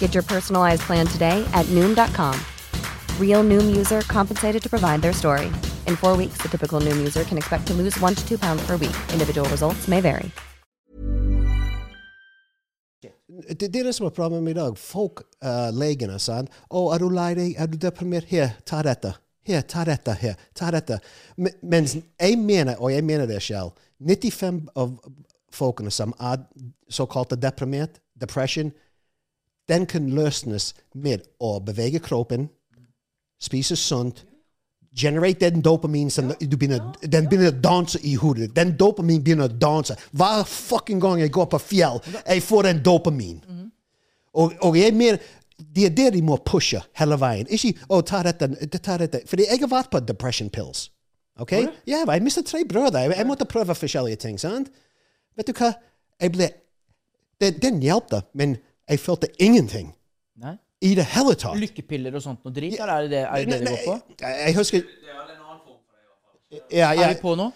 Get 0.00 0.14
your 0.14 0.24
personalized 0.24 0.82
plan 0.82 1.06
today 1.06 1.48
at 1.54 1.66
Noom.com. 1.66 2.34
Real 3.20 3.44
Noom 3.44 3.76
user 3.76 4.00
compensated 4.00 4.60
to 4.62 4.68
provide 4.68 5.02
their 5.02 5.12
story. 5.12 5.46
In 5.86 5.96
four 5.96 6.16
weeks, 6.16 6.38
the 6.42 6.48
typical 6.48 6.80
Noom 6.80 6.96
user 6.96 7.22
can 7.22 7.38
expect 7.38 7.66
to 7.68 7.74
lose 7.74 7.96
one 8.00 8.14
to 8.16 8.28
two 8.28 8.38
pounds 8.38 8.66
per 8.66 8.76
week. 8.76 8.96
Individual 9.12 9.48
results 9.50 9.86
may 9.86 10.00
vary. 10.00 10.30
Det, 13.48 13.62
er 13.62 13.84
det 13.84 13.94
som 13.94 14.06
er 14.06 14.10
problemet 14.10 14.42
med 14.42 14.50
i 14.50 14.58
dag. 14.58 14.78
Folk, 14.78 15.22
uh, 15.44 15.70
legene, 15.70 16.18
sant. 16.18 16.50
'Å, 16.70 16.94
er 16.94 16.98
du 16.98 17.08
lei 17.08 17.34
deg? 17.34 17.54
Er 17.58 17.66
du 17.66 17.76
deprimert? 17.76 18.24
Her, 18.24 18.56
ta 18.66 18.82
dette.' 18.82 19.14
Her, 19.46 19.62
ta 19.62 19.84
dette. 19.84 20.12
Her, 20.12 20.34
ta 20.54 20.70
dette. 20.70 20.98
Men, 21.36 21.52
mens 21.62 21.96
jeg 22.20 22.38
mener, 22.38 22.76
og 22.80 22.92
jeg 22.92 23.04
mener 23.04 23.26
det 23.26 23.42
selv, 23.42 23.70
95 24.00 24.68
av 24.76 24.98
folkene 25.52 25.90
som 25.90 26.12
er 26.20 26.42
såkalte 26.90 27.36
deprimert, 27.36 28.00
depression, 28.20 28.72
den 29.68 29.86
kan 29.86 30.08
løsnes 30.10 30.72
med 30.94 31.26
å 31.40 31.58
bevege 31.64 32.00
kroppen, 32.04 32.48
spise 33.40 33.76
sunt, 33.76 34.24
generate 34.98 35.50
den 35.50 35.62
dopamin 35.62 36.10
som 36.10 36.32
du 36.40 36.56
begynner, 36.56 36.82
den 37.02 37.28
begynner 37.28 37.52
å 37.52 37.60
danse 37.62 38.00
i 38.02 38.14
hodet. 38.18 38.50
Den 38.56 38.74
dopamin 38.80 39.22
begynner 39.24 39.48
å 39.50 39.58
danse. 39.60 39.96
Hver 40.16 40.44
fucking 40.48 41.00
gang 41.00 41.20
jeg 41.22 41.32
går 41.34 41.50
på 41.52 41.60
fjell, 41.62 42.00
jeg 42.24 42.42
får 42.42 42.70
den 42.70 42.82
dopamin. 42.84 43.40
Og, 44.38 44.54
og 44.64 44.78
jeg 44.78 44.94
mener, 44.94 45.18
det 45.58 45.88
er 45.88 45.94
det 45.94 46.12
de 46.14 46.22
må 46.22 46.38
pushe 46.46 46.80
hele 46.98 47.18
veien. 47.20 47.48
Ikke 47.50 47.74
å, 47.88 48.00
ta 48.06 48.22
dette, 48.26 48.48
ta 48.78 48.96
dette. 49.00 49.24
Fordi 49.26 49.48
jeg 49.48 49.60
har 49.64 49.72
vært 49.72 49.90
på 49.92 50.00
depression 50.06 50.50
pills. 50.50 50.88
Ok? 51.38 51.54
Ja, 51.86 52.02
jeg 52.02 52.22
mistet 52.22 52.46
tre 52.50 52.64
brødre. 52.66 53.04
Jeg, 53.06 53.16
jeg 53.18 53.26
måtte 53.26 53.46
prøve 53.48 53.74
forskjellige 53.74 54.22
ting. 54.24 54.38
sant? 54.40 54.70
Vet 55.38 55.50
du 55.50 55.54
hva? 55.58 55.72
Jeg 56.18 56.34
ble, 56.34 56.48
den, 57.42 57.58
den 57.62 57.82
hjelpte, 57.82 58.24
men 58.34 58.56
jeg 58.88 59.00
følte 59.00 59.28
ingenting. 59.38 59.92
Nei? 60.38 60.54
I 60.80 60.94
det 60.94 61.04
hele 61.14 61.34
tatt. 61.34 61.56
Lykkepiller 61.58 62.14
og 62.14 62.22
sånt 62.22 62.44
noe 62.46 62.54
drit? 62.54 62.76
Eller 62.78 62.92
er 62.94 63.02
det 63.02 63.10
det, 63.10 63.22
er 63.26 63.44
det, 63.44 63.46
det 63.50 63.60
det 63.60 63.70
går 63.72 63.80
på? 63.86 63.96
Jeg, 64.22 64.36
jeg 64.46 64.54
husker 64.56 64.82
ja, 66.72 66.92
ja, 66.94 67.08
Er 67.10 67.14
vi 67.14 67.20
på 67.20 67.34
nå? 67.36 67.50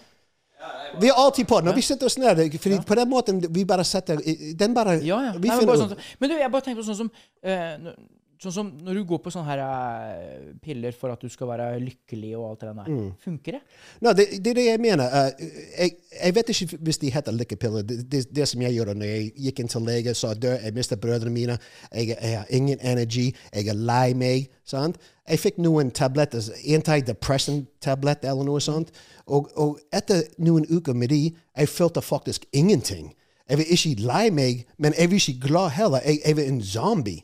Vi 1.01 1.07
er 1.09 1.17
alltid 1.17 1.47
på 1.49 1.57
når 1.65 1.73
vi 1.75 1.81
sitter 1.83 2.05
oss 2.05 2.17
ned. 2.21 2.43
Fordi 2.61 2.77
på 2.87 2.95
den 2.99 3.09
måten 3.09 3.39
vi 3.55 3.63
bare 3.65 3.83
setter 3.87 4.19
Den 4.59 4.73
bare 4.75 4.99
Ja, 5.03 5.21
ja. 5.25 5.31
Vi 5.33 5.47
Nei, 5.49 5.55
men, 5.55 5.59
finner 5.59 5.71
bare 5.71 5.87
sånn, 5.87 6.03
men 6.21 6.29
du, 6.29 6.35
jeg 6.37 6.51
bare 6.53 6.65
tenker 6.67 6.81
på 6.83 6.85
sånn 6.87 6.99
som 6.99 7.09
eh, 7.41 7.73
n- 7.79 7.95
Sånn 8.43 8.51
som 8.51 8.69
når 8.83 8.97
du 8.99 9.03
går 9.07 9.19
på 9.23 9.31
sånne 9.31 9.47
her 9.47 9.61
eh, 9.63 10.47
piller 10.63 10.95
for 10.97 11.13
at 11.13 11.21
du 11.23 11.31
skal 11.31 11.47
være 11.47 11.67
lykkelig 11.79 12.33
og 12.35 12.49
alt 12.49 12.65
det 12.65 12.73
der. 12.79 12.89
Mm. 12.91 13.05
Funker 13.23 13.55
det? 13.55 13.61
No, 14.03 14.11
det, 14.11 14.25
det 14.43 14.51
er 14.51 14.59
det 14.59 14.65
jeg 14.65 14.81
mener. 14.83 15.13
Uh, 15.13 15.45
jeg, 15.77 15.95
jeg 16.17 16.35
vet 16.35 16.51
ikke 16.51 16.79
hvis 16.89 16.99
de 16.99 17.13
heter 17.15 17.37
lykkepiller. 17.37 17.87
Det, 17.87 18.01
det, 18.11 18.23
det 18.35 18.49
som 18.51 18.65
jeg 18.65 18.75
gjorde 18.75 18.97
når 18.99 19.11
jeg 19.13 19.31
gikk 19.47 19.63
inn 19.63 19.71
til 19.71 19.87
lege, 19.87 20.15
sa 20.19 20.33
dø, 20.35 20.51
jeg 20.57 20.75
mistet 20.75 21.01
brødrene 21.03 21.31
mine, 21.33 21.57
jeg, 21.93 22.13
jeg 22.17 22.37
har 22.41 22.51
ingen 22.51 22.83
energi, 22.83 23.29
jeg 23.53 23.71
er 23.71 23.79
lei 23.79 24.11
meg. 24.17 24.51
Sant? 24.67 24.99
Jeg 25.29 25.39
fikk 25.39 25.63
noen 25.63 25.91
tabletter, 25.95 26.43
antidepressant-tablett 26.75 28.27
eller 28.27 28.47
noe 28.47 28.63
sånt. 28.63 28.91
Og, 29.23 29.47
og 29.55 29.77
etter 29.95 30.25
noen 30.43 30.67
uker 30.67 30.97
med 30.97 31.15
de, 31.15 31.29
jeg 31.31 31.71
følte 31.71 32.03
faktisk 32.03 32.49
ingenting. 32.51 33.13
Jeg 33.49 33.59
var 33.59 33.71
ikke 33.75 34.07
lei 34.07 34.25
meg, 34.31 34.65
men 34.77 34.95
jeg 34.97 35.11
var 35.11 35.21
ikke 35.21 35.47
glad 35.47 35.69
heller. 35.77 36.03
Jeg, 36.03 36.19
jeg 36.25 36.37
var 36.37 36.49
en 36.51 36.61
zombie. 36.63 37.23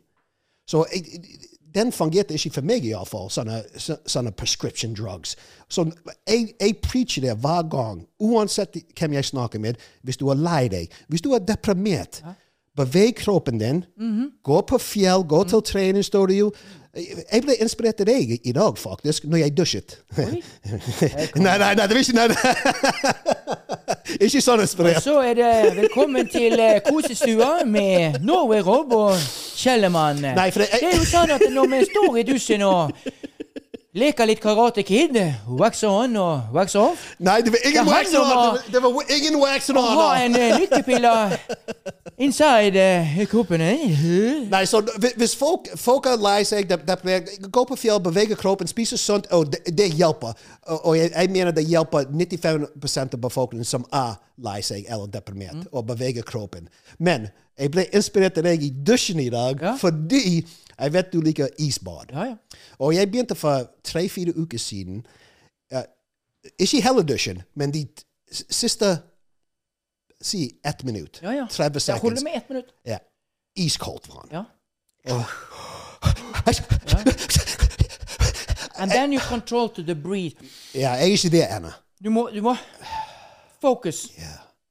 Så 0.69 0.83
jeg, 0.93 1.21
den 1.75 1.91
fungerte 1.93 2.33
ikke 2.37 2.51
for 2.59 2.65
meg, 2.65 2.85
iallfall, 2.85 3.29
sånne, 3.33 3.59
så- 3.77 3.99
sånne 4.09 4.31
prescription 4.37 4.93
drugs. 4.97 5.35
Så 5.69 5.85
jeg, 6.27 6.53
jeg 6.59 6.77
preacher 6.85 7.21
det 7.25 7.35
hver 7.41 7.65
gang, 7.69 8.03
uansett 8.19 8.77
hvem 8.99 9.13
jeg 9.17 9.25
snakker 9.25 9.59
med. 9.61 9.77
Hvis 10.03 10.17
du 10.17 10.27
er 10.29 10.37
lei 10.37 10.67
deg, 10.69 10.93
hvis 11.09 11.21
du 11.25 11.33
er 11.33 11.39
deprimert, 11.45 12.21
beveg 12.79 13.15
kroppen 13.19 13.59
din. 13.61 13.83
Gå 14.43 14.61
på 14.69 14.79
fjell, 14.81 15.23
gå 15.27 15.43
til 15.51 15.61
treningsstudio. 15.67 16.51
Jeg 16.99 17.43
ble 17.45 17.53
inspirert 17.61 17.99
av 18.01 18.07
deg 18.09 18.31
i 18.49 18.51
dag, 18.55 18.77
faktisk, 18.81 19.27
når 19.29 19.43
jeg 19.43 19.53
dusjet. 19.57 19.97
nei, 21.45 21.57
nei, 21.61 21.73
nei, 21.77 21.85
det 21.85 21.93
var 21.93 22.01
ikke 22.01 22.17
nei, 22.17 22.27
nei. 22.33 22.39
Ikke 24.25 24.41
sånn 24.41 24.63
inspirert. 24.63 24.97
Og 24.97 25.05
Så 25.05 25.19
er 25.21 25.35
det 25.37 25.49
velkommen 25.77 26.25
til 26.33 26.55
eh, 26.59 26.79
kosestua 26.85 27.59
med 27.69 28.17
Norway 28.25 28.63
Rob 28.65 28.93
og 28.97 29.13
Kjellermann. 29.59 30.23
Nei, 30.33 30.47
det- 30.49 30.65
det 30.73 30.79
er 30.89 30.95
jo 30.97 31.05
sånn 31.05 31.29
at 31.35 31.45
når 31.53 31.69
vi 31.75 31.81
står 31.91 32.17
i 32.17 32.23
dusjen 32.25 32.63
og 32.65 32.95
leker 33.99 34.25
litt 34.29 34.41
Karate 34.41 34.81
Kid, 34.85 35.13
wax 35.61 35.83
on 35.85 36.15
og 36.21 36.49
wax 36.55 36.75
off 36.79 37.05
Nei, 37.19 37.39
det 37.45 37.53
var 37.53 37.63
ingen 37.69 37.85
wax 37.89 38.13
on! 38.17 38.25
Det 38.25 38.33
var, 38.33 38.59
det 38.73 38.81
var 38.83 39.13
ingen 39.17 39.39
wax 39.41 39.69
on! 39.73 39.77
Å 39.81 39.85
ha 40.01 40.09
en 40.25 40.35
eh, 40.41 40.57
lykkepille 40.63 41.13
inside 42.19 42.75
uh, 42.75 43.25
kroppen. 43.31 43.61
eh. 43.61 44.47
Nei, 44.51 44.65
så 44.65 44.81
hvis- 45.17 45.35
folk, 45.35 45.67
folk 45.79 46.05
er 46.05 46.17
lei 46.19 46.43
seg, 46.43 46.69
de, 46.69 46.77
de, 46.77 47.47
gå 47.49 47.63
på 47.65 47.75
fjell, 47.79 47.99
bevege 48.03 48.35
kroppen, 48.35 48.67
spise 48.67 48.97
sunt, 48.97 49.27
og 49.31 49.51
det, 49.53 49.61
det 49.77 49.89
hjelper. 49.93 50.33
Og, 50.67 50.85
og 50.85 50.97
jeg, 50.97 51.11
jeg 51.15 51.29
mener 51.31 51.51
det 51.55 51.65
hjelper 51.67 52.05
95 52.11 52.97
av 53.13 53.19
befolkningen 53.23 53.65
som 53.65 53.85
er 53.93 54.17
lei 54.43 54.59
seg 54.61 54.85
eller 54.89 55.07
deprimert, 55.11 55.67
å 55.71 55.81
bevege 55.83 56.21
kroppen. 56.27 56.67
Men 56.99 57.29
jeg 57.59 57.71
ble 57.71 57.85
inspirert 57.93 58.37
av 58.39 58.43
deg 58.47 58.63
i 58.63 58.69
dusjen 58.71 59.19
i 59.19 59.29
dag 59.29 59.59
Ja. 59.61 59.75
fordi 59.79 60.45
jeg 60.79 60.93
vet 60.93 61.11
du 61.11 61.19
liker 61.21 61.49
isbad. 61.59 62.11
Ja, 62.13 62.25
ja. 62.25 62.35
Og 62.79 62.93
jeg 62.95 63.11
begynte 63.11 63.35
for 63.35 63.65
tre-fire 63.83 64.31
uker 64.35 64.57
siden. 64.59 65.01
Uh, 65.73 65.83
ikke 66.59 66.79
hele 66.81 67.03
dusjen, 67.03 67.41
men 67.55 67.71
de 67.75 67.81
siste 68.31 68.97
Si 70.21 70.59
ett 70.63 70.83
minutt. 70.83 71.19
Ja, 71.23 71.31
ja. 71.33 71.45
30 71.47 71.79
Jeg 71.91 71.99
holder 72.01 72.23
med 72.23 72.35
ett 72.37 72.49
minutt. 72.49 72.73
Ja. 72.85 72.97
Iskoldt 73.55 74.09
vann. 74.09 74.27
Ja. 74.31 74.45
And 78.77 78.91
then 78.91 79.13
you 79.13 79.19
control 79.29 79.69
to 79.69 79.83
the 79.83 79.95
breathe. 79.95 80.35
Ja, 80.73 80.93
jeg 80.95 81.09
er 81.09 81.15
ikke 81.17 81.29
det 81.33 81.43
ennå. 81.51 81.71
Du 82.03 82.09
må, 82.09 82.29
du 82.31 82.41
må 82.41 82.53
Focus. 83.61 84.05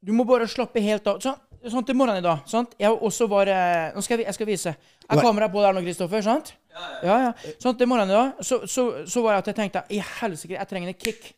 Du 0.00 0.12
må 0.16 0.24
bare 0.24 0.46
slappe 0.48 0.80
helt 0.80 1.06
av. 1.10 1.18
Sånn, 1.20 1.36
sånn 1.68 1.84
til 1.84 1.96
morgenen 1.98 2.22
i 2.22 2.24
dag. 2.24 2.44
Sant? 2.48 2.72
Jeg 2.80 2.88
også 2.94 3.26
var 3.28 3.50
Nå 3.94 4.00
skal 4.04 4.14
jeg, 4.16 4.22
vi- 4.22 4.28
jeg 4.30 4.34
skal 4.38 4.46
vise. 4.48 4.74
Er 5.10 5.20
kameraet 5.20 5.52
på 5.52 5.60
der 5.64 5.72
nå, 5.76 5.80
Kristoffer? 5.84 6.22
Sant? 6.24 6.54
Ja, 7.02 7.18
ja. 7.26 7.32
Sånn 7.60 7.76
til 7.76 7.86
morgenen 7.90 8.10
i 8.14 8.16
dag, 8.16 8.44
så, 8.44 8.62
så, 8.66 8.86
så 9.06 9.22
var 9.24 9.32
det 9.36 9.38
at 9.42 9.46
jeg 9.52 9.56
tenkte 9.56 9.82
I 9.90 9.98
helsike, 10.20 10.54
jeg 10.56 10.68
trenger 10.68 10.88
en 10.88 10.94
kick. 10.94 11.34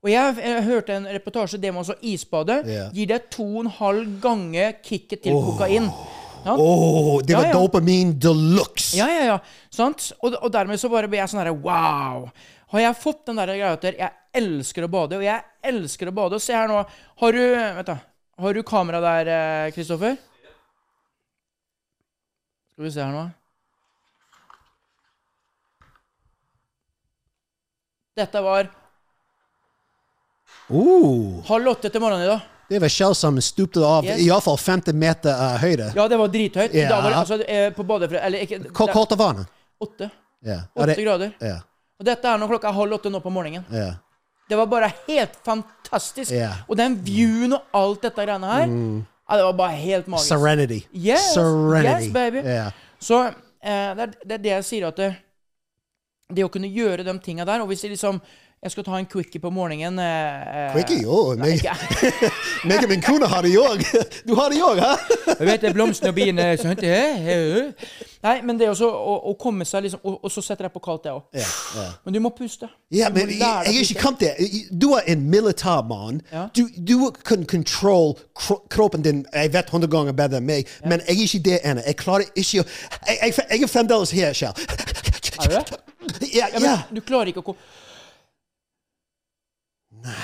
Og 0.00 0.08
jeg, 0.08 0.36
jeg 0.40 0.62
hørte 0.64 0.94
en 0.96 1.08
reportasje 1.12 1.58
det 1.60 1.74
med 1.76 1.90
isbade. 2.08 2.62
Yeah. 2.64 2.88
Gir 2.96 3.10
deg 3.10 3.26
to 3.32 3.44
og 3.44 3.66
en 3.66 3.74
halv 3.76 4.14
gange 4.22 4.70
kicket 4.82 5.20
til 5.26 5.36
kokain. 5.36 5.90
Ja. 6.40 6.54
Åh, 6.56 7.20
det 7.20 7.36
var 7.36 7.44
Ja, 7.44 7.50
ja. 7.50 7.58
dopamin 7.58 8.14
de 8.18 8.32
luxe. 8.32 8.96
Ja, 8.96 9.10
ja, 9.12 9.24
ja. 9.28 9.38
Sant? 9.68 10.12
Og, 10.22 10.38
og 10.40 10.48
dermed 10.54 10.80
så 10.80 10.88
bare 10.88 11.10
ble 11.10 11.20
jeg 11.20 11.28
sånn 11.28 11.42
herre 11.42 11.52
Wow! 11.52 12.30
Har 12.72 12.80
jeg 12.86 12.96
fått 13.02 13.26
den 13.28 13.36
der 13.36 13.50
greia 13.52 13.74
der 13.82 13.98
jeg 13.98 14.16
elsker 14.40 14.86
å 14.86 14.88
bade, 14.88 15.18
og 15.18 15.24
jeg 15.26 15.42
elsker 15.68 16.08
å 16.08 16.14
bade. 16.16 16.38
Se 16.40 16.54
her 16.54 16.70
nå. 16.70 16.80
Har 17.20 17.36
du 17.36 17.42
Vet 17.80 17.90
du, 17.90 17.94
har 18.40 18.56
du 18.56 18.62
kamera 18.64 19.00
der, 19.04 19.28
eh, 19.34 19.72
Kristoffer? 19.74 20.16
Skal 22.72 22.86
vi 22.86 22.92
se 22.94 23.02
her 23.04 23.12
nå. 23.12 23.26
Dette 28.16 28.42
var 28.44 28.70
Uh, 30.70 31.40
halv 31.48 31.68
åtte 31.74 31.90
til 31.90 32.00
morgenen 32.02 32.24
i 32.24 32.30
dag. 32.30 32.40
det 32.70 32.78
var 32.80 32.88
Kjell 32.94 33.14
som 33.18 33.40
stupte 33.42 33.82
av 33.84 34.04
Yes. 34.06 34.20
iallfall 34.22 34.56
50 34.58 34.94
meter 34.94 35.34
uh, 35.34 35.56
høyde. 35.58 35.88
Ja, 35.96 36.08
det 36.08 36.18
var 36.20 36.28
drithøyt. 36.28 36.74
Yeah. 36.74 36.88
Da 36.90 37.00
var 37.00 37.10
det 37.10 37.16
altså 37.18 37.40
eh, 37.42 37.72
på 37.74 37.82
badefri, 37.88 38.18
Eller 38.22 38.44
ikke 38.46 38.60
Hvor 38.70 38.92
kaldt 38.92 39.16
var 39.18 39.34
det? 39.40 39.46
Åtte. 39.80 40.10
Åtte 40.46 40.86
det- 40.86 41.02
grader. 41.04 41.32
Yeah. 41.42 41.60
Og 42.00 42.06
dette 42.06 42.28
er 42.28 42.38
nå 42.38 42.46
klokka 42.48 42.70
halv 42.72 42.92
åtte 42.96 43.10
nå 43.10 43.20
på 43.20 43.30
morgenen. 43.34 43.64
Yeah. 43.72 43.94
Det 44.48 44.56
var 44.56 44.66
bare 44.66 44.92
helt 45.08 45.34
fantastisk. 45.46 46.32
Og 46.68 46.76
den 46.76 46.96
viewen 47.06 47.52
og 47.54 47.62
alt 47.72 48.02
dette 48.02 48.24
greiene 48.26 48.46
her 48.50 48.66
ja, 48.66 49.36
Det 49.36 49.44
var 49.44 49.52
bare 49.58 49.76
helt 49.78 50.06
magisk. 50.10 50.28
Serenity. 50.28 50.80
Yes, 50.94 51.34
Serenity. 51.34 52.06
yes, 52.06 52.12
baby. 52.12 52.42
Ja. 52.46 52.70
Så 52.98 53.20
eh, 53.26 53.90
det, 53.94 54.02
er, 54.06 54.14
det 54.26 54.32
er 54.38 54.42
det 54.46 54.50
jeg 54.56 54.64
sier, 54.64 54.86
at 54.88 54.96
det, 54.98 55.10
det 56.30 56.46
å 56.46 56.52
kunne 56.52 56.70
gjøre 56.70 57.04
de 57.06 57.18
tinga 57.24 57.46
der 57.48 57.64
Og 57.64 57.70
hvis 57.72 57.84
jeg 57.84 57.94
liksom 57.96 58.20
jeg 58.60 58.74
skal 58.74 58.84
ta 58.84 58.98
en 59.00 59.06
quickie 59.08 59.40
på 59.40 59.48
morgenen 59.50 59.98
eh, 59.98 60.64
eh, 60.66 60.72
Quickie? 60.74 61.00
Jo, 61.00 61.32
meg, 61.40 61.62
meg 62.68 62.82
og 62.84 62.90
min 62.90 63.00
kone 63.00 63.24
har 63.32 63.46
det 63.46 63.54
òg. 63.56 63.80
Du 64.28 64.34
har 64.36 64.52
det 64.52 64.58
òg, 64.60 64.82
hæ? 64.84 64.90
Jeg 65.30 65.46
vet 65.48 65.62
det 65.64 65.70
blomstene 65.72 66.10
og 66.12 66.18
biene 66.18 66.50
eh. 66.60 67.70
Nei, 68.20 68.34
men 68.44 68.58
det 68.60 68.68
også 68.68 68.84
å, 68.84 69.14
å 69.30 69.34
komme 69.40 69.64
seg 69.64 69.86
liksom 69.86 70.04
Og, 70.04 70.18
og 70.28 70.32
så 70.34 70.44
setter 70.44 70.68
jeg 70.68 70.74
på 70.74 70.82
kaldt, 70.84 71.08
jeg 71.08 71.16
òg. 71.16 71.24
Ja, 71.40 71.46
ja. 71.80 71.86
Men 72.04 72.18
du 72.18 72.20
må 72.20 72.34
puste. 72.36 72.68
Ja, 72.92 73.08
Du 73.08 73.16
men 73.16 73.32
jeg, 73.32 73.40
jeg 73.40 73.78
er 73.78 73.80
ikke 73.80 74.02
kommet 74.02 74.26
der. 74.26 74.58
Du 74.76 74.90
er 74.92 75.08
en 75.08 75.24
militærmann. 75.32 76.20
Ja. 76.28 76.46
Du, 76.52 76.66
du 76.76 77.08
kan 77.24 77.48
kontrollere 77.48 78.58
kroppen 78.68 79.06
din 79.06 79.24
jeg 79.32 79.54
vet 79.56 79.72
hundre 79.72 79.88
ganger 79.88 80.12
bedre 80.12 80.42
enn 80.42 80.50
meg, 80.50 80.68
men 80.84 81.00
jeg 81.08 81.16
er 81.16 81.30
ikke 81.30 81.44
det 81.48 81.62
ennå. 81.64 81.86
Jeg 81.88 81.96
klarer 82.04 82.28
ikke 82.34 82.60
å 82.60 82.68
Jeg, 83.08 83.16
jeg, 83.22 83.38
jeg 83.54 83.64
er 83.64 83.72
fremdeles 83.72 84.12
her, 84.12 84.36
Kjell. 84.36 84.68
Er 85.40 85.48
du 85.48 85.56
det? 85.56 85.80
Ja, 86.34 86.46
Ja. 86.60 86.76
Du 86.94 87.00
klarer 87.00 87.26
ikke 87.32 87.42
å 87.44 87.56
Nei 90.00 90.14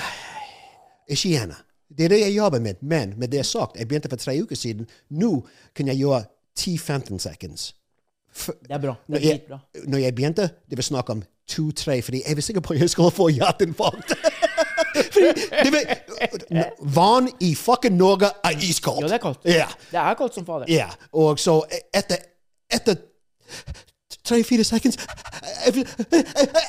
Ikke 1.09 1.29
gjerne. 1.29 1.55
Det 1.97 2.05
er 2.05 2.09
det 2.09 2.19
jeg 2.19 2.33
jobber 2.35 2.59
med. 2.59 2.73
Men 2.81 3.13
med 3.19 3.27
det 3.31 3.45
sagt, 3.45 3.77
jeg 3.79 3.87
begynte 3.87 4.09
for 4.11 4.17
tre 4.19 4.33
uker 4.43 4.55
siden. 4.59 4.87
Nå 5.09 5.29
kan 5.75 5.87
jeg 5.87 5.97
gjøre 6.01 6.25
10-15 6.59 7.19
seconds. 7.23 7.69
For, 8.33 8.53
Det 8.61 8.71
er 8.75 8.79
bra. 8.83 8.93
Det 9.07 9.13
når 9.13 9.17
er 9.17 9.21
jeg, 9.29 9.41
bra. 9.47 9.59
når 9.87 9.97
jeg 10.03 10.15
begynte, 10.15 10.49
det 10.69 10.77
var 10.77 10.83
snakk 10.83 11.09
om 11.09 11.21
to-tre, 11.47 12.01
fordi 12.03 12.21
jeg 12.27 12.35
var 12.35 12.41
sikker 12.43 12.61
på 12.61 12.73
at 12.73 12.79
jeg 12.83 12.89
skulle 12.89 13.11
få 13.15 13.29
hjerteinfarkt. 13.29 14.13
Vann 16.97 17.29
i 17.39 17.53
fucking 17.55 17.95
Norge 17.97 18.29
er 18.43 18.51
iskaldt. 18.69 19.01
Ja, 19.01 19.07
det 19.07 19.13
er 19.13 19.17
kaldt. 19.23 19.39
Yeah. 19.47 19.71
Det 19.91 19.99
er 20.03 20.13
kaldt 20.19 20.33
som 20.35 20.45
fader. 20.45 20.65
ja. 20.69 20.89
Og 21.13 21.39
så 21.39 21.61
etter, 21.93 22.17
etter 22.73 22.95
tre-fire 24.27 24.63
sekunder 24.67 24.99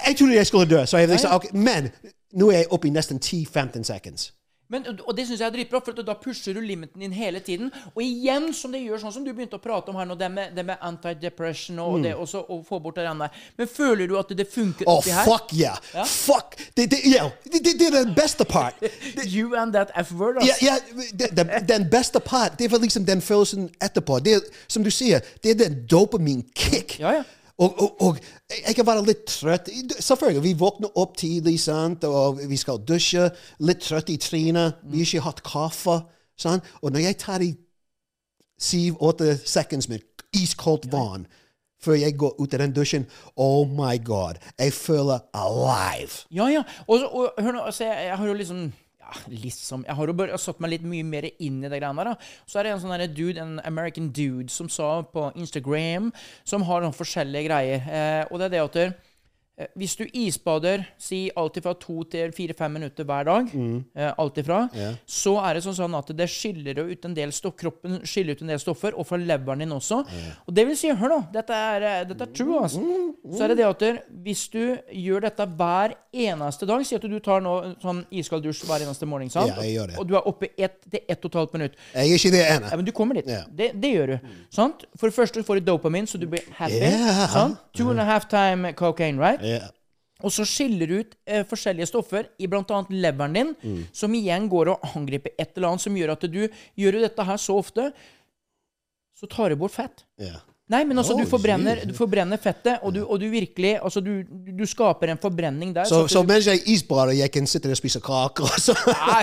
jeg, 0.06 0.16
trodde 0.18 0.34
jeg 0.34 0.46
skulle 0.46 0.70
dø. 0.70 0.84
Så 0.86 0.98
jeg 1.02 1.08
liksom, 1.08 1.30
okay, 1.34 1.52
Men 1.52 1.90
nå 2.32 2.50
er 2.50 2.64
jeg 2.64 2.72
oppe 2.74 2.88
i 2.88 2.94
nesten 2.94 3.20
10-15 3.24 3.82
sekunder. 3.88 4.30
Men, 4.68 4.84
og 5.06 5.14
det 5.16 5.24
syns 5.24 5.40
jeg 5.40 5.46
er 5.48 5.52
dritbra, 5.54 5.78
for 5.80 5.96
da 6.04 6.12
pusher 6.20 6.52
du 6.52 6.60
limiten 6.60 7.00
din 7.00 7.12
hele 7.16 7.40
tiden. 7.40 7.70
Og 7.94 8.02
igjen, 8.04 8.50
som 8.52 8.72
det 8.74 8.82
gjør 8.82 9.00
sånn 9.00 9.14
som 9.14 9.24
du 9.24 9.30
begynte 9.32 9.56
å 9.56 9.62
prate 9.64 9.88
om 9.88 9.96
her 9.96 10.04
nå, 10.10 10.16
det 10.20 10.28
med, 10.28 10.52
det 10.56 10.64
med 10.68 10.82
antidepression 10.84 11.78
og 11.80 12.02
det 12.04 12.12
også, 12.12 12.42
å 12.52 12.58
få 12.68 12.76
bort 12.84 12.98
det 13.00 13.06
der. 13.08 13.38
Men 13.56 13.70
føler 13.72 14.10
du 14.10 14.18
at 14.20 14.34
det 14.36 14.44
funker 14.52 14.84
Oh, 14.84 14.98
oppi 15.00 15.14
her? 15.16 15.24
fuck 15.24 15.54
yeah. 15.56 15.80
Fuck. 16.04 16.58
Ja, 16.76 17.30
det, 17.48 17.64
det, 17.64 17.86
er 17.88 17.96
den 17.96 18.12
beste 18.16 18.44
part. 18.44 18.76
You 19.24 19.56
and 19.56 19.72
that 19.72 19.94
F-word, 19.96 20.42
Ja, 20.44 20.58
Yeah, 20.60 20.76
det- 21.16 21.64
den 21.68 21.88
beste 21.90 22.20
part, 22.20 22.58
det 22.58 22.68
var 22.70 22.78
liksom 22.84 23.06
den 23.08 23.22
følelsen 23.24 23.70
etterpå. 23.80 24.20
Er, 24.28 24.44
som 24.68 24.84
du 24.84 24.90
sier, 24.90 25.24
det 25.42 25.50
er 25.56 25.64
den 25.64 25.86
dopamin-kick. 25.88 26.98
Ja, 27.00 27.12
ja. 27.12 27.24
Og, 27.58 27.80
og, 27.82 28.02
og 28.02 28.18
jeg 28.66 28.74
kan 28.76 28.86
være 28.86 29.06
litt 29.06 29.24
trøtt. 29.26 29.70
Selvfølgelig, 29.98 30.42
vi 30.44 30.58
våkner 30.58 30.98
opp 31.00 31.16
tidlig, 31.18 31.56
sant? 31.60 32.04
og 32.06 32.38
vi 32.46 32.56
skal 32.56 32.78
dusje. 32.86 33.30
Litt 33.66 33.82
trøtt 33.82 34.12
i 34.14 34.18
trynet. 34.22 34.78
Vi 34.86 35.02
har 35.02 35.10
ikke 35.10 35.26
hatt 35.26 35.42
kaffe. 35.46 35.98
Sant? 36.38 36.66
Og 36.82 36.94
når 36.94 37.08
jeg 37.08 37.18
tar 37.18 37.42
i 37.42 37.50
syv-åtte 38.62 39.36
sekunder 39.42 39.90
med 39.94 40.06
iskoldt 40.38 40.88
vann 40.92 41.26
før 41.82 41.94
jeg 41.94 42.16
går 42.18 42.40
ut 42.42 42.54
av 42.54 42.62
den 42.64 42.72
dusjen, 42.74 43.04
oh 43.38 43.62
my 43.70 43.94
god, 44.02 44.40
jeg 44.58 44.72
føler 44.74 45.22
alive. 45.30 46.24
Ja, 46.34 46.48
ja. 46.50 46.64
Og, 46.88 47.04
og 47.06 47.38
hør 47.38 47.54
nå, 47.54 47.60
altså, 47.70 47.84
jeg, 47.84 48.08
jeg 48.08 48.16
har 48.18 48.26
jo 48.26 48.34
liksom 48.34 48.64
liksom 49.28 49.84
Jeg 49.86 49.96
har 49.96 50.10
jo 50.10 50.16
bare 50.16 50.38
satt 50.40 50.60
meg 50.60 50.74
litt 50.74 50.86
mye 50.86 51.06
mer 51.06 51.28
inn 51.38 51.62
i 51.62 51.68
det 51.68 51.80
greiene 51.80 52.04
der. 52.04 52.12
da. 52.12 52.30
Så 52.46 52.58
er 52.58 52.68
det 52.68 52.72
en 52.74 52.82
sånn 52.82 53.04
dude, 53.14 53.40
en 53.40 53.60
American 53.64 54.10
dude 54.12 54.52
som 54.52 54.68
sa 54.68 55.02
på 55.02 55.30
Instagram, 55.34 56.12
som 56.44 56.66
har 56.68 56.84
noen 56.84 56.96
forskjellige 56.96 57.48
greier. 57.48 57.88
Eh, 57.88 58.24
og 58.30 58.38
det 58.38 58.48
er 58.48 58.56
det 58.56 58.64
at 58.64 59.07
hvis 59.74 59.96
du 59.98 60.04
isbader 60.14 60.84
si 61.02 61.24
alltid 61.34 61.64
fra 61.64 61.72
to 61.80 62.04
til 62.10 62.30
fire-fem 62.34 62.76
minutter 62.78 63.06
hver 63.08 63.24
dag, 63.26 63.48
eh, 63.96 64.12
alt 64.14 64.38
ifra, 64.38 64.60
så 65.06 65.32
er 65.42 65.58
det 65.58 65.64
sånn, 65.64 65.74
sånn 65.74 65.96
at 65.98 66.12
det 66.16 66.28
skiller 66.30 66.78
ut 66.86 67.08
en 67.08 67.14
del 67.16 67.32
stoff, 67.34 67.56
kroppen 67.58 67.98
skiller 68.06 68.36
ut 68.38 68.44
en 68.44 68.52
del 68.52 68.60
stoffer, 68.62 68.94
og 68.94 69.06
fra 69.08 69.18
leveren 69.18 69.64
din 69.64 69.74
også. 69.74 70.04
Og 70.46 70.54
det 70.54 70.66
vil 70.68 70.78
si, 70.78 70.92
hør 70.94 71.10
nå, 71.16 71.18
dette 71.34 71.50
er, 71.54 71.82
eh, 71.88 72.04
dette 72.06 72.28
er 72.28 72.34
true, 72.36 72.60
altså. 72.62 72.84
Så 73.34 73.44
er 73.44 73.52
det 73.54 73.58
det 73.58 73.66
at 73.66 73.82
hvis 74.24 74.44
du 74.52 74.62
gjør 74.94 75.26
dette 75.26 75.48
hver 75.58 75.96
eneste 76.14 76.66
dag, 76.68 76.86
si 76.86 76.94
at 76.94 77.02
du 77.02 77.18
tar 77.18 77.42
nå 77.42 77.56
sånn 77.82 78.04
iskald 78.14 78.46
dusj 78.46 78.62
hver 78.68 78.86
eneste 78.86 79.10
morgen, 79.10 79.30
sant? 79.32 79.50
Ja, 79.50 79.62
jeg 79.66 79.74
gjør 79.74 79.90
det. 79.90 79.98
Og 79.98 80.06
du 80.08 80.14
er 80.14 80.30
oppe 80.30 80.52
ett 80.56 80.78
til 80.86 81.02
ett 81.02 81.18
og 81.24 81.32
et 81.32 81.40
halvt 81.40 81.58
minutt. 81.58 81.76
Jeg 81.94 82.14
er 82.14 82.22
ikke 82.22 82.32
det 82.36 82.44
ene. 82.46 82.70
Ja, 82.70 82.76
men 82.78 82.86
du 82.86 82.92
kommer 82.94 83.18
dit. 83.18 83.26
Det, 83.58 83.72
det 83.74 83.92
gjør 83.96 84.14
du. 84.14 84.32
Sant? 84.54 84.86
For 84.94 85.10
det 85.10 85.18
første 85.18 85.42
får 85.42 85.60
du 85.60 85.66
dopamin, 85.72 86.06
så 86.06 86.18
du 86.20 86.28
blir 86.30 86.46
happy. 86.54 86.78
Yeah. 86.78 87.26
Sant? 87.34 87.58
Two 87.74 87.90
and 87.90 88.00
a 88.00 88.06
half 88.06 88.28
time 88.28 88.72
cocaine, 88.78 89.18
right? 89.18 89.47
Og 90.26 90.32
så 90.34 90.42
skiller 90.50 90.90
du 90.90 90.96
ut 90.98 91.12
eh, 91.30 91.44
forskjellige 91.46 91.86
stoffer 91.92 92.26
i 92.42 92.48
bl.a. 92.50 92.62
leveren 92.90 93.36
din, 93.38 93.52
Mm. 93.62 93.84
som 93.94 94.14
igjen 94.18 94.48
går 94.50 94.72
og 94.74 94.88
angriper 94.96 95.30
et 95.38 95.52
eller 95.56 95.68
annet 95.68 95.84
som 95.84 95.94
gjør 95.94 96.10
at 96.16 96.26
du 96.32 96.40
gjør 96.48 96.92
du 96.96 97.00
dette 97.04 97.26
her 97.28 97.36
så 97.38 97.54
ofte, 97.60 97.92
så 99.18 99.26
tar 99.30 99.50
du 99.54 99.56
bort 99.60 99.74
fett. 99.74 100.02
Yeah. 100.18 100.40
Nei, 100.68 100.82
men 100.84 100.98
altså, 101.00 101.14
Oh, 101.16 101.20
du, 101.22 101.24
forbrenner, 101.30 101.80
du 101.88 101.94
forbrenner 101.96 102.36
fettet, 102.36 102.82
og 102.84 102.92
du, 102.92 102.98
og 103.06 103.16
du 103.22 103.24
virkelig 103.32 103.78
Altså, 103.80 104.02
du, 104.04 104.20
du 104.28 104.66
skaper 104.68 105.08
en 105.14 105.20
forbrenning 105.22 105.70
der. 105.72 105.86
Så, 105.88 106.02
så, 106.08 106.18
så 106.18 106.22
mens 106.28 106.44
jeg 106.50 106.60
isbader, 106.68 107.14
jeg 107.16 107.32
kan 107.32 107.46
sitte 107.48 107.70
og 107.72 107.78
spise 107.80 108.02
kaker. 108.04 108.44
og 108.44 108.60
så- 108.60 108.76
Nei. 109.08 109.22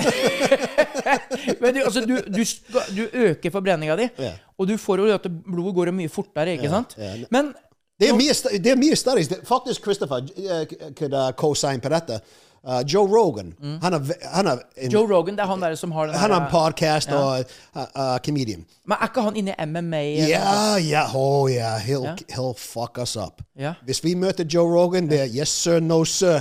Men 1.62 1.76
du, 1.76 1.84
altså, 1.84 2.02
du, 2.02 3.04
øker 3.14 3.52
forbrenninga 3.54 3.96
di, 4.00 4.08
yeah. 4.20 4.40
og 4.58 4.68
du 4.72 4.74
får 4.82 5.04
jo 5.06 5.14
at 5.14 5.28
blodet 5.46 5.76
går 5.78 5.92
mye 5.94 6.10
fortere, 6.10 6.56
ikke 6.58 6.72
sant? 6.72 6.96
ja. 6.98 7.14
Men 7.32 7.54
St- 8.02 8.58
det 8.64 8.72
er 8.72 8.76
mye 8.76 8.96
studies. 8.96 9.30
Faktisk, 9.44 9.84
Christopher 9.84 10.16
uh, 10.16 10.66
could 10.98 11.14
uh, 11.14 11.32
co-sign 11.32 11.80
på 11.80 11.90
dette. 11.90 12.20
Uh, 12.68 12.82
Joe 12.94 13.08
Rogan, 13.08 13.54
han 13.82 13.94
er, 13.94 14.00
han 14.34 14.48
er 14.48 14.58
en, 14.78 14.92
Joe 14.92 15.16
Rogan, 15.16 15.36
det 15.36 15.42
er 15.44 15.48
han 15.48 15.62
der 15.62 15.76
som 15.76 15.92
har 15.92 16.06
den 16.06 16.16
han 16.16 16.32
har 16.32 16.46
en 16.46 16.52
podcast 16.52 17.12
og 17.12 17.46
uh, 17.76 17.82
uh, 17.82 18.18
comedian. 18.26 18.66
Men 18.86 18.98
er 19.02 19.06
ikke 19.06 19.22
han 19.22 19.36
inne 19.36 19.54
i 19.54 19.66
MMA? 19.66 20.02
Ja, 20.02 20.76
ja, 20.76 21.04
oh 21.16 21.52
ja, 21.54 21.78
he'll, 21.78 22.04
yeah. 22.04 22.18
he'll 22.32 22.58
fuck 22.58 22.98
us 23.02 23.16
up. 23.16 23.42
Yeah. 23.60 23.74
Hvis 23.86 24.04
vi 24.04 24.14
møter 24.14 24.44
Joe 24.54 24.82
Rogan, 24.82 25.10
det 25.10 25.22
er 25.22 25.30
yes 25.40 25.50
sir, 25.50 25.80
no 25.80 26.04
sir. 26.04 26.40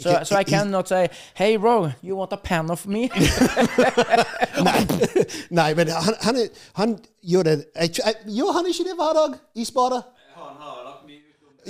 So, 0.00 0.24
so 0.24 0.36
I 0.38 0.44
cannot 0.44 0.88
say, 0.88 1.08
hey, 1.34 1.56
Ro, 1.56 1.90
you 2.00 2.16
want 2.16 2.32
a 2.32 2.36
pan 2.36 2.70
of 2.70 2.86
me? 2.86 3.00
Nei, 4.66 4.86
nei 5.50 5.74
men 5.74 5.88
han, 5.88 6.14
han, 6.20 6.36
han 6.74 6.98
gjør 7.22 7.42
det 7.42 7.54
jeg, 7.74 7.90
jeg, 7.98 8.14
Gjør 8.26 8.52
han 8.52 8.66
ikke 8.70 8.84
det 8.86 8.94
hver 8.94 9.16
dag? 9.18 9.38
Isbader? 9.54 10.02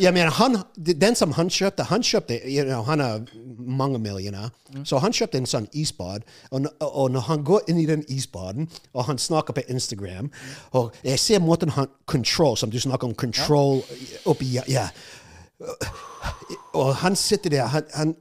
Ja, 0.00 0.10
men 0.12 0.28
han, 0.32 0.56
den 0.76 1.14
som 1.16 1.32
han 1.36 1.48
kjøpte 1.50 1.84
Han 1.84 2.02
kjøpte, 2.02 2.38
you 2.46 2.64
know, 2.64 2.82
han 2.86 3.00
er 3.00 3.20
mange 3.58 3.98
millioner, 3.98 4.50
så 4.84 4.98
han 4.98 5.12
kjøpte 5.12 5.38
en 5.38 5.46
sånn 5.46 5.66
isbad. 5.76 6.22
Og, 6.50 6.60
n- 6.60 6.70
og 6.80 7.10
når 7.10 7.20
han 7.26 7.44
går 7.44 7.60
inn 7.68 7.78
i 7.82 7.86
den 7.86 8.04
isbaden, 8.08 8.68
og 8.94 9.04
han 9.04 9.18
snakker 9.18 9.52
på 9.52 9.60
Instagram 9.68 10.30
Og 10.72 10.92
jeg 11.04 11.18
ser 11.18 11.38
måten 11.40 11.70
han 11.76 11.86
Control, 12.06 12.56
som 12.56 12.70
du 12.70 12.78
snakker 12.80 13.08
om, 13.08 13.14
control 13.14 13.82
oppi 14.26 14.54
Ja. 14.68 14.88
Og 16.74 16.94
han 16.96 17.16
sitter 17.16 17.50
der 17.50 17.66
han, 17.66 17.82
han, 17.94 18.14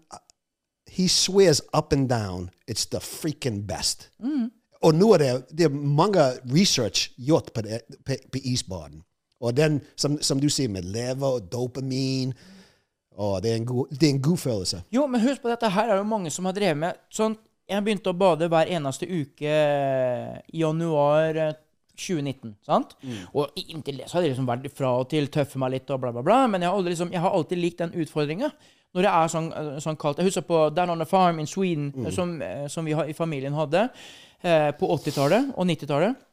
He 0.90 1.08
swears 1.08 1.62
up 1.78 1.94
and 1.94 2.10
down 2.10 2.50
it's 2.72 2.86
the 2.92 3.00
freaking 3.00 3.68
best. 3.68 4.10
Og 4.82 4.96
nå 4.96 5.14
er 5.14 5.18
det, 5.18 5.46
det 5.58 5.66
er 5.66 5.70
mange 5.70 6.20
research 6.56 7.12
gjort 7.18 7.52
på, 7.54 7.62
det, 7.62 7.82
på, 8.06 8.16
på 8.32 8.40
isbaden. 8.44 9.04
Og 9.40 9.56
den, 9.56 9.80
som, 9.96 10.18
som 10.22 10.40
du 10.40 10.50
sier, 10.52 10.72
med 10.72 10.88
lever 10.88 11.40
og 11.40 11.46
dopamin 11.52 12.34
og 13.20 13.42
det, 13.44 13.52
er 13.52 13.60
en 13.60 13.68
god, 13.68 13.88
det 13.92 14.08
er 14.08 14.14
en 14.16 14.22
god 14.24 14.38
følelse. 14.40 14.82
Jo, 14.96 15.06
men 15.12 15.22
husk 15.22 15.44
på 15.44 15.52
dette 15.52 15.70
her 15.76 15.90
er 15.92 16.00
det 16.00 16.08
mange 16.08 16.32
som 16.32 16.48
har 16.48 16.56
drevet 16.56 16.80
med 16.80 17.00
sånn 17.12 17.36
Jeg 17.70 17.84
begynte 17.86 18.10
å 18.14 18.18
bade 18.18 18.48
hver 18.50 18.70
eneste 18.72 19.06
uke 19.06 19.56
i 20.48 20.62
januar 20.64 21.38
eh, 21.38 21.58
2019, 22.00 22.56
sant? 22.64 22.96
Og 23.36 23.60
inntil 23.60 24.00
det 24.00 24.08
så 24.08 24.18
hadde 24.18 24.30
jeg 24.30 24.34
liksom 24.34 24.48
vært 24.48 24.72
fra 24.74 24.94
og 25.02 25.10
til 25.12 25.28
tøffe 25.28 25.60
meg 25.62 25.76
litt 25.76 25.92
og 25.92 26.00
bla, 26.02 26.14
bla, 26.16 26.24
bla. 26.26 26.40
Men 26.48 26.64
jeg 26.64 26.72
har, 26.72 26.80
aldri, 26.80 26.96
liksom, 26.96 27.12
jeg 27.14 27.24
har 27.26 27.36
alltid 27.36 27.62
likt 27.62 27.84
den 27.84 27.96
utfordringa. 28.00 28.50
Når 28.96 29.06
det 29.06 29.12
er 29.12 29.32
sånn, 29.36 29.52
eh, 29.54 29.76
sånn 29.84 30.00
kaldt 30.02 30.24
Jeg 30.24 30.32
husker 30.32 30.48
på 30.48 30.64
Down 30.74 30.96
on 30.96 31.04
the 31.04 31.10
Farm 31.10 31.44
in 31.44 31.50
Sweden, 31.50 31.92
mm. 31.94 32.10
som, 32.16 32.38
eh, 32.42 32.66
som 32.72 32.88
vi 32.88 32.96
i 32.96 33.18
familien 33.18 33.54
hadde 33.54 33.90
eh, 34.42 34.72
på 34.80 34.90
80-tallet 34.96 35.52
og 35.56 35.68
90-tallet. 35.70 36.28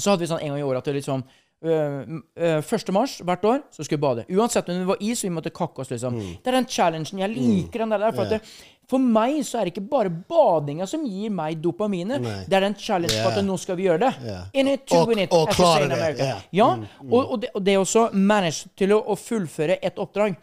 Så 0.00 0.10
hadde 0.10 0.24
vi 0.24 0.32
sånn 0.32 0.42
en 0.42 0.54
gang 0.54 0.64
i 0.64 0.66
året 0.66 0.82
at 0.82 0.88
det 0.90 0.98
liksom 0.98 1.22
øh, 1.22 1.44
1. 1.66 2.92
mars 2.94 3.18
hvert 3.24 3.44
år 3.44 3.60
så 3.74 3.84
skulle 3.84 3.98
vi 3.98 4.04
bade. 4.06 4.24
Uansett 4.30 4.68
om 4.68 4.78
det 4.78 4.86
var 4.88 5.02
is, 5.02 5.24
vi 5.24 5.30
måtte 5.34 5.50
kakke 5.54 5.82
oss, 5.82 5.90
liksom. 5.90 6.14
Mm. 6.16 6.32
Det 6.42 6.50
er 6.52 6.56
den 6.60 6.66
challengen. 6.70 7.20
Jeg 7.24 7.34
liker 7.34 7.84
den 7.84 7.94
der. 7.94 8.06
For, 8.12 8.22
at 8.24 8.34
det, 8.36 8.40
for 8.86 9.02
meg 9.02 9.40
så 9.46 9.58
er 9.58 9.66
det 9.66 9.72
ikke 9.74 9.84
bare 9.90 10.10
badinga 10.30 10.86
som 10.86 11.04
gir 11.06 11.32
meg 11.34 11.58
dopaminet. 11.62 12.22
Det 12.46 12.54
er 12.58 12.66
den 12.68 12.76
challenge 12.78 13.18
på 13.18 13.32
at 13.32 13.42
nå 13.44 13.56
skal 13.58 13.78
vi 13.80 13.88
gjøre 13.88 14.02
det. 14.04 14.12
Yeah. 14.24 14.44
In 14.54 14.70
it, 14.72 14.86
two 14.86 15.00
Og- 15.02 15.08
win 15.10 15.24
it, 15.24 15.32
og 15.34 15.50
klare 15.54 15.88
det, 15.90 16.00
Yeah. 16.16 16.40
ja. 16.52 16.68
mm. 16.76 17.12
og, 17.12 17.20
og, 17.32 17.40
det, 17.42 17.50
og 17.54 17.64
det 17.66 17.76
også 17.78 18.08
manage 18.14 18.68
til 18.78 18.92
å, 18.94 19.00
å 19.12 19.16
fullføre 19.18 19.78
et 19.82 19.98
oppdrag. 19.98 20.36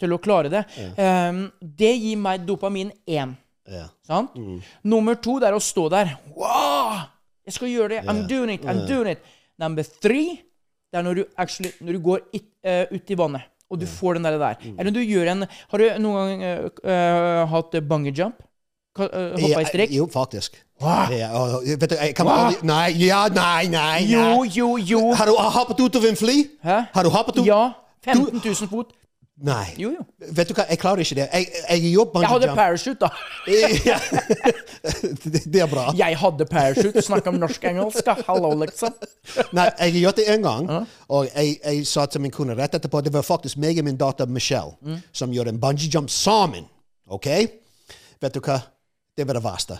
Til 0.00 0.12
å 0.14 0.18
klare 0.22 0.48
det. 0.52 0.64
Um, 0.96 1.46
det 1.60 1.94
gir 1.98 2.16
meg 2.16 2.46
dopamin 2.46 2.92
én. 3.06 3.34
Sant? 4.06 4.34
Nummer 4.82 5.18
to 5.22 5.38
det 5.38 5.50
er 5.50 5.54
å 5.58 5.62
stå 5.62 5.88
der. 5.92 6.14
Wow! 6.34 7.02
Jeg 7.46 7.56
skal 7.56 7.70
gjøre 7.72 7.88
det. 7.96 8.00
I'm 8.06 8.26
doing 8.30 8.54
it. 8.54 8.64
I'm 8.68 8.86
doing 8.86 9.10
it. 9.16 9.22
Number 9.58 9.82
three 9.82 10.38
det 10.90 10.98
er 10.98 11.06
når 11.06 11.20
du, 11.20 11.24
actually, 11.38 11.70
når 11.80 11.96
du 11.96 12.02
går 12.02 12.22
it, 12.34 12.46
uh, 12.66 12.84
ut 12.90 13.10
i 13.10 13.18
vannet, 13.18 13.48
og 13.70 13.80
du 13.80 13.86
får 13.86 14.18
den 14.18 14.24
der. 14.26 14.38
der. 14.38 14.54
Eller 14.78 14.90
du 14.90 15.00
gjør 15.00 15.30
en 15.30 15.46
Har 15.46 15.78
du 15.78 15.84
noen 16.02 16.40
gang 16.42 16.42
uh, 16.42 16.80
uh, 16.82 17.42
hatt 17.52 17.76
bungee 17.88 18.14
jump? 18.16 18.42
Hoppa 18.98 19.60
i 19.62 19.68
strekk? 19.68 19.92
Jo, 19.94 20.08
faktisk. 20.10 20.58
Ja, 20.80 21.28
og, 21.38 21.62
vet 21.62 21.90
du, 21.92 21.94
jeg 21.94 22.14
kan 22.16 22.28
aldri 22.28 22.66
Nei, 22.66 22.88
ja, 23.04 23.20
nei, 23.30 23.68
nei. 23.70 24.00
Jo, 24.10 24.24
nei. 24.42 24.48
jo, 24.56 24.70
jo. 24.76 25.02
Har 25.14 25.30
du 25.30 25.36
hoppet 25.38 25.80
ut 25.84 25.98
av 26.00 26.08
en 26.08 26.18
fly? 26.18 26.36
Hæ? 26.64 26.78
Har 26.94 27.06
du 27.06 27.12
hoppet 27.14 27.38
ut? 27.38 27.46
Ja. 27.46 27.62
15 28.04 28.40
000 28.40 28.68
fot. 28.70 28.92
Nei. 29.40 29.74
Jo, 29.80 29.90
jo. 29.94 30.02
Vet 30.36 30.50
du 30.50 30.54
hva, 30.54 30.66
jeg 30.68 30.78
klarer 30.80 31.00
ikke 31.00 31.16
det. 31.16 31.26
Jeg, 31.32 31.46
jeg 31.70 32.06
bungee 32.12 32.26
Jeg 32.26 32.28
hadde 32.28 32.54
parachute, 32.54 33.00
da. 33.00 33.08
Det, 35.32 35.40
det 35.52 35.60
er 35.60 35.68
bra. 35.68 35.86
Jeg 35.96 36.16
hadde 36.20 36.46
parachute. 36.48 37.02
Snakk 37.02 37.26
om 37.30 37.38
norsk-engelsk. 37.40 38.08
Hallo, 38.26 38.52
liksom. 38.60 38.92
Nei, 39.56 39.68
jeg 39.78 39.92
har 39.94 40.00
gjort 40.00 40.20
det 40.20 40.26
en 40.34 40.44
gang, 40.44 40.68
og 41.08 41.28
jeg, 41.34 41.56
jeg 41.64 41.86
sa 41.88 42.04
til 42.06 42.24
min 42.24 42.32
kone 42.34 42.56
rett 42.58 42.74
etterpå 42.76 43.00
Det 43.04 43.12
var 43.12 43.24
faktisk 43.24 43.60
meg 43.60 43.78
og 43.80 43.86
min 43.88 43.98
datter 44.00 44.28
Michelle 44.28 45.00
som 45.12 45.32
gjorde 45.32 45.54
en 45.54 45.60
bungee 45.60 45.88
jump 45.92 46.10
sammen. 46.12 46.68
OK? 47.08 47.28
Vet 48.20 48.36
du 48.36 48.40
hva? 48.44 48.60
Det 49.16 49.26
var 49.26 49.36
det 49.36 49.42
verste. 49.44 49.76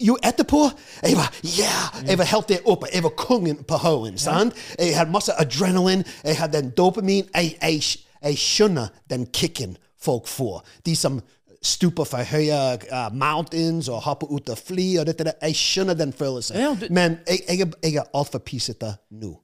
Jo, 0.00 0.16
etterpå 0.22 0.70
Jeg 1.02 1.16
var 1.16 1.28
yeah! 1.44 2.08
Jeg 2.08 2.18
var 2.18 2.24
helt 2.24 2.48
der 2.48 2.68
oppe. 2.68 2.86
Jeg 2.92 3.02
var 3.02 3.14
kongen 3.16 3.62
på 3.68 3.76
Hoen. 3.76 4.18
sant? 4.18 4.54
Jeg 4.78 4.96
hadde 4.96 5.10
masse 5.10 5.32
adrenalin. 5.40 6.04
Jeg 6.24 6.36
hadde 6.36 6.60
den 6.60 6.70
dopamin. 6.70 7.28
Jeg, 7.34 7.56
jeg, 7.62 7.82
jeg 8.22 8.38
skjønner 8.38 8.88
den 9.10 9.26
kicken 9.32 9.76
folk 10.02 10.26
får. 10.26 10.62
De 10.86 10.94
som 10.98 11.20
stuper 11.62 12.04
for 12.08 12.26
høye 12.26 12.56
uh, 12.90 13.08
mountains 13.14 13.86
og 13.88 14.00
hopper 14.02 14.26
ut 14.34 14.48
av 14.50 14.58
fly 14.58 14.96
og 14.98 15.06
dette 15.06 15.24
der. 15.28 15.36
Jeg 15.46 15.54
skjønner 15.60 15.94
den 15.98 16.12
følelsen. 16.12 16.58
Ja, 16.58 16.72
du- 16.74 16.88
Men 16.90 17.20
jeg, 17.28 17.44
jeg, 17.48 17.72
jeg 17.82 17.94
er 18.02 18.08
altfor 18.18 18.38
pisete 18.42 18.96
nå. 19.10 19.36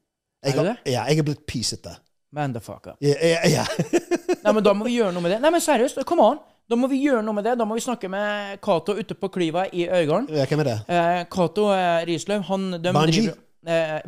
Jeg, 0.44 0.54
Er 0.54 0.58
du 0.62 0.68
det? 0.68 0.76
Ja, 0.87 1.04
jeg 1.11 1.18
er 1.18 1.23
blitt 1.28 1.47
pisete. 1.47 1.97
Man 2.32 2.52
the 2.52 2.61
fuck 2.61 2.87
up. 2.90 2.97
Ja, 3.00 3.14
ja, 3.23 3.38
ja. 3.49 3.64
Nei, 4.44 4.52
men 4.52 4.62
Da 4.66 4.75
må 4.76 4.85
vi 4.85 4.99
gjøre 4.99 5.12
noe 5.14 5.23
med 5.25 5.32
det. 5.32 5.38
Nei, 5.40 5.50
men 5.54 5.62
seriøst, 5.64 6.02
come 6.06 6.23
on! 6.26 6.38
Da 6.68 6.76
må 6.76 6.87
vi 6.90 6.99
gjøre 7.00 7.23
noe 7.25 7.32
med 7.38 7.47
det. 7.49 7.54
Da 7.56 7.64
må 7.64 7.78
vi 7.78 7.80
snakke 7.80 8.11
med 8.12 8.58
Cato 8.61 8.92
ute 8.99 9.14
på 9.16 9.30
Klyva 9.32 9.62
i 9.73 9.87
Øygarden. 9.88 10.26
ja 10.37 10.44
hvem 10.50 10.61
er 10.61 10.68
det? 10.68 10.75
Eh, 10.92 11.23
Cato 11.32 11.70
eh, 11.73 12.02
Risløv, 12.11 12.42
han 12.50 12.66
Bungee? 12.82 13.14
driver 13.23 13.38
eh, 13.66 13.98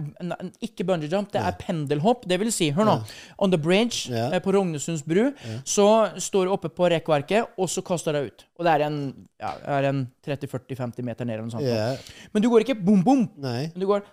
ikke 0.62 0.86
bungee 0.86 1.10
jump, 1.10 1.32
det 1.32 1.40
er 1.42 1.56
pendelhopp. 1.58 2.26
Det 2.30 2.38
vil 2.40 2.52
si, 2.54 2.70
hør 2.76 2.86
nå. 2.88 2.94
On 3.38 3.50
the 3.50 3.58
bridge 3.60 4.12
eh, 4.12 4.38
på 4.44 4.54
Rognesunds 4.54 5.02
bru, 5.06 5.30
så 5.64 5.88
står 6.20 6.46
du 6.46 6.54
oppe 6.54 6.70
på 6.74 6.90
rekkverket, 6.92 7.56
og 7.58 7.70
så 7.72 7.82
kaster 7.86 8.14
du 8.14 8.20
deg 8.20 8.30
ut. 8.30 8.46
Og 8.60 8.66
det 8.68 8.76
er 8.76 8.86
en, 8.86 9.00
ja, 9.40 9.54
er 9.78 9.90
en 9.90 10.04
30-40-50 10.26 11.06
meter 11.06 11.24
ned 11.28 11.34
eller 11.38 11.48
noe 11.48 11.56
sånt. 11.56 12.16
Men 12.32 12.44
du 12.44 12.50
går 12.52 12.66
ikke 12.66 12.78
bom, 12.78 13.02
bom. 13.04 13.26
Nei. 13.40 13.70
Du 13.74 13.86
går 13.88 14.04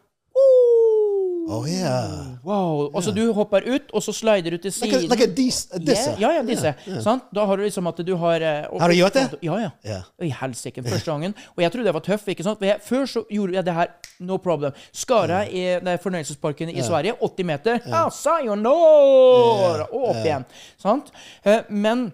Å 1.48 1.58
yeah. 1.70 2.26
Wow. 2.44 2.90
Og 2.92 3.04
så 3.06 3.14
du 3.16 3.22
hopper 3.34 3.64
ut, 3.64 3.92
og 3.96 4.04
så 4.04 4.12
slider 4.16 4.52
du 4.52 4.58
til 4.66 4.74
siden. 4.76 5.06
like 5.08 5.16
like 5.16 5.28
dis, 5.38 5.62
disse. 5.80 6.16
Ja, 6.20 6.32
ja, 6.36 6.42
disse. 6.44 6.74
Sant? 7.04 7.24
Da 7.34 7.46
har 7.48 7.56
du 7.58 7.64
liksom 7.64 7.88
at 7.88 8.02
du 8.06 8.16
har 8.20 8.42
eh, 8.44 8.66
og- 8.70 8.82
Har 8.82 8.90
du 8.92 8.96
gjort 8.98 9.14
det? 9.14 9.26
Ja, 9.48 9.58
ja. 9.64 9.70
Yeah. 9.86 10.04
I 10.22 10.30
helsike, 10.42 10.84
første 10.92 11.12
gangen. 11.12 11.36
Og 11.56 11.64
jeg 11.64 11.72
trodde 11.72 11.86
jeg 11.88 11.94
var 11.94 12.06
tøff. 12.06 12.28
ikke 12.28 12.44
sant? 12.44 12.62
Jeg, 12.62 12.82
Før 12.84 13.06
så 13.08 13.24
gjorde 13.32 13.54
jeg 13.54 13.66
det 13.66 13.74
her 13.74 13.88
no 14.20 14.38
problem. 14.38 14.72
Skara 14.92 15.46
i 15.48 15.80
fornøyelsesparken 16.04 16.70
i 16.76 16.82
Sverige, 16.84 17.16
80 17.24 17.46
meter. 17.46 17.80
Ja. 17.88 18.10
sayonara! 18.10 19.88
Og 19.92 20.10
opp 20.12 20.24
igjen. 20.26 20.46
Sant? 20.82 21.12
Eh, 21.46 21.62
Men 21.70 22.12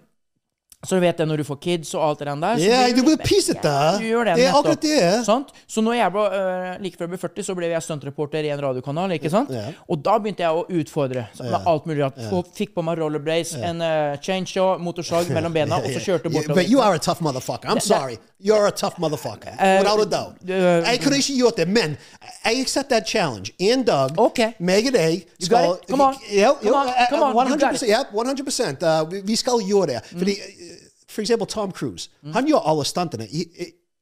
så 0.84 0.98
du 0.98 1.00
vet 1.04 1.16
det 1.18 1.26
når 1.28 1.42
du 1.42 1.44
får 1.48 1.58
kids 1.64 1.94
og 1.94 2.02
alt 2.06 2.18
det 2.22 2.26
der 2.28 2.58
så 2.58 2.64
Ja, 2.64 2.80
blir 2.84 2.96
du 2.96 3.02
blir 3.08 3.20
pisete. 3.24 3.74
Du 3.98 4.06
gjør 4.06 4.24
det, 4.28 4.36
Det 4.36 4.46
er 4.46 4.58
akkurat 4.58 4.82
det. 4.82 5.24
Sant? 5.26 5.52
Så 5.66 5.82
når 5.84 5.98
jeg 5.98 6.12
ble, 6.14 6.24
uh, 6.24 6.82
like 6.82 6.98
før 6.98 7.06
jeg 7.08 7.12
ble 7.14 7.20
40, 7.22 7.46
så 7.48 7.56
ble 7.58 7.70
jeg 7.72 7.82
stuntreporter 7.86 8.44
i 8.44 8.52
en 8.54 8.60
radiokanal. 8.60 9.12
ikke 9.16 9.30
sant? 9.32 9.50
Yeah. 9.50 9.72
Og 9.88 10.02
da 10.04 10.18
begynte 10.18 10.44
jeg 10.44 10.52
å 10.52 10.64
utfordre 10.80 11.26
så 11.34 11.48
med 11.48 11.68
alt 11.72 11.86
mulig. 11.86 12.02
rart. 12.04 12.20
Få- 12.30 12.44
Fikk 12.54 12.74
på 12.74 12.84
meg 12.84 12.98
rollerblades, 12.98 13.54
en 13.56 13.80
uh, 13.82 14.16
chainsaw, 14.22 14.78
motorsag 14.78 15.30
mellom 15.34 15.52
bena, 15.58 15.80
og 15.80 15.90
så 15.90 16.00
kjørte 16.00 16.24
Yeah, 16.24 16.40
bortover. 16.40 16.54
But 16.62 16.68
you 16.70 16.80
are 16.80 16.94
a 16.94 16.98
tough 16.98 17.20
motherfucker. 17.20 17.68
I'm 17.68 17.80
sorry. 17.80 18.18
You're 18.40 18.66
a 18.66 18.70
tough 18.70 18.98
motherfucker. 18.98 19.52
Without 19.78 20.00
a 20.00 20.04
doubt. 20.04 20.36
uh, 20.42 20.84
jeg 20.84 21.00
kunne 21.02 21.16
ikke 21.16 21.36
gjort 21.38 21.56
det, 21.56 21.68
men 21.68 21.96
jeg 22.44 22.60
accept 22.60 22.88
that 22.90 23.08
challenge. 23.08 23.52
En 23.58 23.82
dag, 23.84 24.18
okay. 24.18 24.52
meg 24.58 24.86
og 24.90 24.92
deg 24.98 25.24
skal? 25.40 25.78
Come 25.88 26.04
on. 26.04 26.14
Come 26.14 26.76
on. 26.76 26.90
Come 27.10 27.24
on. 27.24 27.52
100%. 27.52 27.88
yep, 27.88 28.12
100%. 28.12 28.82
Uh, 28.84 29.26
vi, 29.26 29.36
skal 29.36 29.62
gjøre 29.64 29.86
det. 29.94 30.00
Fordi, 30.12 30.32
uh, 30.32 30.73
for 31.14 31.22
eksempel 31.22 31.48
Tom 31.50 31.72
Cruise. 31.72 32.10
Han 32.34 32.50
gjør 32.50 32.66
alle 32.70 32.84
stuntene. 32.88 33.28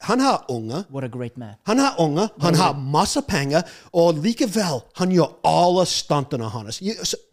Han 0.02 0.20
har 0.20 0.44
unger. 0.50 0.82
What 0.90 1.04
a 1.04 1.08
great 1.08 1.36
man. 1.38 1.54
Han 1.66 1.78
har 1.78 1.94
unger, 2.02 2.28
han 2.42 2.54
har 2.58 2.74
masse 2.74 3.22
penger, 3.22 3.62
og 3.92 4.18
likevel 4.24 4.80
han 4.98 5.12
gjør 5.14 5.36
alle 5.46 5.86
stuntene 5.86 6.48
hans. 6.50 6.80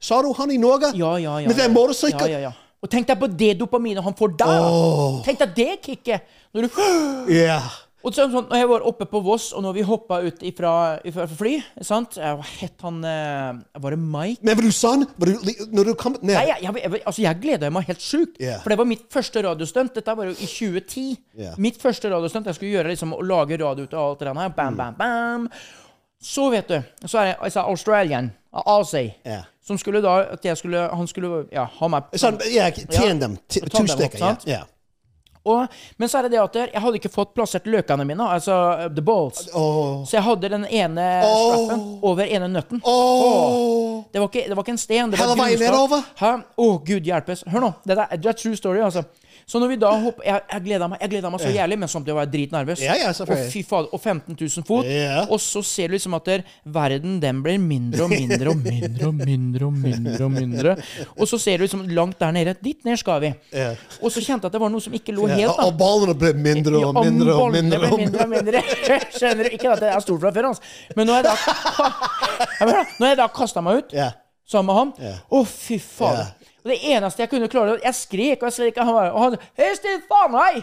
Sa 0.02 0.22
du 0.22 0.34
han 0.38 0.52
i 0.54 0.58
Norge? 0.62 0.92
Ja, 0.96 1.16
ja, 1.18 1.40
ja. 1.42 1.48
Med 1.48 1.58
den 1.58 1.74
motorsykkelen? 1.74 2.30
Ja, 2.30 2.38
ja, 2.38 2.50
ja. 2.52 2.52
Og 2.80 2.88
tenk 2.92 3.10
deg 3.10 3.20
på 3.20 3.28
det 3.28 3.56
dopaminet 3.60 4.06
han 4.06 4.16
får 4.16 4.36
da! 4.40 4.48
Oh. 4.64 5.18
Tenk 5.26 5.42
deg 5.42 5.56
det 5.58 5.72
kicket! 5.84 6.30
Når 6.54 6.68
du 6.68 6.78
Ja. 7.42 7.60
Og 8.00 8.14
så, 8.16 8.30
sånn, 8.32 8.46
når 8.48 8.62
jeg 8.62 8.68
var 8.72 8.84
oppe 8.88 9.06
på 9.12 9.20
Voss, 9.24 9.50
og 9.52 9.64
når 9.66 9.74
vi 9.76 9.84
hoppa 9.84 10.22
ut 10.24 10.44
ifra, 10.48 10.72
ifra 11.08 11.26
fly 11.28 11.58
sant? 11.84 12.16
Jeg 12.16 12.46
het 12.62 12.86
han 12.86 13.02
eh, 13.04 13.58
Var 13.84 13.96
det 13.96 14.00
Mike? 14.00 14.40
Men 14.48 14.56
var 14.56 14.64
du? 14.64 14.72
Var 15.20 15.32
du, 15.34 15.52
når 15.76 15.90
du 15.90 15.94
kom 16.00 16.16
ned 16.22 16.32
Nei, 16.38 16.46
jeg, 16.48 16.64
jeg, 16.64 16.78
jeg, 16.80 17.02
altså 17.04 17.26
jeg 17.26 17.42
gleda 17.44 17.72
meg 17.76 17.90
helt 17.92 18.06
sjukt. 18.06 18.40
Yeah. 18.40 18.62
For 18.64 18.72
det 18.72 18.80
var 18.80 18.88
mitt 18.88 19.04
første 19.12 19.44
radiostunt. 19.44 19.92
Dette 20.00 20.16
var 20.16 20.32
jo 20.32 20.38
i 20.38 20.48
2010. 20.48 21.20
Yeah. 21.36 21.60
Mitt 21.60 21.82
første 21.82 22.14
radiostunt. 22.14 22.48
Jeg 22.48 22.60
skulle 22.60 22.72
gjøre 22.78 22.94
liksom 22.94 23.18
å 23.18 23.22
lage 23.26 23.60
radio 23.60 23.84
ut 23.84 23.94
av 24.00 24.14
alt 24.14 24.24
det 24.24 24.32
der. 24.32 24.56
Bam, 24.56 24.80
bam, 24.80 24.98
bam. 25.00 25.52
Så, 26.24 26.50
vet 26.52 26.72
du, 26.72 26.80
så 27.08 27.20
er 27.20 27.30
det 27.34 27.38
altså, 27.40 27.68
Australian, 27.68 28.32
Aussie, 28.52 29.14
Yeah. 29.28 29.44
som 29.64 29.78
skulle 29.78 30.02
da 30.02 30.18
at 30.34 30.46
jeg 30.46 30.58
skulle, 30.58 30.88
Han 30.96 31.08
skulle 31.08 31.46
ja, 31.52 31.68
ha 31.80 31.88
meg 31.88 32.04
Sånn, 32.16 32.40
ja, 32.52 32.72
To. 32.72 33.06
Ja. 33.06 34.08
sant? 34.18 34.48
ja. 34.48 34.64
Og, 35.50 35.80
men 35.98 36.12
så 36.12 36.20
er 36.20 36.28
det 36.28 36.36
det 36.36 36.42
at 36.44 36.58
jeg 36.62 36.84
hadde 36.84 37.00
ikke 37.02 37.12
fått 37.14 37.34
plassert 37.38 37.68
løkene 37.70 38.06
mine, 38.08 38.26
altså 38.38 38.58
uh, 38.80 38.86
the 38.94 39.04
balls. 39.06 39.48
Oh. 39.54 40.04
Så 40.08 40.20
jeg 40.20 40.26
hadde 40.28 40.52
den 40.56 40.68
ene 40.68 41.08
Åh. 41.26 41.40
strappen 41.40 41.86
over 42.12 42.30
ene 42.30 42.52
nøtten. 42.52 42.84
Oh. 42.84 44.04
Det 44.12 44.22
var 44.22 44.30
ikke, 44.32 44.46
det 44.50 44.58
var 44.58 44.66
ikke 44.68 44.76
en 44.78 44.84
sten. 44.86 45.14
Det 45.14 45.20
var 45.20 45.34
Hele 45.34 45.42
veien 45.44 45.64
nedover? 45.66 46.06
Å, 46.60 46.70
gud 46.86 47.10
hjelpes. 47.10 47.44
Hør 47.50 47.66
nå. 47.68 47.74
Det 47.84 47.98
er, 47.98 48.16
det 48.18 48.32
er 48.34 48.40
true 48.40 48.60
story, 48.60 48.84
altså. 48.86 49.06
Så 49.50 49.58
når 49.58 49.72
vi 49.72 49.76
da 49.82 49.90
hopper 49.98 50.26
Jeg, 50.28 50.42
jeg 50.52 50.62
gleda 50.68 50.88
meg, 50.92 51.00
jeg 51.02 51.10
gleda 51.10 51.30
meg 51.34 51.42
så 51.42 51.50
jævlig, 51.50 51.78
men 51.82 51.90
samtidig 51.90 52.16
var 52.20 52.28
jeg 52.28 52.34
dritnervøs. 52.36 52.82
Ja, 52.86 52.94
ja, 53.00 53.10
og 53.10 53.32
fy 53.50 53.64
fader. 53.66 53.88
Og 53.98 54.02
15 54.04 54.36
000 54.38 54.66
fot. 54.68 54.86
Ja. 54.86 55.24
Og 55.26 55.40
så 55.42 55.64
ser 55.66 55.90
du 55.90 55.96
liksom 55.96 56.14
at 56.20 56.28
der, 56.30 56.44
verden 56.70 57.16
den 57.24 57.40
blir 57.46 57.58
mindre 57.58 58.04
og 58.06 58.12
mindre 58.14 58.54
og 58.54 58.60
mindre 58.62 59.08
og 59.10 59.16
mindre 59.18 59.66
og 59.66 59.74
mindre. 59.74 60.26
Og 60.28 60.32
mindre 60.36 60.76
Og 61.18 61.26
så 61.32 61.40
ser 61.42 61.58
du 61.58 61.66
liksom 61.66 61.82
langt 61.98 62.20
der 62.22 62.32
nede. 62.38 62.54
Dit 62.62 62.86
ned 62.86 63.02
skal 63.02 63.24
vi. 63.26 63.34
Ja. 63.58 63.72
Og 64.04 64.14
så 64.14 64.22
kjente 64.22 64.46
jeg 64.46 64.52
at 64.54 64.58
det 64.60 64.62
var 64.62 64.70
noe 64.76 64.86
som 64.86 64.94
ikke 64.94 65.18
lå 65.18 65.26
Ja, 65.32 65.42
helt, 65.42 65.58
da. 65.58 65.66
og 65.66 65.78
ballene 65.82 66.14
ble 66.22 66.34
mindre 66.38 66.86
og 66.86 67.02
mindre 67.02 67.34
og 67.42 67.52
mindre. 67.58 67.82
Og 67.90 68.00
mindre 68.06 68.24
og 68.28 68.34
mindre. 68.38 68.64
Skjønner 69.18 69.50
du? 69.50 69.54
Ikke 69.58 69.74
at 69.74 69.82
jeg 69.88 69.96
er 69.98 70.06
stor 70.06 70.22
fra 70.22 70.32
før, 70.38 70.52
altså. 70.54 70.62
Men 70.96 71.10
når 71.10 71.20
jeg 71.20 71.30
da. 71.32 71.36
Når 73.00 73.08
jeg 73.14 73.18
da 73.20 73.28
kasta 73.34 73.62
meg 73.66 73.82
ut 73.84 73.94
Ja. 73.98 74.12
sammen 74.50 74.70
med 74.74 74.78
han. 74.80 75.18
Å, 75.30 75.44
fy 75.46 75.78
fader. 75.82 76.32
Og 76.60 76.72
det 76.72 76.78
eneste 76.92 77.24
jeg 77.24 77.30
kunne 77.32 77.48
klare 77.52 77.78
Jeg 77.84 77.96
skrek 77.96 78.42
og 78.44 78.50
jeg 78.50 78.56
skrek. 78.58 78.80
Og 78.82 78.90
han 78.90 79.12
og 79.14 79.20
han, 79.24 79.38
Hei, 79.60 79.70
Steve, 79.78 80.02
faen 80.10 80.34
meg! 80.34 80.58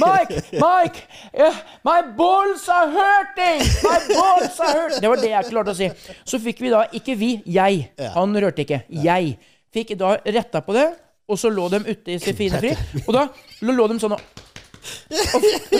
Mike! 0.00 0.42
Mike! 0.64 1.04
Yeah, 1.34 1.60
my 1.86 2.00
balls 2.16 2.66
are 2.68 2.90
hurting! 2.92 3.62
My 3.86 3.98
balls 4.10 4.60
are 4.60 4.74
hurting! 4.76 5.00
Det 5.04 5.12
var 5.12 5.22
det 5.22 5.32
jeg 5.32 5.50
klarte 5.52 5.74
å 5.74 5.78
si. 5.78 5.90
Så 6.24 6.42
fikk 6.42 6.60
vi 6.64 6.72
da 6.74 6.84
Ikke 6.96 7.16
vi, 7.20 7.32
jeg. 7.48 7.86
Han 8.16 8.36
rørte 8.36 8.66
ikke. 8.66 8.82
Jeg. 9.06 9.36
Fikk 9.72 9.94
da 9.98 10.16
retta 10.26 10.60
på 10.66 10.74
det, 10.74 10.88
og 11.30 11.38
så 11.38 11.50
lå 11.54 11.68
de 11.70 11.78
ute 11.86 12.16
i 12.16 12.18
sin 12.18 12.36
fine 12.36 12.58
fri. 12.58 12.72
Og 13.06 13.12
da 13.14 13.28
lå 13.66 13.86
de 13.92 14.00
sånn 14.02 14.16
og 14.16 14.22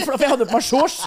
for, 0.04 0.16
jeg 0.20 0.28
hadde 0.28 0.44
på 0.44 0.58
meg 0.58 0.64
shorts. 0.64 1.06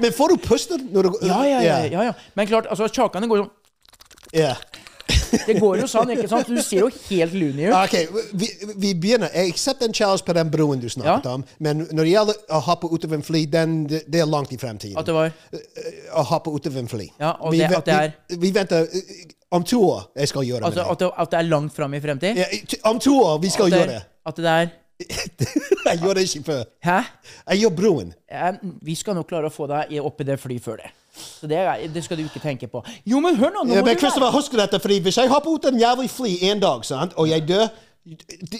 Men 0.00 0.14
får 0.16 0.32
du 0.32 0.36
puste 0.40 0.78
når 0.80 1.08
du 1.10 1.18
Ja, 1.28 1.42
ja, 1.44 1.60
ja, 1.60 1.78
ja, 1.92 2.06
ja. 2.08 2.14
Men 2.38 2.48
klart, 2.48 2.68
altså, 2.72 2.88
kjakene 2.88 3.28
går 3.30 3.44
sånn 3.44 3.52
Ja. 4.36 4.54
Det 5.46 5.54
går 5.60 5.80
jo 5.82 5.86
sånn, 5.90 6.10
ikke 6.14 6.28
sant? 6.30 6.48
Du 6.50 6.58
ser 6.62 6.80
jo 6.84 6.88
helt 7.08 7.34
loony 7.36 7.66
ut. 7.68 7.74
Ok, 7.76 7.94
vi, 8.40 8.48
vi 8.82 8.90
begynner. 8.94 9.30
Aksepterer 9.46 9.90
en 9.90 9.94
challenge 9.94 10.24
på 10.26 10.34
den 10.34 10.50
broen 10.50 10.80
du 10.82 10.88
snakket 10.90 11.24
Ja. 11.28 11.34
om, 11.36 11.44
men 11.62 11.84
når 11.90 12.02
det 12.08 12.12
gjelder 12.12 12.40
å 12.56 12.60
hoppe 12.66 12.90
utover 12.90 13.18
en 13.20 13.22
fly, 13.26 13.44
den, 13.52 13.76
det, 13.90 14.00
det 14.10 14.20
er 14.24 14.26
langt 14.30 14.52
i 14.52 14.58
fremtiden. 14.58 14.96
At 14.98 15.06
det 15.06 15.14
var 15.14 15.30
Å 16.16 16.24
hoppe 16.32 16.50
utover 16.56 16.78
en 16.82 16.88
fly. 16.90 17.08
Ja, 17.20 17.34
og 17.40 17.52
vi, 17.54 17.58
det- 17.62 17.76
at 17.76 17.84
det 17.84 17.94
er- 17.94 18.16
vi, 18.30 18.36
vi 18.46 18.50
venter 18.56 18.86
eh, 18.90 19.12
om 19.54 19.62
to 19.64 19.78
år 19.90 20.08
jeg 20.16 20.28
skal 20.28 20.42
gjøre 20.42 20.64
altså, 20.66 20.88
det, 20.98 21.10
at 21.22 21.30
det 21.30 21.38
er 21.38 21.46
langt 21.50 21.72
fram 21.76 21.94
i 21.94 22.00
fremtid? 22.02 22.36
Ja, 22.42 22.46
om 22.90 22.98
to 22.98 23.14
år 23.22 23.38
vi 23.42 23.50
skal 23.54 23.66
At 23.70 23.72
gjøre 23.78 23.86
det, 23.86 24.00
det. 24.02 24.04
at 24.26 24.36
det 24.36 24.46
er 24.56 24.74
jeg 25.86 25.98
gjør 26.00 26.14
det 26.16 26.22
ikke 26.24 26.44
før. 26.46 26.62
Hæ? 26.82 26.98
Jeg 27.52 27.58
gjør 27.60 27.74
broen. 27.76 28.14
Ja, 28.32 28.52
Vi 28.82 28.94
skal 28.96 29.14
nok 29.18 29.28
klare 29.28 29.50
å 29.50 29.52
få 29.52 29.66
deg 29.68 29.92
opp 30.00 30.20
i 30.20 30.24
det 30.24 30.38
fly 30.40 30.56
før 30.64 30.80
det. 30.80 30.88
Så 31.16 31.46
det, 31.48 31.56
er- 31.58 31.88
det 31.94 32.04
skal 32.04 32.16
du 32.16 32.22
ikke 32.22 32.40
tenke 32.42 32.66
på. 32.68 32.82
Jo, 33.06 33.20
men 33.20 33.36
hør 33.36 33.50
nå! 33.54 33.64
nå 33.64 33.74
Ja, 33.74 33.82
men 33.82 33.98
Christopher, 33.98 34.30
være- 34.30 34.36
husk 34.40 34.52
dette, 34.52 34.80
fordi 34.80 34.98
hvis 35.00 35.16
jeg 35.16 35.28
hopper 35.28 35.50
ut 35.50 35.64
en 35.64 35.78
jævlig 35.80 36.10
fly 36.10 36.36
en 36.50 36.60
dag, 36.60 36.84
sant, 36.84 37.12
og 37.16 37.28
jeg 37.28 37.48
dør 37.48 37.66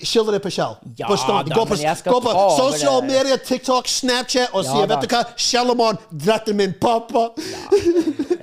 Skylder 0.02 0.32
det 0.32 0.40
på 0.42 0.50
Kjell. 0.50 0.72
Ja 0.98 1.06
da, 1.06 1.42
gå 1.46 1.66
på, 1.70 1.76
gå 2.10 2.16
på 2.18 2.30
det. 2.30 3.04
media, 3.06 3.36
TikTok, 3.36 3.86
Snapchat 3.86 4.48
og 4.52 4.64
Ja 4.64 4.72
si. 4.72 4.86
Vet 4.90 5.04
du 5.04 5.12
hva, 5.14 5.20
Kjellermann 5.38 5.98
drepte 6.10 6.52
min 6.52 6.72
pappa. 6.80 7.28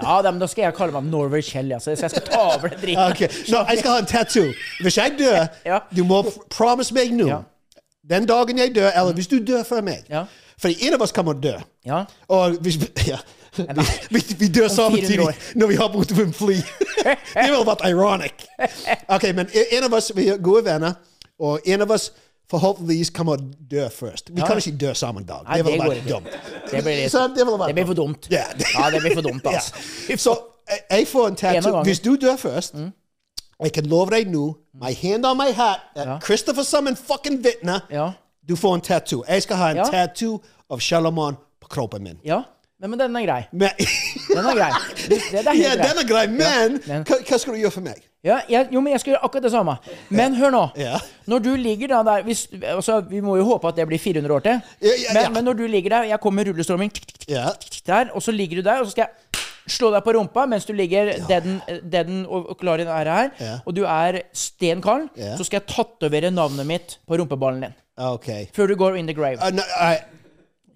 Ja, 0.02 0.22
da, 0.22 0.32
men 0.32 0.40
da 0.40 0.48
skal 0.48 0.64
jeg 0.70 0.76
kalle 0.78 0.96
meg 0.96 1.10
Norway 1.12 1.42
Kjell, 1.44 1.74
ja, 1.76 1.80
så 1.84 1.92
jeg 1.92 2.00
skal 2.00 2.24
ta 2.30 2.40
over 2.54 2.72
det 2.72 2.80
dritten. 2.82 3.04
Ok, 3.12 3.20
Nå, 3.52 3.66
jeg 3.70 3.80
skal 3.82 3.92
ha 3.92 3.98
en 4.00 4.06
tattoo. 4.14 4.48
Hvis 4.80 4.98
jeg 4.98 5.16
dør, 5.20 5.48
Ja. 5.74 5.80
du 5.96 6.04
må 6.08 6.22
promise 6.50 6.94
meg 6.96 7.12
nå 7.12 7.28
Ja. 7.28 7.42
Den 8.10 8.26
dagen 8.28 8.58
jeg 8.64 8.74
dør, 8.76 8.90
eller 8.96 9.14
hvis 9.14 9.28
du 9.28 9.38
dør 9.44 9.64
før 9.68 9.82
meg 9.84 10.08
Ja. 10.10 10.24
For 10.60 10.72
en 10.72 10.94
av 10.94 11.02
oss 11.02 11.12
kommer 11.12 11.34
å 11.36 11.40
dø. 11.40 11.54
Ja. 11.86 12.06
Og 12.30 12.52
hvis 12.64 12.80
ja. 13.12 13.18
Vi, 14.10 14.22
vi, 14.40 14.48
dør 14.48 14.68
samtidig 14.68 15.08
400 15.18 15.34
når 15.56 15.68
vi 15.68 15.76
hopper 15.76 16.00
ut 16.00 16.12
av 16.12 16.20
en 16.20 16.34
fly. 16.34 16.56
det 17.36 17.48
ville 17.52 17.66
vært 17.68 17.84
ironic. 17.90 18.46
Ok, 19.10 19.24
men 19.36 19.50
en 19.72 19.84
av 19.84 19.94
oss 19.94 20.12
vi 20.16 20.28
er 20.34 20.38
gode 20.38 20.66
venner, 20.66 20.94
og 21.40 21.60
en 21.66 21.82
av 21.82 21.92
oss 21.92 22.12
forhåpentligvis 22.50 23.10
kommer 23.10 23.38
dø 23.72 23.88
først. 23.90 24.30
Vi 24.34 24.42
kan 24.42 24.58
ikke 24.58 24.78
dø 24.78 24.94
samme 24.94 25.24
dag. 25.28 25.46
Det 25.56 25.66
ville 25.66 25.90
vært 25.90 26.10
dumt. 26.10 26.28
Det 26.72 26.84
blir, 26.84 27.08
Så 27.10 27.28
det 27.36 27.46
blir 27.76 27.86
for 27.86 27.94
dumt. 27.94 28.28
Ja. 28.32 28.44
Det 28.92 29.02
blir 29.02 29.14
for 29.16 29.22
dumt, 29.22 29.44
Ja. 29.46 29.56
altså. 29.58 29.74
Så 30.26 30.36
jeg- 30.70 30.84
jeg 31.00 31.08
får 31.08 31.28
en 31.28 31.36
tattoo. 31.36 31.84
Hvis 31.84 32.00
du 32.00 32.16
dør 32.16 32.36
først 32.38 32.76
Jeg 33.64 33.72
kan 33.74 33.86
love 33.86 34.10
deg 34.12 34.28
nå, 34.28 34.56
my 34.74 34.94
hand 35.02 35.26
on 35.26 35.38
my 35.38 35.52
hat, 35.52 35.80
at 35.96 36.08
Ja. 36.08 36.20
Christopher 36.20 36.64
som 36.64 36.88
en 36.88 36.96
fucking 36.96 37.44
vitne, 37.44 37.82
Ja. 37.92 38.12
du 38.50 38.56
får 38.56 38.76
en 38.76 38.82
tattoo. 38.82 39.24
Jeg 39.28 39.44
skal 39.44 39.56
ha 39.58 39.70
en 39.70 39.78
Ja. 39.78 39.84
tattoo 39.84 40.42
av 40.70 40.80
Shalomon 40.80 41.36
på 41.62 41.68
kroppen 41.70 42.04
min. 42.04 42.20
ja. 42.26 42.42
Men, 42.84 42.92
men 42.92 43.00
den 43.00 43.16
er 43.16 43.24
grei. 43.24 43.42
Men, 43.56 43.70
Den 44.28 44.46
er 44.52 44.56
grei. 44.58 44.72
Det, 45.08 45.18
det 45.32 45.40
er 45.40 45.54
helt 45.56 45.64
ja, 45.64 45.76
grei. 45.80 45.86
den 45.88 46.00
er 46.02 46.08
grei, 46.10 46.24
men 46.28 46.74
den- 46.84 47.06
hva, 47.08 47.18
hva 47.30 47.38
skal 47.40 47.56
du 47.56 47.60
gjøre 47.62 47.72
for 47.78 47.86
meg? 47.86 48.02
Ja, 48.24 48.42
jeg, 48.52 48.70
jo, 48.76 48.80
men 48.84 48.92
jeg 48.94 49.00
skal 49.04 49.14
gjøre 49.14 49.24
akkurat 49.28 49.44
det 49.48 49.52
samme. 49.54 49.74
Men 50.12 50.36
hør 50.36 50.52
nå. 50.52 50.64
Ja. 50.80 50.98
Når 51.32 51.42
du 51.44 51.50
ligger 51.60 51.92
da 51.94 52.02
der 52.08 52.24
hvis, 52.28 52.46
altså, 52.72 53.02
Vi 53.10 53.20
må 53.24 53.36
jo 53.40 53.44
håpe 53.48 53.68
at 53.72 53.76
det 53.80 53.86
blir 53.88 54.00
400 54.04 54.36
år 54.36 54.44
til. 54.46 54.62
Ja, 54.84 54.94
ja, 55.00 55.14
men, 55.16 55.24
ja. 55.24 55.30
men 55.38 55.44
når 55.48 55.58
du 55.60 55.64
ligger 55.68 55.90
der 55.96 56.04
Jeg 56.12 56.20
kommer 56.24 56.44
med 56.44 56.52
rullestolmen 56.52 56.92
Ja. 57.28 57.50
der, 57.88 58.12
og 58.14 58.22
så 58.24 58.32
ligger 58.36 58.62
du 58.62 58.68
der, 58.70 58.80
og 58.80 58.86
så 58.88 58.92
skal 58.92 59.08
jeg 59.08 59.44
slå 59.78 59.92
deg 59.96 60.04
på 60.04 60.12
rumpa 60.18 60.46
mens 60.52 60.66
du 60.68 60.74
ligger 60.76 61.14
deaden, 61.28 61.62
deaden 61.92 62.26
og, 62.28 62.50
og 62.52 62.58
klar 62.60 62.80
i 62.80 62.84
det 62.84 62.92
her, 62.92 63.30
Ja. 63.40 63.54
og 63.66 63.76
du 63.76 63.84
er 63.88 64.22
sten 64.34 64.82
kald, 64.84 65.08
Ja. 65.16 65.38
så 65.40 65.44
skal 65.48 65.62
jeg 65.62 65.68
tatovere 65.76 66.32
navnet 66.32 66.68
mitt 66.68 66.98
på 67.08 67.16
rumpeballen 67.20 67.62
din. 67.64 67.74
Ok. 67.98 68.28
Før 68.56 68.68
du 68.68 68.76
går 68.76 68.96
in 69.00 69.08
the 69.08 69.14
grave. 69.16 69.38
Uh, 69.40 69.52
nei, 69.56 69.94
I... 69.94 69.98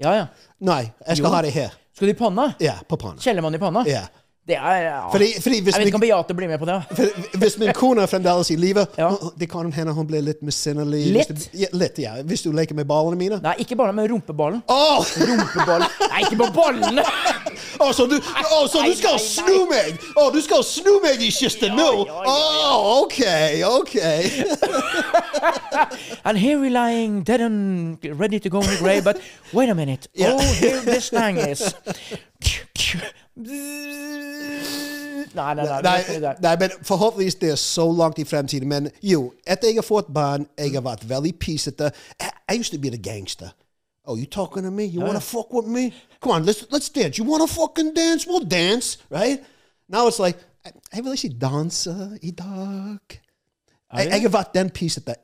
Ja, 0.04 0.12
ja. 0.14 0.26
nei, 0.60 0.84
jeg 1.08 1.18
skal 1.18 1.28
Jo. 1.30 1.34
ha 1.36 1.42
det 1.42 1.52
her. 1.56 1.70
Skal 1.98 2.08
du 2.08 2.12
i 2.12 2.16
panna? 2.16 2.54
Ja, 2.60 2.74
på 2.88 2.98
panna. 2.98 3.18
Kjellermann 3.22 3.56
i 3.56 3.60
panna? 3.60 3.84
Ja. 3.88 4.02
Det 4.48 4.56
er 4.56 4.78
ja. 4.82 5.00
Fordi, 5.12 5.34
fordi 5.44 5.58
hvis, 5.62 5.76
Jeg 5.76 5.80
vet 5.82 5.88
ikke 5.92 5.96
om 6.00 6.02
Beate 6.02 6.34
blir 6.38 6.48
med 6.48 6.60
på 6.60 6.66
det. 6.66 6.76
for- 6.96 7.38
hvis 7.38 7.58
min 7.60 7.74
kone 7.76 8.02
er 8.02 8.08
fremdeles 8.08 8.50
i 8.52 8.56
live, 8.56 8.86
Ja. 8.98 9.10
det 9.40 9.50
kan 9.52 9.72
hende 9.72 9.94
hun 9.94 10.08
blir 10.08 10.22
litt 10.22 10.42
misunnelig. 10.42 11.02
Litt? 11.14 11.28
Hvis 11.28 11.48
du- 11.52 11.58
Ja, 11.60 11.68
litt, 11.74 11.98
ja. 12.00 12.14
Hvis 12.24 12.42
du 12.44 12.52
leker 12.52 12.76
med 12.76 12.86
ballene 12.88 13.18
mine. 13.18 13.40
Nei, 13.44 13.56
ikke 13.60 13.76
ballene, 13.76 13.96
men 13.96 14.08
rumpeballen. 14.12 14.64
Oh! 14.70 15.04
Rumpeballen 15.04 15.88
Nei, 16.10 16.22
ikke 16.22 16.38
på 16.38 16.48
ballene! 16.54 17.04
Åh, 17.80 17.92
så 17.94 18.08
du, 18.10 18.16
oh, 18.16 18.68
så 18.68 18.80
Nei, 18.82 18.90
du 18.90 18.96
skal 18.96 19.12
nei, 19.12 19.20
snu 19.20 19.68
meg? 19.70 20.00
Åh, 20.18 20.32
du 20.34 20.42
skal 20.42 20.64
snu 20.64 21.00
meg 21.04 21.22
i 21.22 21.30
kisten 21.30 21.76
nå? 21.76 22.06
ja, 22.08 22.24
ja, 22.24 22.78
ok, 23.02 23.20
ok. 23.82 23.96
And 26.26 26.38
here 26.38 26.58
we 26.60 26.70
lying 26.70 27.24
dead 27.24 27.42
and 27.42 27.98
ready 28.04 28.40
to 28.40 28.50
go 28.50 28.62
in 28.62 28.68
the 28.68 28.78
grave, 28.78 29.04
but 29.04 29.18
wait 29.54 29.70
a 29.70 29.76
minute. 29.76 30.08
Yeah. 30.16 30.34
Oh, 30.34 30.40
here 30.40 30.80
this 30.82 31.10
thing 31.10 31.38
is. 31.38 31.74
Nei, 35.38 35.54
nei, 35.56 35.66
nei. 35.66 35.82
Nei, 35.86 36.20
nei, 36.24 36.34
nei, 36.42 36.56
men 36.60 36.76
forhåpentligvis 36.88 37.38
det 37.42 37.54
er 37.54 37.62
så 37.62 37.86
langt 37.92 38.20
i 38.20 38.26
fremtiden. 38.26 38.68
Men 38.70 38.90
jo, 39.06 39.32
etter 39.46 39.70
jeg 39.72 39.80
har 39.80 39.88
fått 39.88 40.10
barn, 40.14 40.48
jeg 40.58 40.74
har 40.74 40.86
vært 40.86 41.06
veldig 41.10 41.34
pysete. 41.40 41.92
I 42.50 42.58
used 42.60 42.74
to 42.74 42.82
be 42.82 42.90
the 42.90 43.02
gangster. 43.10 43.54
Oh, 44.08 44.16
you 44.16 44.26
talking 44.26 44.64
to 44.64 44.72
me? 44.72 44.86
You 44.86 45.02
want 45.02 45.16
to 45.16 45.22
fuck 45.22 45.54
with 45.54 45.68
me? 45.68 45.94
Come 46.22 46.32
on, 46.32 46.46
let's 46.46 46.66
let's 46.72 46.90
dance. 46.90 47.18
You 47.18 47.26
want 47.26 47.48
to 47.48 47.54
fucking 47.54 47.94
dance? 47.94 48.26
We'll 48.26 48.48
dance, 48.48 48.98
right? 49.10 49.44
Now 49.90 50.08
it's 50.08 50.20
like, 50.20 50.38
I, 50.66 50.72
jeg 50.96 51.04
vil 51.04 51.14
ikke 51.14 51.40
danse 51.42 52.20
i 52.22 52.32
dag. 52.32 53.20
Jeg, 53.88 54.10
jeg 54.12 54.22
har 54.22 54.32
vært 54.34 54.56
den 54.56 54.70
pysete. 54.70 55.16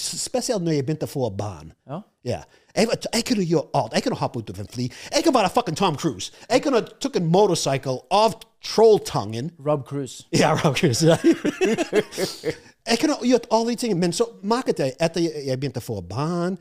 spesielt 0.00 0.64
når 0.64 0.72
jeg 0.72 0.84
begynte 0.86 1.04
å 1.04 1.10
få 1.10 1.28
barn. 1.36 1.74
Ja. 1.84 2.00
Yeah. 2.24 2.44
Jeg, 2.76 2.88
jeg 3.12 3.24
kunne 3.28 3.44
gjøre 3.44 3.68
alt. 3.76 3.92
Jeg 3.94 4.06
kunne 4.06 4.16
hoppe 4.20 4.40
ut 4.40 4.50
av 4.50 4.60
en 4.60 4.70
fly. 4.72 4.86
Jeg 5.12 5.24
kunne 5.24 5.36
være 5.36 5.50
fucking 5.52 5.76
Tom 5.76 5.98
Cruise. 6.00 6.32
Jeg 6.48 6.64
kunne 6.64 6.80
tatt 6.80 7.18
en 7.20 7.28
motorcycle 7.32 7.98
av 8.10 8.38
trolltangen 8.64 9.52
Rob 9.66 9.84
Cruise. 9.88 10.24
ja, 10.32 10.38
yeah, 10.38 10.64
Rob 10.64 10.76
Cruise. 10.76 11.04
jeg 12.90 12.98
kunne 13.02 13.20
gjort 13.22 13.46
alle 13.50 13.70
de 13.70 13.76
tingene, 13.84 14.00
men 14.00 14.16
så 14.16 14.28
merket 14.42 14.80
jeg 14.80 14.96
etter 14.96 15.28
jeg, 15.28 15.60
begynte 15.60 15.84
å 15.84 15.86
få 15.86 16.00
barn 16.00 16.56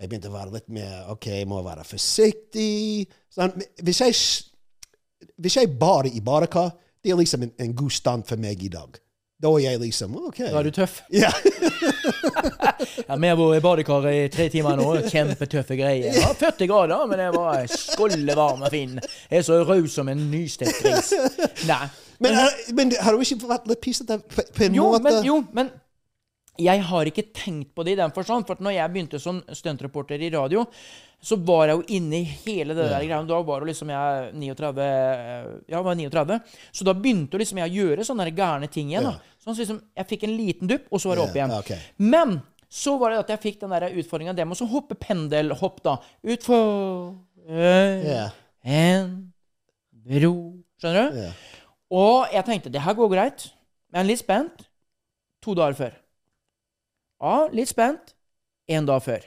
Jeg 0.00 0.10
begynte 0.10 0.32
å 0.32 0.34
være 0.34 0.58
litt 0.58 0.68
mer 0.72 1.12
OK, 1.12 1.28
jeg 1.28 1.48
må 1.48 1.62
være 1.64 1.84
forsiktig. 1.88 3.06
Sånn, 3.32 3.54
hvis, 3.84 4.00
jeg, 4.00 4.16
hvis 5.40 5.56
jeg 5.60 5.76
bader 5.76 6.12
i 6.12 6.24
badekar, 6.24 6.74
det 7.04 7.12
er 7.12 7.20
liksom 7.20 7.46
en, 7.46 7.52
en 7.62 7.76
god 7.76 7.94
stand 7.94 8.26
for 8.28 8.40
meg 8.40 8.64
i 8.64 8.72
dag. 8.72 8.96
Da 9.42 9.50
er 9.52 9.58
jeg 9.66 9.80
liksom 9.82 10.14
OK. 10.16 10.38
Da 10.38 10.58
er 10.58 10.64
du 10.64 10.70
tøff. 10.72 11.02
Ja. 11.22 11.30
Ja, 13.06 13.16
Vi 13.16 13.28
har 13.28 13.36
vært 13.38 13.58
i 13.58 13.62
badekar 13.64 14.06
i 14.10 14.16
tre 14.32 14.46
timer 14.52 14.76
nå. 14.78 14.86
Kjempetøffe 15.10 15.76
greier. 15.78 16.14
Ja, 16.16 16.28
40 16.36 16.68
grader, 16.70 17.04
men 17.10 17.18
det 17.20 17.28
var 17.34 17.66
skållevarm 17.70 18.62
og 18.66 18.70
fin. 18.72 18.96
Jeg 19.30 19.40
er 19.40 19.46
så 19.46 19.58
raus 19.66 19.94
som 19.96 20.08
en 20.12 20.22
nystekt 20.30 20.80
gris. 20.84 21.12
Nei. 21.70 21.80
Men, 22.22 22.38
er- 22.40 22.72
men 22.78 22.92
har 23.00 23.12
du 23.16 23.24
ikke 23.24 23.48
vært 23.50 23.66
litt 23.70 23.82
pisete 23.84 24.18
på, 24.22 24.44
på 24.56 24.66
en 24.68 24.76
Jo, 24.78 24.86
måte? 24.94 25.02
men, 25.08 25.18
jo, 25.26 25.38
men 25.56 25.70
jeg 26.58 26.82
har 26.88 27.08
ikke 27.10 27.26
tenkt 27.34 27.74
på 27.76 27.84
det 27.86 27.94
i 27.94 27.98
den 28.00 28.12
forstand. 28.14 28.46
For 28.48 28.60
når 28.62 28.76
jeg 28.76 28.92
begynte 28.94 29.20
som 29.22 29.42
stuntreporter 29.52 30.22
i 30.22 30.30
radio, 30.34 30.64
så 31.22 31.38
var 31.42 31.70
jeg 31.70 31.78
jo 31.78 31.96
inne 31.96 32.20
i 32.20 32.28
hele 32.44 32.74
det 32.76 32.86
der 32.90 33.04
greia. 33.06 33.22
Da 33.26 33.38
var 33.42 33.64
liksom 33.66 33.90
jeg 33.90 34.32
39 34.36 34.82
eh, 34.84 35.46
Ja, 35.72 35.80
var 35.82 35.96
39. 35.98 36.40
Så 36.72 36.86
da 36.86 36.94
begynte 36.94 37.40
liksom 37.40 37.60
jeg 37.62 37.72
å 37.72 37.78
gjøre 37.80 38.06
sånne 38.06 38.28
gærne 38.36 38.68
ting 38.72 38.92
igjen. 38.92 39.08
da. 39.08 39.16
Sånn 39.42 39.56
så 39.56 39.64
liksom, 39.64 39.80
Jeg 39.96 40.10
fikk 40.12 40.26
en 40.28 40.36
liten 40.36 40.70
dupp, 40.70 40.86
og 40.90 41.00
så 41.02 41.10
var 41.10 41.20
det 41.20 41.26
opp 41.28 41.38
igjen. 41.40 41.80
Men 42.12 42.38
så 42.68 42.96
var 43.00 43.14
det 43.14 43.22
at 43.24 43.32
jeg 43.34 43.42
fikk 43.44 43.60
den 43.62 43.72
der 43.72 43.88
utfordringa 43.94 44.34
det 44.36 44.46
med 44.46 44.60
å 44.60 44.68
hoppe 44.70 44.98
pendelhopp, 44.98 45.82
da. 45.86 45.98
Utfor 46.26 47.14
Ja. 47.46 48.30
en 48.64 49.32
bro 49.92 50.34
Skjønner 50.82 51.12
du? 51.12 51.20
Og 51.96 52.26
jeg 52.34 52.44
tenkte 52.44 52.70
det 52.72 52.82
her 52.82 52.96
går 52.98 53.08
greit, 53.08 53.46
men 53.94 54.08
litt 54.08 54.20
spent 54.20 54.66
to 55.40 55.54
dager 55.54 55.78
før. 55.78 55.94
Ja, 57.22 57.46
litt 57.52 57.68
spent 57.72 58.12
en 58.68 58.86
dag 58.88 59.00
før. 59.04 59.22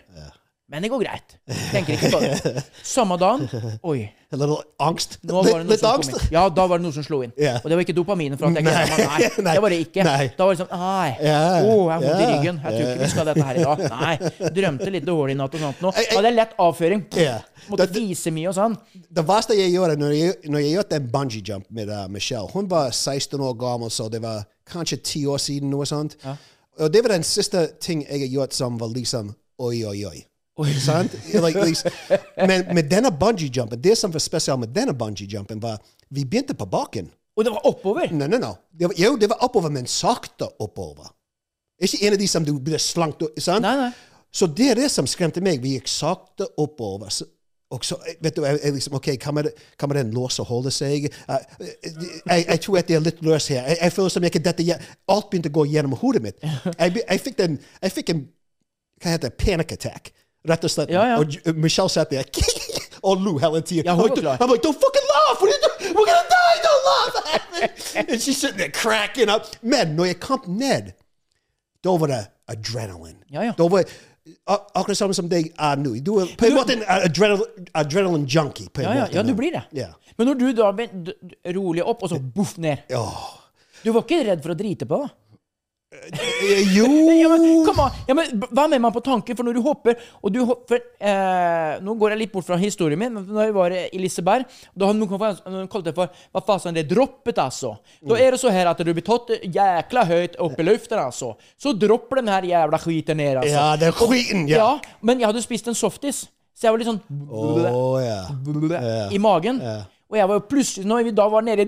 Men 0.70 0.84
det 0.86 0.92
går 0.94 1.00
greit. 1.02 1.32
Tenker 1.72 1.96
ikke 1.96 2.10
på 2.14 2.20
det. 2.22 2.62
Samme 2.86 3.16
dagen 3.18 3.48
Oi. 3.90 4.04
Litt 4.30 4.44
angst? 4.86 5.16
Litt, 5.26 5.64
litt 5.66 5.86
angst? 5.90 6.12
Ja, 6.30 6.44
da 6.54 6.68
var 6.70 6.78
det 6.78 6.86
noe 6.86 6.94
som 6.94 7.02
slo 7.02 7.24
inn. 7.26 7.32
Yeah. 7.34 7.58
Og 7.64 7.72
det 7.72 7.80
var 7.80 7.82
ikke 7.88 7.96
dopaminen. 7.98 8.38
For 8.38 8.52
at 8.52 8.60
jeg 8.60 8.68
Nei. 8.68 9.30
nei, 9.42 9.56
det 9.56 9.64
var 9.66 9.74
det 9.74 9.80
ikke. 9.88 10.04
Nei. 10.06 10.28
Da 10.38 10.46
var 10.46 10.54
det 10.54 10.60
sånn 10.62 10.70
Nei. 10.70 11.08
yeah. 11.26 11.56
Å, 11.64 11.72
jeg 11.74 11.96
har 11.96 12.04
vondt 12.04 12.22
i 12.22 12.28
ryggen. 12.36 12.60
Jeg 12.62 12.76
tror 12.76 12.92
ikke 12.92 13.02
vi 13.02 13.10
skal 13.16 13.28
dette 13.32 13.48
her 13.48 13.58
i 13.58 13.64
dag. 13.66 13.82
Nei. 13.96 14.52
Drømte 14.60 14.92
litt 14.94 15.08
dårlig 15.10 15.34
i 15.34 15.40
natt 15.42 15.58
og 15.58 15.64
sånt 15.66 15.82
nå. 15.88 15.94
hadde 15.98 16.30
jeg- 16.30 16.38
lett 16.38 16.54
avføring. 16.68 17.02
Ja. 17.18 17.40
Måtte 17.72 17.90
Det- 17.90 18.04
vise 18.06 18.36
mye 18.38 18.52
og 18.54 18.58
sånn. 18.60 18.78
Det 19.10 19.26
verste 19.34 19.58
jeg 19.58 19.74
gjorde 19.74 19.98
når 20.04 20.14
jeg, 20.20 20.38
når 20.54 20.66
jeg 20.68 20.76
gjorde 20.78 21.02
en 21.02 21.10
bungee 21.18 21.42
jump 21.50 21.66
med 21.74 21.90
uh, 21.90 22.06
Michelle 22.14 22.54
Hun 22.54 22.70
var 22.70 22.94
16 22.94 23.42
år 23.42 23.58
gammel, 23.66 23.90
så 23.90 24.06
det 24.14 24.22
var 24.22 24.46
kanskje 24.70 25.02
10 25.02 25.26
år 25.34 25.42
siden. 25.42 25.74
noe 25.74 25.90
sånt. 25.90 26.20
Og 26.80 26.94
det 26.94 27.04
var 27.04 27.14
den 27.14 27.28
siste 27.28 27.68
ting 27.82 28.06
jeg 28.06 28.24
har 28.24 28.34
gjort 28.34 28.56
som 28.56 28.80
var 28.80 28.92
liksom 28.94 29.34
oi, 29.60 29.84
oi, 29.86 30.02
oi. 30.08 30.26
Sant? 30.80 31.14
Like, 31.34 31.66
liksom, 31.66 31.92
men 32.48 32.66
med 32.76 32.90
denne 32.92 33.12
bungee 33.16 33.52
jumpen, 33.52 33.80
det 33.80 33.96
som 33.98 34.12
var 34.12 34.20
spesielt 34.20 34.60
med 34.60 34.74
denne 34.76 34.96
bungee 34.98 35.28
jumpen, 35.28 35.62
var 35.62 35.80
vi 36.10 36.26
begynte 36.26 36.56
på 36.58 36.66
baken. 36.66 37.08
Og 37.38 37.46
det 37.46 37.54
var 37.56 37.68
oppover. 37.68 38.12
Nei, 38.12 38.28
nei, 38.28 38.40
nei. 38.42 38.52
Det 38.76 38.90
var, 38.90 38.96
jo, 39.00 39.16
det 39.16 39.30
var 39.32 39.44
oppover, 39.46 39.72
men 39.72 39.88
sakte 39.88 40.50
oppover. 40.60 41.14
Ikke 41.80 42.02
en 42.08 42.16
av 42.18 42.20
de 42.20 42.28
som 42.28 42.44
du 42.44 42.52
blir 42.60 42.82
slankt 42.84 43.24
sant? 43.40 43.64
Nei, 43.64 43.76
nei. 43.80 43.92
Så 44.32 44.50
det 44.52 44.68
er 44.74 44.82
det 44.82 44.90
som 44.92 45.08
skremte 45.10 45.42
meg. 45.42 45.62
Vi 45.64 45.78
gikk 45.78 45.88
sakte 45.90 46.50
oppover. 46.60 47.14
Og 47.70 47.86
så, 47.86 47.96
vet 48.22 48.36
du, 48.36 48.42
jeg, 48.46 48.60
jeg 48.64 48.74
liksom, 48.74 48.96
ok, 48.98 49.08
man, 49.34 49.48
kan 49.80 49.92
den 49.94 50.14
låse 50.14 50.44
holde 50.44 50.72
seg? 50.74 51.06
Uh, 51.30 51.36
jeg, 52.26 52.46
jeg 52.48 52.62
tror 52.62 52.78
at 52.80 52.88
det 52.88 52.96
er 52.98 53.04
litt 53.06 53.22
løs 53.22 53.48
her. 53.54 53.68
Jeg, 53.68 53.78
jeg 53.82 53.94
føler 53.94 54.10
som 54.10 54.26
jeg 54.26 54.42
dette, 54.42 54.78
alt 55.14 55.30
begynte 55.30 55.52
å 55.52 55.58
gå 55.60 55.66
gjennom 55.70 55.94
hodet 56.02 56.24
mitt. 56.24 56.42
Jeg, 56.80 56.96
jeg 57.04 57.22
fikk 57.22 57.44
en, 57.44 57.60
fikk 57.94 58.10
en, 58.14 58.24
hva 59.04 59.14
heter 59.14 59.30
det, 59.30 59.38
panic 59.38 59.74
attack. 59.76 60.12
Rett 60.50 60.64
og 60.64 60.72
slett. 60.72 60.92
Ja, 60.94 61.04
ja. 61.12 61.20
Og 61.20 61.60
Michelle 61.60 61.92
satt 61.92 62.14
der 62.14 62.26
og 63.04 63.22
lo 63.22 63.38
hele 63.38 63.62
tiden. 63.62 63.86
Ja, 63.86 63.96
hun 63.96 64.10
var 64.10 64.16
klar. 64.16 64.38
I'm 64.42 64.52
like, 64.52 64.64
don't 64.64 64.80
fucking 64.80 65.08
laugh! 65.14 65.42
We're 65.42 66.06
gonna 66.10 66.30
die! 66.30 66.58
Don't 66.66 66.84
laugh! 66.90 67.96
And 68.10 68.22
she's 68.22 68.38
sitting 68.38 68.58
there 68.58 68.72
cracking 68.72 69.30
up. 69.30 69.46
Men 69.62 69.96
når 69.96 70.06
jeg 70.06 70.20
kom 70.20 70.42
ned, 70.48 70.92
da 71.84 71.90
var 71.90 72.08
det 72.08 72.26
adrenalin. 72.48 73.18
Ja, 73.32 73.42
ja. 73.42 73.54
Da 73.58 73.68
var 73.68 73.84
akkurat 74.48 74.98
samme 74.98 75.16
som 75.18 75.30
deg 75.32 75.52
er 75.56 75.80
nå. 75.82 75.96
Du 76.04 76.16
er 76.24 76.32
på 76.40 76.48
en 76.50 76.58
måte 76.58 76.76
en 76.78 76.84
adrenal 76.88 77.44
adrenaline 77.74 78.28
junkie. 78.30 78.70
På 78.70 78.82
en 78.84 78.90
Ja, 78.90 78.94
ja, 78.94 79.06
måte 79.06 79.20
ja, 79.20 79.24
du 79.24 79.34
blir 79.38 79.52
det. 79.56 79.64
Ja. 79.78 79.90
Men 80.18 80.28
når 80.32 80.40
du 80.40 80.48
da 80.54 80.72
rolig 81.56 81.84
opp, 81.86 82.04
og 82.04 82.10
så 82.12 82.20
boff 82.20 82.58
ned. 82.58 82.86
Du 83.84 83.92
var 83.96 84.04
ikke 84.04 84.24
redd 84.28 84.42
for 84.44 84.52
å 84.52 84.58
drite 84.60 84.86
på? 84.90 84.98
da? 85.06 85.10
Jo 85.90 86.86
Ja, 87.18 87.30
men, 87.32 87.66
kom. 87.66 87.80
Ja, 88.06 88.14
men 88.14 88.42
Hva 88.54 88.68
med 88.70 88.82
meg 88.84 88.94
på 88.94 89.02
tanken? 89.02 89.34
For 89.38 89.48
når 89.48 89.58
du 89.58 89.62
hopper 89.66 89.98
og 90.22 90.34
du 90.36 90.44
hopper 90.46 90.84
eh, 91.02 91.80
Nå 91.82 91.96
går 91.98 92.14
jeg 92.14 92.22
litt 92.22 92.34
bort 92.36 92.46
fra 92.46 92.60
historien 92.62 93.00
min, 93.02 93.18
Da 93.26 93.48
jeg 93.48 93.56
var 93.58 93.74
i 93.74 94.02
Liseberg 94.02 94.46
Da 94.78 94.92
har 94.92 94.98
noen 94.98 95.66
kalt 95.72 95.88
det 95.88 95.96
for 95.98 96.14
Hva 96.30 96.44
fasen, 96.46 96.78
det 96.78 96.86
droppet, 96.92 97.42
altså. 97.42 97.76
Da 98.06 98.20
er 98.22 98.36
det 98.36 98.42
så 98.42 98.54
her 98.54 98.70
at 98.70 98.82
du 98.86 98.92
blir 98.94 99.06
tatt 99.06 99.34
jækla 99.42 100.06
høyt 100.10 100.38
opp 100.42 100.60
i 100.62 100.66
luften, 100.68 101.02
altså. 101.02 101.34
Så 101.58 101.74
dropper 101.74 102.22
den 102.22 102.30
her 102.32 102.46
jævla 102.46 102.80
skiten 102.82 103.18
ned, 103.18 103.42
altså. 103.42 103.56
Ja, 103.56 103.90
er 103.90 103.96
skiten, 103.98 104.46
ja. 104.50 104.62
Ja, 104.62 104.98
men 105.02 105.22
jeg 105.22 105.30
hadde 105.32 105.44
spist 105.44 105.70
en 105.70 105.78
softis, 105.78 106.28
så 106.54 106.68
jeg 106.68 106.76
var 106.76 106.82
litt 106.82 106.90
sånn 106.90 107.02
oh, 107.30 107.98
ja. 108.02 109.08
i 109.10 109.22
magen. 109.22 109.62
Og 110.10 110.18
jeg 110.18 110.28
var 110.28 110.34
jo 110.34 110.42
plutselig, 110.50 110.88
når 110.90 111.04
vi 111.04 111.12
da 111.12 111.26
var 111.30 111.42
nede 111.46 111.68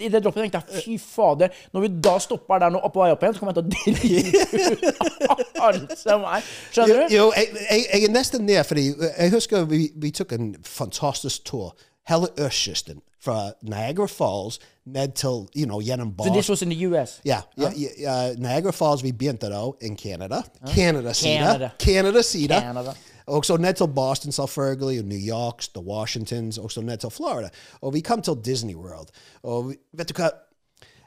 i 0.00 0.08
det 0.08 0.22
droppet, 0.24 0.42
tenkte 0.42 0.60
jeg 0.72 0.84
fy 0.84 0.94
fader. 0.98 1.48
Når 1.72 1.80
vi 1.80 1.90
da 2.04 2.14
stopper 2.18 2.58
der 2.58 2.72
nå 2.72 2.80
og 2.80 2.92
på 2.92 3.02
vei 3.02 3.10
opp 3.12 3.22
igjen, 3.22 3.34
så 3.34 3.42
kommer 3.42 3.52
jeg 3.52 3.58
til 3.58 3.64
å 3.64 3.72
drite 3.74 4.70
ut 4.70 5.60
alt 5.66 5.92
som 6.00 6.24
er. 6.24 6.46
Skjønner 6.72 7.02
du? 7.02 7.16
Jo, 7.16 7.26
jeg, 7.36 7.88
er 8.00 8.14
nesten 8.14 8.46
ned, 8.48 8.62
fordi 8.64 8.86
jeg 8.94 9.34
husker 9.36 9.68
vi, 9.68 9.90
vi 10.00 10.12
tok 10.16 10.32
en 10.38 10.54
fantastisk 10.64 11.44
tur. 11.50 11.74
Hele 12.08 12.32
østkysten. 12.40 13.04
Fra 13.24 13.52
Niagara 13.64 14.08
Falls 14.08 14.58
ned 14.84 15.14
til 15.16 15.46
you 15.56 15.64
know, 15.64 15.80
gjennom 15.80 16.12
So 16.18 16.24
Så 16.28 16.32
this 16.34 16.48
was 16.48 16.62
in 16.62 16.70
the 16.70 16.86
US. 16.86 17.20
Ja, 17.24 17.40
Yeah, 17.60 17.72
yeah, 17.76 18.00
ja, 18.00 18.32
Niagara 18.36 18.72
Falls 18.72 19.02
vi 19.04 19.12
begynte 19.12 19.48
da, 19.48 19.70
i 19.80 19.94
Canada. 19.96 20.42
Canada-sida. 20.74 21.44
Canada. 21.44 21.70
Canada-sida. 21.78 22.60
Canada. 22.60 22.90
Og 22.90 22.94
så 22.94 23.13
ned 23.56 23.74
til 23.74 23.88
Boston, 23.94 24.32
selvfølgelig, 24.32 25.00
og 25.00 25.06
New 25.06 25.18
York, 25.28 25.64
The 25.74 25.84
Washingtons, 25.86 26.58
også 26.58 26.80
ned 26.80 26.98
til 26.98 27.10
Florida. 27.10 27.48
Og 27.80 27.94
vi 27.94 28.00
kom 28.00 28.22
til 28.22 28.34
Disney 28.44 28.74
World. 28.74 29.08
Og 29.42 29.68
vi, 29.68 29.74
vet 29.92 30.08
du 30.08 30.14
hva? 30.14 30.28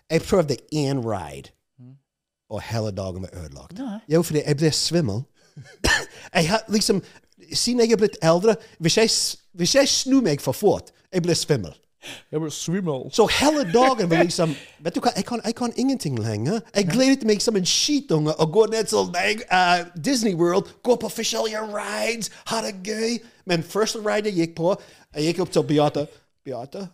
Jeg 0.10 0.22
prøvde 0.22 0.56
én 0.74 1.00
ride, 1.04 1.52
og 2.50 2.62
hele 2.62 2.92
dagen 2.92 3.22
var 3.22 3.30
ødelagt. 3.34 3.74
Jo, 4.10 4.22
fordi 4.22 4.42
jeg 4.48 4.58
ble 4.58 4.72
svimmel. 4.72 5.22
jeg 6.34 6.50
har 6.50 6.64
liksom, 6.68 7.04
Siden 7.54 7.80
jeg 7.80 7.92
er 7.92 7.98
blitt 7.98 8.18
eldre, 8.22 8.56
hvis 8.80 8.98
jeg, 8.98 9.10
hvis 9.54 9.76
jeg 9.76 9.88
snur 9.88 10.22
meg 10.22 10.42
for 10.42 10.52
fort, 10.52 10.90
jeg 11.14 11.22
blir 11.22 11.34
svimmel. 11.38 11.76
Jeg 12.32 12.42
ble 12.42 12.52
svimmel. 12.52 13.08
Så 13.14 13.28
hele 13.40 13.64
dagen 13.74 14.10
var 14.10 14.24
liksom 14.24 14.56
Vet 14.84 14.96
du 14.96 15.02
hva, 15.02 15.14
jeg 15.16 15.26
kan, 15.26 15.42
jeg 15.46 15.56
kan 15.58 15.74
ingenting 15.76 16.20
lenger. 16.20 16.60
Jeg 16.76 16.90
gledet 16.92 17.28
meg 17.28 17.42
som 17.44 17.58
en 17.60 17.66
skitunge 17.68 18.36
å 18.38 18.48
gå 18.52 18.68
ned 18.72 18.90
til 18.92 19.10
uh, 19.10 19.86
Disney 19.96 20.36
World, 20.38 20.70
gå 20.84 20.96
på 21.02 21.10
forskjellige 21.10 21.64
rides, 21.74 22.32
ha 22.52 22.62
det 22.66 22.76
gøy. 22.86 23.18
Men 23.50 23.64
første 23.64 24.04
ride 24.06 24.32
jeg 24.32 24.48
gikk 24.48 24.56
på, 24.60 24.76
jeg 25.16 25.32
gikk 25.32 25.44
opp 25.46 25.56
til 25.56 25.68
Beate. 25.68 26.06
Beate, 26.46 26.88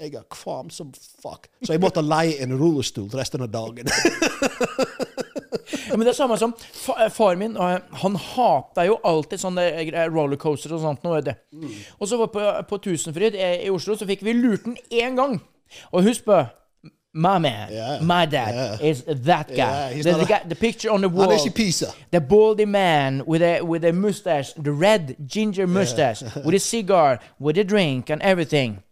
jeg 0.00 0.14
er 0.14 0.26
kvam 0.32 0.70
som 0.70 0.92
fuck. 0.94 1.48
Så 1.64 1.72
jeg 1.74 1.82
måtte 1.82 2.04
leie 2.04 2.38
en 2.44 2.56
rullestol 2.58 3.10
resten 3.14 3.44
av 3.46 3.52
dagen. 3.52 3.88
Men 5.90 6.00
det 6.00 6.08
er 6.12 6.18
samme 6.18 6.36
som 6.38 6.54
fa 6.72 7.08
far 7.08 7.34
min. 7.36 7.56
eh, 7.56 7.78
Han 8.02 8.16
hata 8.16 8.84
jo 8.86 8.98
alltid 9.04 9.38
sånne 9.42 9.66
rollercoaster 10.12 10.72
og 10.76 10.80
sånt. 10.84 11.04
Noe, 11.04 11.20
det. 11.20 11.36
du. 11.52 11.66
Og 12.00 12.08
så 12.08 12.16
var 12.20 12.26
på, 12.32 12.44
på 12.68 12.78
Tusenfryd 12.88 13.34
i, 13.34 13.70
Oslo, 13.70 13.96
så 13.96 14.06
fikk 14.06 14.22
vi 14.26 14.32
lurt 14.32 14.64
den 14.64 14.76
én 14.92 15.16
gang. 15.16 15.40
Og 15.92 16.02
husk 16.02 16.24
på 16.24 16.44
My 17.16 17.38
man, 17.40 17.70
Yeah. 17.72 18.02
my 18.02 18.26
dad, 18.26 18.78
is 18.84 19.02
that 19.24 19.48
guy. 19.48 19.56
Yeah, 19.56 19.92
he's 19.94 20.04
the, 20.04 20.12
the, 20.12 20.20
a- 20.20 20.26
guy. 20.26 20.48
the 20.50 20.54
picture 20.54 20.90
on 20.92 21.00
the 21.00 21.08
wall. 21.08 21.28
The 22.12 22.20
baldy 22.20 22.66
man 22.66 23.22
with 23.26 23.42
a 23.42 23.62
with 23.62 23.84
a 23.86 23.92
mustache, 23.92 24.52
the 24.62 24.70
red 24.70 25.16
ginger 25.26 25.66
mustache, 25.66 26.22
with 26.44 26.54
a 26.54 26.58
cigar, 26.58 27.18
with 27.40 27.56
a 27.58 27.64
drink 27.64 28.10
and 28.10 28.20
everything. 28.22 28.82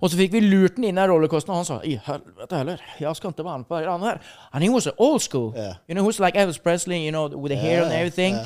Og 0.00 0.10
så 0.10 0.16
fikk 0.16 0.32
vi 0.32 0.40
lurt 0.40 0.76
den 0.76 0.84
inn 0.84 0.98
i 0.98 1.06
rollercoasteren, 1.08 1.56
og 1.56 1.62
han 1.62 1.68
sa 1.68 1.78
i 1.84 1.96
helvete 2.06 2.56
heller, 2.56 2.82
jeg 3.00 3.16
skal 3.16 3.30
ikke 3.30 3.44
være 3.44 3.58
med 3.58 3.66
på 3.66 3.78
det 3.80 4.00
her. 4.08 4.18
And 4.52 4.64
he 4.64 4.70
was 4.70 4.88
old 4.98 5.20
school. 5.20 5.52
Yeah. 5.56 5.74
You 5.88 5.94
know, 5.94 6.02
he 6.04 6.06
was 6.06 6.20
like 6.20 6.38
Elvis 6.38 6.58
Presley, 6.62 7.04
you 7.04 7.10
know, 7.10 7.28
with 7.28 7.50
the 7.52 7.60
hair 7.60 7.82
and 7.82 7.92
everything. 7.92 8.36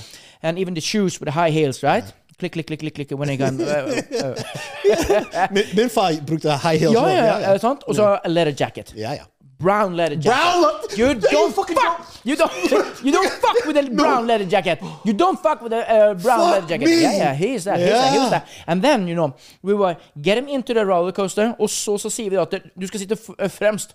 And 0.43 0.59
even 0.59 0.75
the 0.75 0.81
shoes 0.81 1.21
with 1.21 1.27
the 1.27 1.41
high 1.41 1.51
heels, 1.51 1.83
right? 1.83 2.05
Yeah. 2.05 2.12
Klikk, 2.39 2.53
klikk, 2.53 2.67
click, 2.67 2.81
klikk. 2.81 2.95
klikk, 2.95 3.19
when 3.19 3.31
I 3.31 3.37
can, 3.37 3.61
Uh, 3.61 3.67
uh, 3.67 5.49
Min, 5.55 5.65
min 5.77 5.89
far 5.91 6.12
brukte 6.27 6.51
high 6.51 6.79
heels. 6.79 6.95
ja, 6.95 7.01
også. 7.01 7.15
ja, 7.17 7.51
ja, 7.53 7.59
sant? 7.59 7.83
Og 7.89 7.95
så 7.95 8.19
leather 8.27 8.55
jacket. 8.61 8.93
ja, 8.97 9.12
ja. 9.12 9.25
Brown 9.59 9.97
leather 9.97 10.16
jacket. 10.16 10.37
Brown 10.37 10.62
le- 10.62 10.97
You 10.97 11.07
Yeah, 11.14 11.31
don't 11.33 11.55
fucking 11.55 11.77
fuck. 11.77 12.01
You 12.25 12.37
don't. 12.37 12.53
You 13.07 13.12
don't 13.12 13.31
fuck 13.45 13.64
with 13.66 13.77
a 13.79 13.85
brown 13.90 14.27
leather 14.27 14.45
jacket. 14.45 14.79
You 15.05 15.12
don't 15.14 15.40
fuck 15.40 15.62
with 15.62 15.73
a 15.73 15.81
uh, 15.81 16.14
brown 16.14 16.40
Fuck 16.40 16.51
leather 16.53 16.66
jacket. 16.69 16.87
me. 16.88 17.01
Yeah, 17.03 17.16
yeah. 17.16 17.35
He 17.35 17.55
is 17.55 17.64
that. 17.64 17.79
He 17.79 17.85
is 17.85 17.92
that. 18.01 18.12
He 18.12 18.19
was 18.19 18.31
that. 18.31 18.49
And 18.66 18.83
then 18.83 19.07
you 19.09 19.14
know 19.14 19.35
we 19.62 19.75
were 19.75 19.97
get 20.21 20.37
him 20.38 20.49
into 20.49 20.75
the 20.75 20.85
roller 20.85 21.12
coaster, 21.12 21.55
og 21.59 21.71
så 21.71 21.97
så 21.99 22.11
sier 22.11 22.31
vi 22.31 22.37
at 22.37 22.55
du 22.81 22.87
skal 22.87 23.01
sitte 23.01 23.16
eh, 23.38 23.49
fremst. 23.51 23.95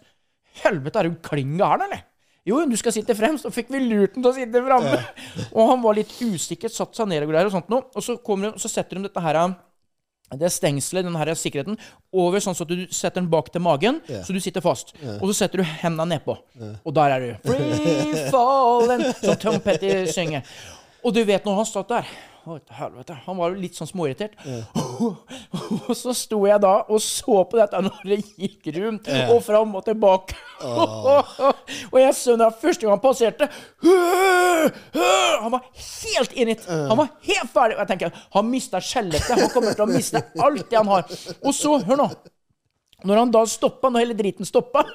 Helvete, 0.64 1.00
er 1.00 1.04
du 1.10 1.16
kling 1.24 1.54
gæren, 1.60 1.82
eller? 1.88 2.02
Jo, 2.46 2.64
du 2.66 2.76
skal 2.76 2.92
sitte 2.92 3.14
fremst. 3.16 3.46
Og 3.46 3.54
fikk 3.54 3.70
vi 3.72 3.80
lurt 3.86 4.16
ham 4.18 4.24
til 4.26 4.32
å 4.32 4.34
sitte 4.36 4.64
framme. 4.66 4.98
Og 5.56 5.70
han 5.70 5.84
var 5.84 5.94
litt 6.00 6.12
usikker, 6.26 6.74
satte 6.74 6.98
seg 6.98 7.08
ned 7.12 7.24
og 7.28 7.30
greier 7.32 7.46
og 7.52 7.54
sånt 7.54 7.70
noe. 7.70 7.86
Og 7.96 8.04
så 8.04 8.18
kommer 8.26 8.58
så 8.58 8.68
setter 8.72 8.98
de 8.98 9.06
dette 9.06 9.22
her 9.24 9.38
det 10.40 10.52
stengselet, 10.54 11.04
den 11.06 11.16
her 11.20 11.34
sikkerheten, 11.36 11.76
over 12.14 12.40
sånn 12.44 12.56
så 12.56 12.64
at 12.64 12.72
du 12.72 12.86
setter 12.94 13.20
den 13.20 13.30
bak 13.32 13.52
til 13.52 13.64
magen, 13.66 14.00
så 14.08 14.32
du 14.32 14.40
sitter 14.40 14.64
fast. 14.64 14.94
Og 15.20 15.26
så 15.32 15.34
setter 15.42 15.60
du 15.60 15.68
hendene 15.84 16.16
nedpå. 16.16 16.38
Og 16.86 16.96
der 16.96 17.16
er 17.18 17.26
du. 17.26 17.50
Free 17.50 18.28
fallen, 18.34 19.04
som 19.20 19.36
Tom 19.42 19.60
Petty 19.64 20.06
synger. 20.12 20.48
Og 21.04 21.16
du 21.16 21.24
vet 21.26 21.44
når 21.48 21.56
han 21.64 21.68
satt 21.68 21.90
der 21.92 22.12
å, 22.46 22.58
helvete. 22.74 23.16
Han 23.26 23.38
var 23.38 23.52
jo 23.52 23.62
litt 23.62 23.78
sånn 23.78 23.90
småirritert. 23.90 24.38
Og 25.88 25.92
så 25.98 26.14
sto 26.18 26.40
jeg 26.48 26.62
da 26.64 26.74
og 26.86 27.02
så 27.04 27.42
på 27.50 27.58
dette 27.60 27.80
når 27.86 28.02
det 28.08 28.18
gikk 28.40 28.70
rundt 28.78 29.10
og 29.32 29.40
fram 29.46 29.76
og 29.78 29.86
tilbake. 29.86 30.38
og 31.92 31.98
jeg 31.98 32.14
så 32.14 32.36
da 32.38 32.52
første 32.54 32.86
gang 32.86 32.94
han 32.94 33.02
passerte 33.02 33.48
Han 35.42 35.54
var 35.56 35.64
helt 35.74 36.36
innit. 36.38 36.68
Han 36.70 37.00
var 37.00 37.10
helt 37.26 37.54
ferdig. 37.54 37.78
Og 37.78 37.82
jeg 37.82 37.92
tenker, 37.94 38.20
han 38.36 38.52
mista 38.52 38.82
skjelettet. 38.84 39.32
Han 39.32 39.54
kommer 39.54 39.78
til 39.78 39.88
å 39.88 39.90
miste 39.90 40.22
alt 40.38 40.68
det 40.70 40.78
han 40.80 40.92
har. 40.92 41.08
Og 41.42 41.56
så, 41.58 41.80
hør 41.88 42.04
nå. 42.04 42.10
Når 43.10 43.24
han 43.24 43.34
da 43.34 43.42
stoppa, 43.50 43.90
når 43.90 44.06
hele 44.06 44.18
driten 44.20 44.46
stoppa 44.46 44.86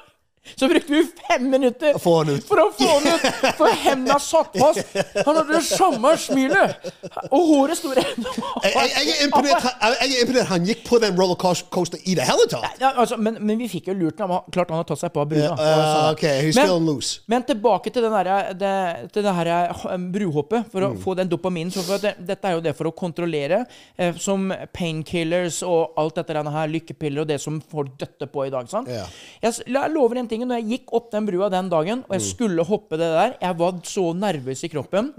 så 0.55 0.69
brukte 0.69 0.93
vi 0.93 1.03
fem 1.27 1.49
minutter 1.51 1.97
få 1.99 2.17
for 2.47 2.61
å 2.63 2.67
få 2.77 2.87
han 2.93 3.07
ut. 3.13 3.25
For 3.57 3.67
hendene 3.83 4.19
satt 4.21 4.55
fast. 4.57 4.95
Han 5.25 5.35
hadde 5.35 5.53
det 5.57 5.63
samme 5.67 6.13
smilet. 6.17 6.87
Og 7.31 7.47
håret 7.51 7.77
sto 7.79 7.91
rett 7.95 8.15
Jeg, 8.17 8.73
jeg, 8.73 9.15
er 9.15 9.25
imponert, 9.27 10.47
han- 10.47 10.65
gikk 10.67 10.83
på 10.87 10.99
den 11.01 11.15
rollercoaster 11.17 11.99
i 12.09 12.15
det 12.17 12.25
hele 12.27 12.47
tatt. 12.51 12.79
Ja, 12.81 12.93
altså, 12.99 13.17
men, 13.17 13.37
men 13.41 13.57
vi 13.61 13.67
fikk 13.71 13.87
jo 13.91 13.95
lurt 13.97 14.19
ham. 14.23 14.33
Klart 14.53 14.71
han 14.73 14.81
har 14.81 14.87
tatt 14.89 15.01
seg 15.03 15.13
på 15.15 15.25
brua. 15.29 15.43
Yeah, 15.43 15.57
sånn. 15.57 16.05
uh, 16.05 16.11
okay, 16.11 16.51
Men- 16.55 17.01
Men 17.27 17.43
tilbake 17.47 17.91
til, 17.93 18.03
den 18.07 18.11
der, 18.17 18.53
det, 18.57 19.11
til 19.13 19.23
det 19.23 19.33
her 19.37 19.47
eh, 19.53 19.97
bruhoppet, 19.97 20.71
for 20.71 20.81
å 20.81 20.87
Mm. 20.87 20.99
få 21.03 21.15
den 21.19 21.27
dopaminen. 21.29 21.71
Det, 22.01 22.15
dette 22.25 22.47
er 22.47 22.53
jo 22.57 22.61
det 22.61 22.75
for 22.77 22.85
å 22.89 22.93
kontrollere, 22.95 23.65
eh, 23.97 24.13
som 24.17 24.51
painkillers 24.73 25.61
og 25.67 25.93
alt 25.99 26.15
dette 26.15 26.33
her, 26.33 26.67
lykkepiller 26.71 27.21
og 27.21 27.27
det 27.27 27.39
som 27.41 27.59
folk 27.61 27.97
døtter 27.99 28.29
på 28.31 28.45
i 28.47 28.49
dag. 28.53 28.67
sant? 28.69 28.87
Yeah. 28.87 29.07
Jeg, 29.41 29.53
jeg 29.67 29.91
lover 29.93 30.17
en 30.21 30.27
ting, 30.27 30.36
når 30.45 30.59
jeg 30.61 30.69
gikk 30.69 30.93
opp 30.93 31.09
den 31.11 31.25
brua 31.25 31.49
den 31.49 31.69
dagen, 31.69 32.03
og 32.07 32.11
jeg 32.13 32.21
Mm. 32.21 32.27
skulle 32.29 32.63
hoppe 32.65 32.91
det 32.97 33.07
der, 33.09 33.37
jeg 33.41 33.57
var 33.57 33.71
så 33.83 34.13
nervøs 34.15 34.63
i 34.63 34.67
kroppen. 34.69 35.13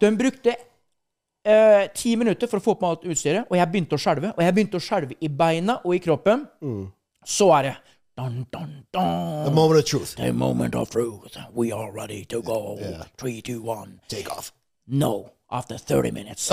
De 0.00 0.10
brukte 0.16 0.56
eh, 1.44 1.86
ti 1.94 2.16
minutter 2.16 2.48
for 2.48 2.58
å 2.58 2.62
få 2.62 2.74
på 2.74 2.80
meg 2.82 2.90
alt 2.98 3.04
utstyret, 3.12 3.46
og 3.50 3.56
jeg 3.56 3.68
begynte 3.70 3.94
å 3.94 3.98
skjelve. 4.02 4.32
Og 4.36 4.42
jeg 4.42 4.54
begynte 4.54 4.76
å 4.80 4.82
skjelve 4.82 5.14
i 5.20 5.28
beina 5.28 5.80
og 5.84 5.94
i 5.94 5.98
kroppen. 6.00 6.46
Så 7.24 7.50
er 7.58 7.62
det 7.62 7.76
dun, 8.16 8.46
dun, 8.50 8.72
dun. 8.92 9.44
The 9.44 9.50
moment 9.54 9.78
of 9.78 9.84
truth. 9.84 10.16
The 10.16 10.32
moment 10.32 10.74
of 10.74 10.90
truth. 10.90 11.36
We 11.54 11.70
are 11.72 11.92
ready 11.92 12.24
to 12.24 12.42
go. 12.42 12.78
Three, 13.16 13.40
two, 13.42 13.60
one. 13.62 14.00
Take 14.08 14.28
off. 14.30 14.52
No. 14.88 15.30
After 15.48 15.78
30 15.78 16.10
minutes. 16.12 16.48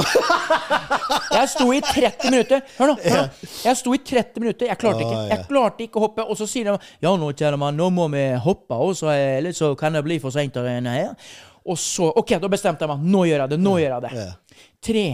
jeg 1.34 1.49
sto 1.49 1.65
i 1.73 1.79
30 1.82 2.29
minutter. 2.29 2.62
Hør 2.77 2.91
nå. 2.91 2.95
hør 3.01 3.23
nå. 3.23 3.47
Jeg 3.65 3.79
sto 3.79 3.93
i 3.95 3.99
30 4.06 4.43
minutter. 4.43 4.69
Jeg 4.69 4.77
klarte 4.77 5.01
ikke 5.01 5.23
Jeg 5.32 5.47
klarte 5.49 5.88
ikke 5.88 5.97
å 5.97 6.03
hoppe. 6.06 6.25
Og 6.29 6.38
så 6.38 6.45
sier 6.49 6.69
de 6.69 6.75
Ja, 7.01 7.15
nå, 7.17 7.32
kjære 7.34 7.58
mann, 7.58 7.77
nå 7.79 7.89
må 7.93 8.06
vi 8.13 8.21
hoppe, 8.45 8.77
og 8.77 8.93
så, 8.99 9.10
er- 9.15 9.49
så 9.58 9.71
kan 9.79 9.97
det 9.97 10.03
bli 10.06 10.19
for 10.21 10.29
seint. 10.36 10.53
Og 11.65 11.77
så 11.79 12.12
OK, 12.19 12.36
da 12.43 12.47
bestemte 12.51 12.86
jeg 12.86 12.91
meg. 12.93 13.06
Nå 13.15 13.25
gjør 13.25 13.45
jeg 13.45 13.49
det. 13.56 13.60
Nå 13.65 13.77
gjør 13.82 13.95
jeg 13.97 14.01
det. 14.06 14.27
tre, 14.84 15.06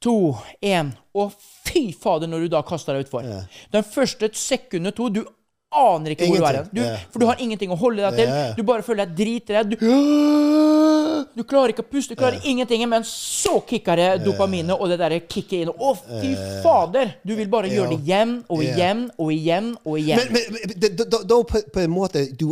to, 0.00 0.14
én. 0.62 0.92
Og 1.18 1.32
fy 1.66 1.88
fader, 1.92 2.30
når 2.30 2.46
du 2.46 2.48
da 2.54 2.62
kaster 2.62 2.94
deg 2.96 3.04
utfor. 3.08 3.26
Den 3.74 3.84
første 3.84 4.30
sekundet 4.32 4.96
to 4.96 5.08
Du 5.10 5.24
aner 5.74 6.14
ikke 6.14 6.26
hvor 6.30 6.38
du 6.38 6.44
er. 6.44 6.56
Ingenting. 6.58 6.74
Du, 6.74 6.80
yeah. 6.82 7.00
For 7.12 7.20
du 7.22 7.26
har 7.28 7.40
ingenting 7.44 7.70
å 7.74 7.76
holde 7.76 8.02
deg 8.06 8.16
til. 8.16 8.28
Yeah. 8.32 8.54
Du 8.56 8.62
bare 8.64 8.82
føler 8.86 9.04
deg 9.06 9.16
dritredd. 9.18 9.74
Du, 9.74 9.76
du 11.38 11.42
klarer 11.48 11.72
ikke 11.74 11.84
å 11.84 11.88
puste, 11.90 12.14
du 12.14 12.20
klarer 12.20 12.40
ingenting. 12.48 12.84
Men 12.88 13.04
så 13.06 13.58
kicker 13.68 14.00
det 14.00 14.08
dopaminet, 14.24 14.74
og 14.78 14.88
det 14.92 14.98
derre 15.02 15.20
kicket 15.26 15.66
inn. 15.66 15.72
Å, 15.74 15.92
fy 16.22 16.32
fader! 16.64 17.14
Du 17.26 17.34
vil 17.38 17.48
bare 17.52 17.70
gjøre 17.72 17.92
det 17.94 18.00
igjen 18.06 18.36
og 18.48 18.64
igjen 18.64 19.06
og 19.18 19.32
igjen 19.34 19.72
og 19.84 19.98
igjen. 20.00 20.24
Men, 20.32 20.48
men, 20.56 20.68
men 20.72 20.96
da- 20.98 21.08
da- 21.16 21.22
da 21.34 21.40
på, 21.52 21.62
på 21.74 21.84
en 21.84 21.92
måte 21.94 22.24
du, 22.38 22.48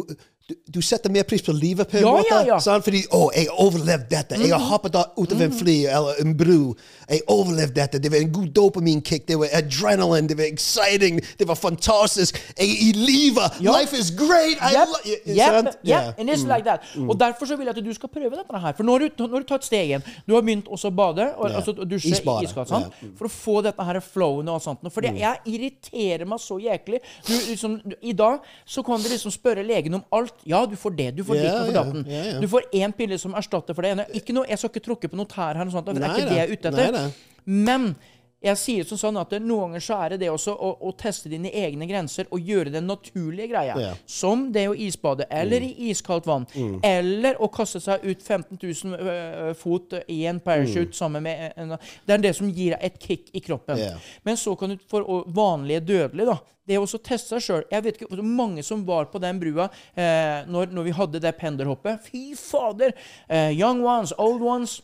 du, 0.49 0.55
du 0.77 0.83
setter 0.83 1.11
mer 1.11 1.25
pris 1.27 1.43
på 1.43 1.51
livet 1.53 1.89
på 1.91 1.97
en 1.99 2.05
Ja, 2.05 2.11
måte. 2.17 2.29
ja, 2.31 2.43
ja. 2.47 2.59
Sant? 2.63 2.85
Fordi 2.87 3.01
'Å, 3.11 3.31
jeg 3.35 3.49
overlevde 3.51 4.07
dette. 4.11 4.37
Jeg 4.39 4.53
har 4.53 4.63
hoppet 4.71 4.95
ut 5.19 5.33
av 5.33 5.41
en 5.43 5.53
fly 5.53 5.75
eller 5.91 6.21
en 6.23 6.37
bro. 6.39 6.77
Jeg 7.11 7.21
overlevde 7.29 7.75
dette. 7.75 7.99
Det 7.99 8.11
var 8.13 8.19
en 8.19 8.31
god 8.33 8.47
dopaminkick. 8.55 9.27
Det 9.27 9.39
var 9.39 9.49
adrenalin. 9.53 10.29
Det 10.29 10.37
var 10.39 10.45
exciting. 10.45 11.21
Det 11.39 11.49
var 11.49 11.55
fantastisk. 11.59 12.39
Jeg 12.59 12.69
er 12.71 12.79
i 12.79 12.93
live. 12.93 13.43
Life 13.61 13.93
is 13.99 14.11
great. 14.15 14.59
Yep, 14.63 14.89
yep, 15.27 15.37
sant? 15.39 15.67
yep, 15.67 15.77
Yeah. 15.85 16.13
and 16.19 16.31
it's 16.31 16.47
like 16.47 16.65
that. 16.65 16.81
Og 17.09 17.19
Derfor 17.19 17.47
så 17.47 17.57
vil 17.57 17.67
jeg 17.67 17.77
at 17.79 17.85
du 17.85 17.93
skal 17.95 18.09
prøve 18.09 18.31
dette 18.37 18.61
her. 18.61 18.73
For 18.77 18.83
nå 18.85 18.93
har 18.93 18.99
du, 18.99 19.09
nå 19.19 19.29
har 19.31 19.39
du 19.41 19.47
tatt 19.51 19.65
stegen. 19.65 20.03
Du 20.29 20.35
har 20.35 20.43
begynt 20.43 20.69
også 20.69 20.89
å 20.93 20.95
bade, 20.95 21.27
og, 21.37 21.49
yeah. 21.51 21.57
altså 21.57 21.73
dusje 21.73 22.11
Isbade, 22.11 22.45
iskaldt. 22.45 22.69
sant? 22.69 22.95
For 23.19 23.27
å 23.27 23.31
få 23.31 23.63
dette 23.67 23.83
her 23.83 24.01
flowen 24.01 24.49
og 24.49 24.55
alt 24.55 24.63
sånt. 24.63 24.93
For 24.95 25.03
jeg 25.03 25.37
irriterer 25.47 26.25
meg 26.27 26.39
så 26.39 26.59
jæklig. 26.63 27.01
Du, 27.27 27.33
liksom, 27.51 27.81
du, 27.83 27.97
I 28.03 28.13
dag 28.13 28.39
så 28.67 28.83
kan 28.87 29.03
du 29.03 29.09
liksom 29.09 29.31
spørre 29.35 29.67
legen 29.67 29.95
om 29.95 30.05
alt. 30.13 30.33
Ja, 30.44 30.64
du 30.66 30.77
får 30.77 30.96
det, 30.96 31.09
du 31.16 31.22
får 31.25 31.37
Ja, 31.37 31.42
ditt 31.42 31.66
for 31.66 31.72
datten. 31.79 32.05
ja, 32.11 32.25
ja. 32.33 32.40
Du 32.40 32.49
får 32.49 32.62
én 32.75 32.92
pille 32.96 33.18
som 33.18 33.35
erstatter 33.35 33.75
for 33.75 33.83
det 33.83 33.90
ene. 33.96 34.07
Ikke 34.14 34.35
noe, 34.37 34.46
jeg 34.49 34.59
skal 34.59 34.70
ikke 34.70 34.85
tråkke 34.88 35.09
på 35.12 35.16
noe 35.16 35.27
tær 35.27 35.55
her, 35.57 35.66
og 35.66 35.72
sånt, 35.72 35.87
det 35.87 36.03
er 36.03 36.11
ikke 36.16 36.29
det 36.29 36.37
jeg 36.37 36.49
er 36.49 36.53
ute 36.53 36.70
nei 36.70 36.87
etter. 36.90 37.11
Men 37.46 37.94
jeg 38.44 38.59
sier 38.61 38.87
som 38.87 38.99
sånn 39.01 39.16
at 39.20 39.31
det, 39.33 39.40
noen 39.44 39.70
ganger 39.70 39.85
så 39.85 39.99
er 40.05 40.14
det 40.14 40.18
det 40.25 40.31
også 40.31 40.53
å, 40.53 40.72
å 40.85 40.92
teste 40.99 41.31
dine 41.33 41.51
egne 41.57 41.88
grenser 41.88 42.29
og 42.35 42.42
gjøre 42.44 42.72
den 42.75 42.87
naturlige 42.88 43.49
greia. 43.55 43.77
Ja. 43.81 43.92
Som 44.07 44.51
det 44.53 44.66
å 44.68 44.75
isbade, 44.77 45.27
eller 45.33 45.64
i 45.64 45.90
iskaldt 45.90 46.29
vann. 46.29 46.44
Eller 46.85 47.40
å 47.42 47.49
kaste 47.53 47.81
seg 47.83 48.05
ut 48.05 48.22
15 48.22 48.59
000 48.61 48.99
øh, 48.99 49.55
fot 49.59 49.96
i 50.12 50.22
en 50.29 50.40
parachute 50.44 50.96
sammen 50.96 51.25
med 51.25 51.57
en 51.57 51.77
Det 51.77 52.14
er 52.14 52.22
det 52.29 52.35
som 52.37 52.51
gir 52.51 52.77
deg 52.77 52.85
et 52.85 53.01
kick 53.03 53.33
i 53.33 53.42
kroppen. 53.44 53.81
Yeah. 53.81 54.12
Men 54.27 54.38
så 54.40 54.55
kan 54.59 54.75
du 54.75 54.85
for 54.90 55.25
vanlige 55.33 55.85
dødelige, 55.88 56.37
da 56.37 56.38
det 56.66 56.75
er 56.75 56.83
også 56.83 56.99
å 56.99 57.05
teste 57.07 57.37
seg 57.37 57.44
sjøl. 57.44 57.66
Jeg 57.70 57.85
vet 57.85 57.99
ikke 57.99 58.09
hvor 58.11 58.27
mange 58.27 58.62
som 58.66 58.81
var 58.88 59.07
på 59.12 59.20
den 59.22 59.38
brua 59.38 59.68
eh, 59.94 60.42
når, 60.51 60.72
når 60.75 60.88
vi 60.88 60.94
hadde 60.99 61.20
det 61.22 61.37
penderhoppet. 61.38 62.09
Fy 62.09 62.33
fader! 62.38 62.96
Eh, 63.31 63.53
young 63.55 63.85
ones, 63.87 64.11
old 64.18 64.42
ones. 64.42 64.81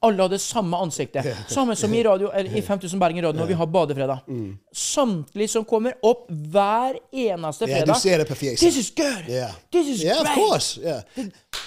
Alle 0.00 0.22
hadde 0.22 0.38
samme 0.42 0.76
ansiktet. 0.76 1.26
Samme 1.48 1.76
som 1.76 1.94
i, 1.94 2.02
radio, 2.02 2.30
i 2.34 2.62
5000 2.62 3.00
Bergen 3.00 3.24
Radio 3.24 3.40
når 3.40 3.46
vi 3.46 3.54
har 3.54 3.66
badefredag. 3.66 4.18
Samtlige 4.74 5.48
som 5.48 5.64
kommer 5.64 5.94
opp 6.02 6.26
hver 6.30 6.98
eneste 7.12 7.66
fredag. 7.66 7.78
fredag. 7.78 7.94
du 7.94 8.00
ser 8.00 8.18
det 8.18 8.28
på 8.28 8.34
fjeset. 8.34 8.60
This 8.66 8.76
is 8.76 8.90
good! 8.96 9.28
Yeah. 9.28 9.54
This 9.72 9.88
is 9.88 10.04
Ja, 10.04 10.20
of 10.20 10.34
course. 10.34 10.80
Yeah. 10.80 11.02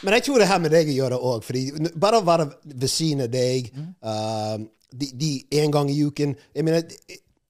Men 0.03 0.13
jeg 0.13 0.23
tror 0.23 0.39
det 0.39 0.47
har 0.47 0.59
med 0.59 0.75
deg 0.75 0.91
å 0.91 0.97
gjøre 0.99 1.19
òg. 1.31 1.51
Bare 1.95 2.19
å 2.19 2.25
være 2.25 2.49
ved 2.63 2.89
siden 2.91 3.25
av 3.25 3.31
deg 3.31 3.71
um, 3.75 4.67
de, 4.91 5.11
de 5.15 5.31
en 5.61 5.71
gang 5.71 5.91
i 5.91 5.99
uken 6.03 6.35
I 6.55 6.61
mean, 6.61 6.83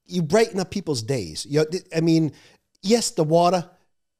You 0.08 0.22
brighten 0.22 0.60
up 0.60 0.70
people's 0.70 1.02
days. 1.02 1.48
You, 1.50 1.66
I 1.96 2.02
mean, 2.02 2.32
yes, 2.84 3.10
the 3.12 3.24
water, 3.24 3.64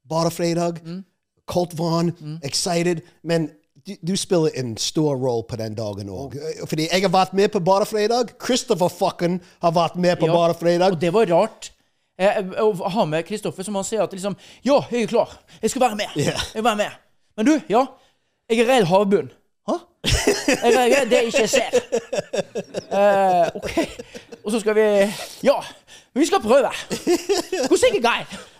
badefredag, 0.10 0.80
fredag, 0.82 1.04
kaldt 1.48 1.76
vann, 1.78 2.40
excited, 2.42 3.04
men 3.24 3.52
du, 3.88 3.96
du 4.02 4.18
spiller 4.18 4.50
en 4.60 4.78
stor 4.78 5.16
rolle 5.16 5.46
på 5.50 5.58
den 5.62 5.76
dagen 5.78 6.10
òg. 6.10 6.36
Fordi 6.66 6.88
jeg 6.90 7.06
har 7.06 7.14
vært 7.14 7.36
med 7.38 7.52
på 7.54 7.62
bare 7.62 7.86
fredag. 7.86 8.34
Christopher 8.42 8.90
fucking 8.90 9.40
har 9.62 9.74
vært 9.76 9.96
med 9.96 10.18
på 10.20 10.30
Ja, 10.30 10.34
bare 10.34 10.58
fredag. 10.58 10.96
Og 10.96 11.02
det 11.02 11.14
var 11.14 11.30
rart. 11.30 11.72
Eh, 12.18 12.40
å 12.64 12.72
ha 12.96 13.06
med 13.06 13.26
Kristoffer, 13.28 13.66
som 13.68 13.76
han 13.76 13.84
sier 13.84 14.06
at 14.06 14.14
liksom 14.16 14.38
Ja, 14.64 14.80
jeg 14.92 15.06
er 15.06 15.12
klar. 15.12 15.34
Jeg 15.62 15.74
skal 15.74 15.84
være 15.84 16.00
med. 16.00 16.14
Yeah. 16.16 16.32
Jeg 16.32 16.54
skal 16.54 16.68
være 16.70 16.82
med. 16.82 17.02
Men 17.38 17.50
du, 17.50 17.56
ja. 17.70 17.86
Jeg 18.50 18.64
er 18.64 18.70
redd 18.72 18.88
havbunn. 18.90 19.32
Hæ? 19.70 19.78
Jeg 20.06 20.72
er 20.72 20.92
redd 20.94 21.12
det 21.12 21.20
jeg 21.20 21.32
ikke 21.34 21.48
ser. 21.50 21.78
Uh, 22.94 23.50
OK. 23.60 23.72
Og 24.46 24.54
så 24.54 24.62
skal 24.64 24.78
vi 24.78 24.88
Ja. 25.46 25.60
Vi 26.16 26.26
skal 26.26 26.40
prøve. 26.44 26.70
Hvordan 27.68 27.92
gikk 27.96 28.04
det? 28.06 28.14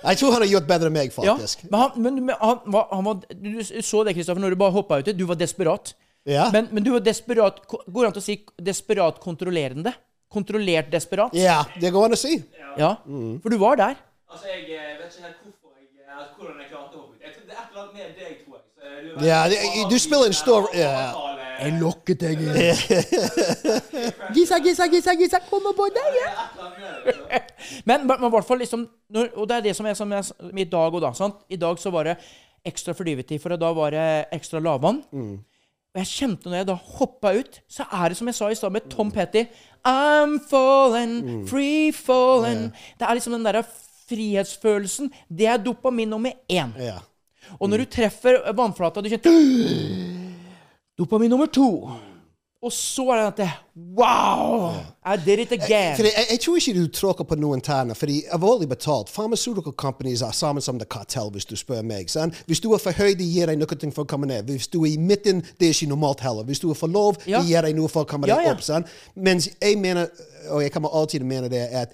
Jeg 0.06 0.18
tror 0.20 0.34
han 0.36 0.44
har 0.44 0.50
gjort 0.52 0.66
bedre 0.68 0.90
enn 0.92 0.96
meg, 0.98 1.12
Ja, 1.24 1.36
faktisk. 1.36 1.62
men 1.72 1.80
han, 1.80 1.92
men, 2.04 2.18
men 2.28 2.36
han, 2.42 2.60
var, 2.74 2.88
han 2.92 3.06
var 3.08 3.22
Du 3.32 3.62
så 3.64 4.02
det, 4.06 4.14
Kristoffer, 4.18 4.42
når 4.44 4.56
du 4.56 4.60
bare 4.60 4.76
hoppa 4.76 5.00
uti. 5.00 5.14
Du 5.16 5.24
var 5.30 5.40
desperat. 5.40 5.94
Ja. 6.28 6.50
Men, 6.52 6.68
men 6.74 6.84
du 6.84 6.90
var 6.96 7.04
desperat 7.06 7.60
Går 7.70 8.02
det 8.02 8.08
an 8.10 8.16
å 8.20 8.24
si 8.26 8.36
desperat 8.66 9.20
kontrollerende? 9.24 9.94
Kontrollert 10.36 10.90
desperat? 10.92 11.36
Ja, 11.38 11.62
det 11.80 11.92
går 11.96 12.10
an 12.10 12.16
å 12.18 12.20
si. 12.20 12.34
Ja. 12.82 12.96
For 13.44 13.54
du 13.54 13.58
var 13.62 13.78
der. 13.80 13.96
Altså, 14.28 14.50
jeg 14.52 14.66
eh, 14.76 14.96
vet 15.00 15.14
ikke 15.14 15.28
helt 15.30 15.38
hvorfor 15.46 15.78
jeg, 15.80 15.88
eh, 16.02 16.12
altså, 16.18 16.34
hvordan 16.42 16.60
jeg 16.60 16.72
klarte 16.74 16.98
å 16.98 17.04
hoppe 17.06 17.14
ut. 17.16 17.22
Jeg 17.24 17.36
tror 17.38 17.46
det 17.46 17.56
er 17.56 17.62
et 17.62 17.70
eller 17.72 17.84
annet 17.86 17.94
med 17.96 18.06
deg, 18.20 18.34
tror 18.42 18.58
jeg. 18.58 18.66
Eh, 18.84 18.98
du, 19.22 19.26
Ja, 19.30 19.40
det- 19.48 19.90
du 19.94 19.98
spiller 20.02 20.28
en 20.34 20.36
stor- 20.44 20.68
ja. 20.76 20.96
Jeg 21.60 21.78
lokket 21.80 22.22
deg 22.22 22.42
inn. 22.44 22.58
Gissa, 24.36 24.60
gissa, 24.60 24.88
gissa, 24.92 25.16
gissa, 25.18 25.40
kommer 25.50 25.76
på 25.78 25.88
deg! 25.96 26.18
Liksom. 26.18 27.82
Men, 27.90 28.06
i 28.06 28.30
hvert 28.34 28.48
fall 28.48 28.60
liksom 28.62 28.86
Og 29.38 29.44
det 29.48 29.56
er 29.58 29.66
det 29.68 29.76
som 29.78 29.88
er 29.88 29.96
som 29.98 30.12
er 30.12 30.24
i 30.60 30.68
dag 30.70 30.94
òg, 30.94 31.02
da. 31.04 31.14
Sant? 31.18 31.44
I 31.50 31.60
dag 31.62 31.80
så 31.82 31.92
var 31.94 32.10
det 32.10 32.18
ekstra 32.66 32.96
flyvetid, 32.98 33.40
for 33.42 33.54
da 33.62 33.70
var 33.78 33.94
det 33.94 34.08
ekstra 34.36 34.60
lavvann. 34.64 35.04
Og 35.96 36.02
jeg 36.02 36.12
kjente 36.12 36.50
når 36.50 36.58
jeg 36.60 36.68
da 36.68 36.76
hoppa 36.98 37.32
ut, 37.38 37.60
så 37.72 37.86
er 37.88 38.12
det 38.12 38.18
som 38.20 38.28
jeg 38.28 38.36
sa 38.36 38.50
i 38.52 38.58
stad 38.60 38.74
med 38.76 38.90
Tom 38.92 39.14
Petty 39.16 39.46
I'm 39.86 40.40
fallen, 40.50 41.46
free 41.48 41.92
fallen. 41.94 42.72
Det 43.00 43.06
er 43.06 43.14
liksom 43.20 43.38
den 43.38 43.46
derre 43.46 43.64
frihetsfølelsen. 44.10 45.12
Det 45.30 45.48
er 45.48 45.62
dopamin 45.62 46.10
nummer 46.10 46.34
én. 46.50 46.74
Ja. 46.82 47.00
Og 47.60 47.70
når 47.70 47.84
du 47.84 47.92
treffer 47.94 48.42
vannflata, 48.58 49.02
du 49.02 49.10
kjenner 49.14 50.15
Dopamin 51.00 51.30
nummer 51.30 51.46
to. 51.46 51.90
Og 52.66 52.72
så 52.72 53.04
er 53.14 53.16
det 53.30 53.44
at 53.44 53.50
Wow! 53.98 54.72
I 55.06 55.18
did 55.26 55.40
it 55.40 55.52
again. 55.52 55.98
Jeg, 55.98 56.06
jeg, 56.06 56.26
jeg 56.32 56.40
tror 56.40 56.56
ikke 56.56 56.74
du 56.80 56.88
tråkker 56.88 57.24
på 57.28 57.36
noen 57.36 57.62
tærne, 57.62 57.96
fordi 57.96 58.22
alvorlig 58.34 58.70
betalt, 58.72 59.12
pharmaceutical 59.14 59.74
companies 59.78 60.22
er 60.22 60.32
sammen 60.32 60.62
som 60.62 60.80
det 60.80 60.88
kartell, 60.90 61.30
hvis 61.32 61.46
du 61.46 61.56
spør 61.56 61.82
meg. 61.84 62.10
sant? 62.10 62.44
Hvis 62.48 62.60
du 62.64 62.72
er 62.74 62.78
for 62.82 62.92
høy, 62.96 63.12
de 63.20 63.28
gir 63.28 63.52
deg 63.52 63.60
noe 63.60 63.92
for 63.92 64.04
å 64.06 64.08
komme 64.10 64.26
ned. 64.32 64.48
Hvis 64.50 64.68
du 64.72 64.80
er 64.84 64.94
i 64.94 64.98
midten, 64.98 65.44
det 65.60 65.68
er 65.68 65.76
ikke 65.76 65.92
normalt 65.92 66.24
heller. 66.26 66.44
Hvis 66.48 66.60
du 66.64 66.70
er 66.72 66.80
for 66.80 66.88
lav, 66.88 67.20
Ja. 67.28 67.42
de 67.42 67.48
gir 67.52 67.62
deg 67.62 67.76
noe 67.76 67.90
for 67.92 68.02
å 68.04 68.10
komme 68.10 68.28
Ja, 68.32 68.38
deg 68.40 68.48
opp. 68.56 68.62
sant? 68.64 68.88
Mens 69.16 69.50
jeg 69.62 69.78
mener, 69.78 70.08
og 70.50 70.62
jeg 70.64 70.72
kommer 70.72 70.90
alltid 70.96 71.22
mene 71.24 71.50
det, 71.50 71.68
at 71.72 71.92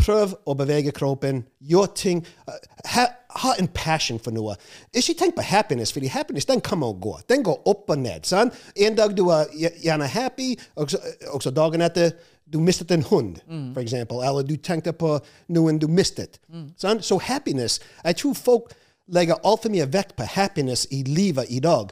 prøv 0.00 0.34
å 0.48 0.54
bevege 0.58 0.92
kroppen, 0.96 1.44
gjør 1.60 1.92
ting. 1.94 2.24
uh, 2.48 2.54
Ha, 2.90 3.04
ha 3.36 3.52
en 3.60 3.68
passion 3.68 4.18
for 4.18 4.32
noe. 4.34 4.54
Ikke 4.96 5.14
tenk 5.14 5.36
på 5.36 5.42
happiness, 5.44 5.92
fordi 5.92 6.08
happiness 6.10 6.48
den 6.48 6.60
kommer 6.64 6.86
og 6.94 7.00
går. 7.04 7.20
Den 7.28 7.42
går 7.44 7.60
opp 7.68 7.90
og 7.92 7.98
ned. 7.98 8.24
sant? 8.24 8.54
En 8.76 8.96
dag 8.96 9.12
du 9.16 9.28
er 9.28 9.46
gjerne 9.84 10.06
happy, 10.08 10.56
og 10.76 10.90
så, 10.90 10.98
og 11.30 11.42
så 11.42 11.50
dagen 11.50 11.84
etter 11.84 12.10
du 12.52 12.58
mistet 12.58 12.90
en 12.90 13.02
hund, 13.06 13.36
for 13.74 13.80
eksempel, 13.80 14.24
eller 14.26 14.42
du 14.42 14.56
tenkte 14.56 14.92
på 14.92 15.18
noen 15.48 15.78
du 15.78 15.86
mistet. 15.88 16.40
sant? 16.76 17.04
Så 17.04 17.18
happiness 17.18 17.80
Jeg 18.04 18.16
tror 18.16 18.34
folk 18.34 18.72
legger 19.08 19.38
altfor 19.44 19.70
mye 19.70 19.86
vekt 19.92 20.16
på 20.16 20.22
happiness 20.26 20.86
i 20.90 21.02
livet 21.06 21.46
i 21.50 21.60
dag. 21.60 21.88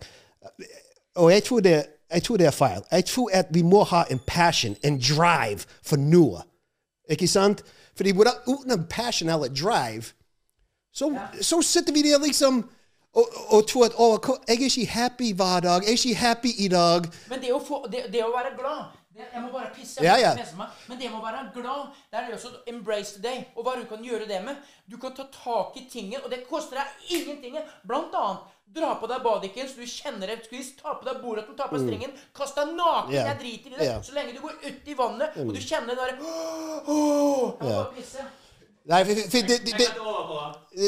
Og 1.17 1.33
jeg 1.33 1.45
tror, 1.45 1.61
det, 1.61 1.85
jeg 2.11 2.23
tror 2.23 2.37
det 2.37 2.47
er 2.47 2.51
feil. 2.51 2.83
Jeg 2.91 3.05
tror 3.05 3.31
at 3.33 3.47
vi 3.51 3.63
må 3.63 3.85
ha 3.85 4.05
en 4.11 4.21
passion, 4.27 4.77
en 4.85 4.99
drive 4.99 5.61
for 5.83 5.97
noe. 5.97 6.43
Ikke 7.11 7.29
sant? 7.29 7.63
Fordi 7.99 8.15
uten 8.47 8.71
en 8.73 8.85
passion 8.91 9.29
eller 9.29 9.51
drive, 9.51 10.15
så, 10.95 11.11
så 11.43 11.59
sitter 11.63 11.93
vi 11.93 12.03
der 12.07 12.23
liksom 12.23 12.63
og, 13.19 13.27
og 13.49 13.67
tror 13.67 13.85
at 13.89 13.97
å, 13.99 14.07
jeg 14.49 14.61
er 14.61 14.65
ikke 14.69 14.87
happy 14.93 15.33
hver 15.35 15.61
dag. 15.65 15.83
Jeg 15.83 15.91
er 15.91 15.99
ikke 15.99 16.21
happy 16.21 16.53
i 16.59 16.69
dag. 16.69 17.09
Men 17.31 17.41
det 17.43 17.53
å, 17.55 17.59
få, 17.65 17.81
det, 17.91 18.05
det 18.13 18.23
å 18.23 18.31
være 18.35 18.55
glad 18.59 18.98
Jeg 19.19 19.43
må 19.43 19.49
bare 19.53 19.71
pisse. 19.75 20.03
Jeg 20.05 20.15
må 20.15 20.23
ja. 20.23 20.35
pisse 20.39 20.59
meg. 20.59 20.77
Men 20.89 21.01
det 21.01 21.11
må 21.11 21.23
være 21.25 21.49
glad, 21.55 21.89
det 22.11 22.21
er 22.21 22.29
det 22.29 22.37
også 22.39 22.53
embrace 22.71 23.17
the 23.17 23.23
day. 23.25 23.43
Og 23.57 23.67
hva 23.67 23.75
du 23.79 23.85
kan 23.91 24.05
gjøre 24.05 24.29
det 24.31 24.39
med. 24.45 24.61
Du 24.91 24.97
kan 25.03 25.15
ta 25.17 25.27
tak 25.35 25.77
i 25.81 25.89
tingen, 25.91 26.23
og 26.23 26.31
det 26.31 26.45
koster 26.51 26.81
deg 26.81 27.11
ingenting. 27.19 27.59
Blant 27.89 28.15
annet 28.15 28.47
dra 28.75 28.95
på 29.01 29.09
deg 29.09 29.23
badikken, 29.25 29.69
så 29.69 29.81
du 29.81 29.89
kjenner 29.89 30.33
et 30.33 30.45
skvis, 30.47 30.75
ta 30.79 30.95
på 30.99 31.07
deg 31.09 31.23
bordet, 31.23 31.47
ta 31.57 31.69
på 31.71 31.81
strengen, 31.81 32.13
kast 32.37 32.59
deg 32.59 32.75
naken, 32.77 33.15
yeah. 33.15 33.31
Jeg 33.31 33.41
driter 33.41 33.71
i 33.71 33.79
det. 33.79 33.87
Ja. 33.87 33.95
Mm. 33.97 34.05
Så 34.05 34.17
lenge 34.17 34.35
du 34.37 34.43
går 34.45 34.59
ut 34.67 34.91
i 34.93 34.99
vannet, 34.99 35.39
og 35.41 35.55
du 35.55 35.63
kjenner 35.63 35.95
det 35.95 36.03
derre 36.03 36.19
oh, 36.93 37.57
Jeg 37.57 37.65
må 37.65 37.73
bare 37.73 37.89
pisse. 37.97 38.29
Nei, 38.89 39.03
for, 39.05 39.19
for 39.29 39.49
det, 39.49 39.57
det, 39.67 39.73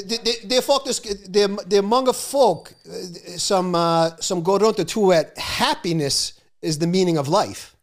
det, 0.08 0.36
det, 0.48 0.56
er 0.56 0.62
faktisk 0.64 1.08
det, 1.26 1.42
er- 1.42 1.64
det 1.68 1.80
er 1.80 1.84
mange 1.84 2.14
folk 2.16 2.70
eh, 2.86 3.34
som, 3.36 3.74
uh, 3.76 4.08
som 4.24 4.40
går 4.44 4.64
rundt 4.64 4.80
og 4.80 4.88
tror 4.88 5.12
at 5.18 5.34
happiness 5.36 6.32
is 6.62 6.78
the 6.80 6.88
meaning 6.88 7.18
of 7.20 7.28
life. 7.28 7.74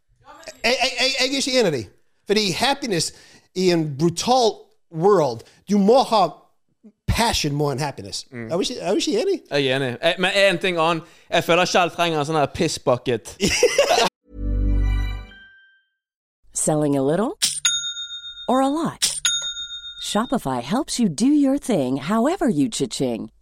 Jeg, 0.63 0.75
jeg, 0.83 0.91
jeg, 0.99 1.09
jeg 1.19 1.27
er 1.27 1.37
ikke 1.37 1.59
enig 1.59 1.73
i 1.73 1.77
det. 1.77 1.89
Fordi 2.27 2.51
happiness 2.51 3.13
i 3.55 3.71
en 3.71 3.97
brutal 3.99 4.51
world 4.91 5.41
Du 5.69 5.77
må 5.77 6.03
ha 6.03 6.27
passion 7.07 7.53
more 7.55 7.71
enn 7.71 7.79
happiness. 7.79 8.25
Er 8.31 8.57
vi 8.57 8.63
ikke, 8.63 8.81
er 8.81 8.93
vi 8.93 8.97
ikke 8.97 9.21
enig? 9.21 9.41
Jeg 9.51 9.65
er 9.65 9.75
enig. 9.75 9.97
Jeg, 10.01 10.15
men 10.19 10.31
en 10.35 10.57
ting 10.57 10.77
annen. 10.79 11.03
Jeg 11.29 11.43
føler 11.43 11.65
Kjell 11.65 11.89
trenger 11.95 12.19
en 12.19 12.25
sånn 12.29 12.39
her 12.39 12.51
piss 12.53 12.79
bucket. 12.79 13.35
Selling 16.53 16.97
a 16.97 17.01
little 17.01 17.37
or 18.49 18.61
a 18.61 18.67
lot? 18.67 19.13
Shopify 20.03 20.61
helps 20.61 20.99
you 20.99 21.09
do 21.09 21.27
your 21.27 21.57
thing 21.57 21.97
however 21.97 22.49
you 22.49 22.69
cha-ching. 22.69 23.29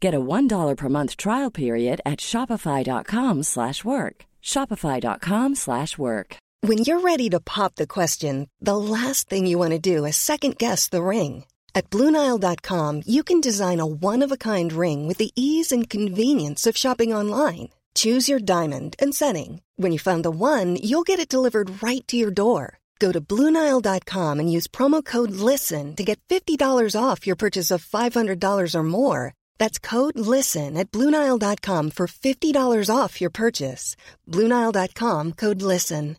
Get 0.00 0.14
a 0.14 0.20
$1 0.20 0.76
per 0.76 0.88
month 0.88 1.16
trial 1.16 1.50
period 1.50 2.00
at 2.04 2.20
shopify.com/work. 2.20 3.44
slash 3.44 3.84
work. 3.84 4.24
shopify.com/work. 4.42 5.56
slash 5.56 5.98
work. 5.98 6.36
When 6.62 6.78
you're 6.78 7.00
ready 7.00 7.28
to 7.30 7.40
pop 7.40 7.74
the 7.76 7.86
question, 7.86 8.48
the 8.60 8.76
last 8.76 9.28
thing 9.28 9.46
you 9.46 9.58
want 9.58 9.72
to 9.72 9.78
do 9.78 10.04
is 10.04 10.16
second 10.16 10.58
guess 10.58 10.88
the 10.88 11.02
ring. 11.02 11.44
At 11.74 11.90
Bluenile.com, 11.90 13.02
you 13.06 13.22
can 13.22 13.40
design 13.40 13.80
a 13.80 13.86
one 13.86 14.24
of 14.24 14.32
a 14.32 14.42
kind 14.50 14.72
ring 14.72 15.06
with 15.06 15.18
the 15.18 15.30
ease 15.36 15.70
and 15.70 15.90
convenience 15.90 16.66
of 16.66 16.76
shopping 16.76 17.12
online. 17.14 17.68
Choose 17.94 18.28
your 18.28 18.40
diamond 18.40 18.96
and 18.98 19.14
setting. 19.14 19.60
When 19.76 19.92
you 19.92 19.98
find 19.98 20.24
the 20.24 20.30
one, 20.30 20.76
you'll 20.76 21.08
get 21.10 21.20
it 21.20 21.28
delivered 21.28 21.82
right 21.82 22.06
to 22.08 22.16
your 22.16 22.30
door. 22.30 22.78
Go 22.98 23.12
to 23.12 23.20
Bluenile.com 23.20 24.40
and 24.40 24.50
use 24.50 24.66
promo 24.66 25.04
code 25.04 25.30
LISTEN 25.30 25.94
to 25.96 26.04
get 26.04 26.18
$50 26.28 26.94
off 27.00 27.26
your 27.26 27.36
purchase 27.36 27.70
of 27.70 27.84
$500 27.84 28.74
or 28.74 28.82
more. 28.82 29.34
That's 29.58 29.78
code 29.78 30.18
LISTEN 30.18 30.76
at 30.76 30.90
Bluenile.com 30.90 31.90
for 31.90 32.06
$50 32.06 32.90
off 32.90 33.20
your 33.20 33.30
purchase. 33.30 33.96
Bluenile.com 34.30 35.32
code 35.32 35.62
LISTEN. 35.62 36.16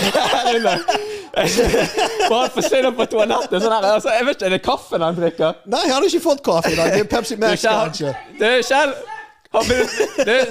Bare 2.30 2.48
forsvinner 2.54 2.92
på 2.96 3.04
toalettet. 3.10 3.62
Sånn 3.62 3.72
her, 3.74 3.84
altså, 3.94 4.10
jeg 4.14 4.26
vet 4.26 4.36
ikke, 4.36 4.46
Er 4.46 4.50
det 4.54 4.62
kaffen 4.64 5.02
han 5.04 5.16
drikker? 5.18 5.52
Nei, 5.70 5.82
han 5.86 5.96
har 5.98 6.04
ikke 6.08 6.22
fått 6.24 6.42
kaffe 6.46 6.70
i 6.72 6.76
dag. 6.78 6.86
Det 6.94 7.00
er 7.04 7.08
Pepsi 7.10 7.36
Max, 7.40 7.62
kanskje. 7.66 8.10
du, 8.38 8.46
Kjell 8.66 8.90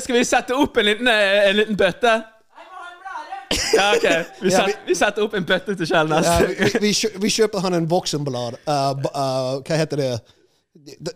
Skal 0.04 0.16
vi 0.18 0.24
sette 0.28 0.54
opp 0.56 0.78
en 0.78 0.86
liten, 0.90 1.08
en 1.10 1.56
liten 1.60 1.78
bøtte? 1.80 2.14
Ja, 3.74 3.94
ok. 3.96 4.08
Vi, 4.42 4.50
Ja, 4.52 4.66
set, 4.66 4.82
vi 4.86 4.96
setter 4.96 5.26
opp 5.26 5.36
en 5.38 5.46
bøtte 5.46 5.76
til 5.78 5.88
Kjell 5.90 6.10
Ja, 6.10 6.20
neste 6.22 6.80
vi, 6.80 6.90
vi, 6.90 7.22
vi 7.24 7.32
kjøper 7.34 7.64
han 7.66 7.78
en 7.78 7.88
voksenblad. 7.90 8.60
Uh, 8.66 8.74
uh, 9.10 9.60
hva 9.66 9.80
heter 9.80 10.02
det? 10.04 10.10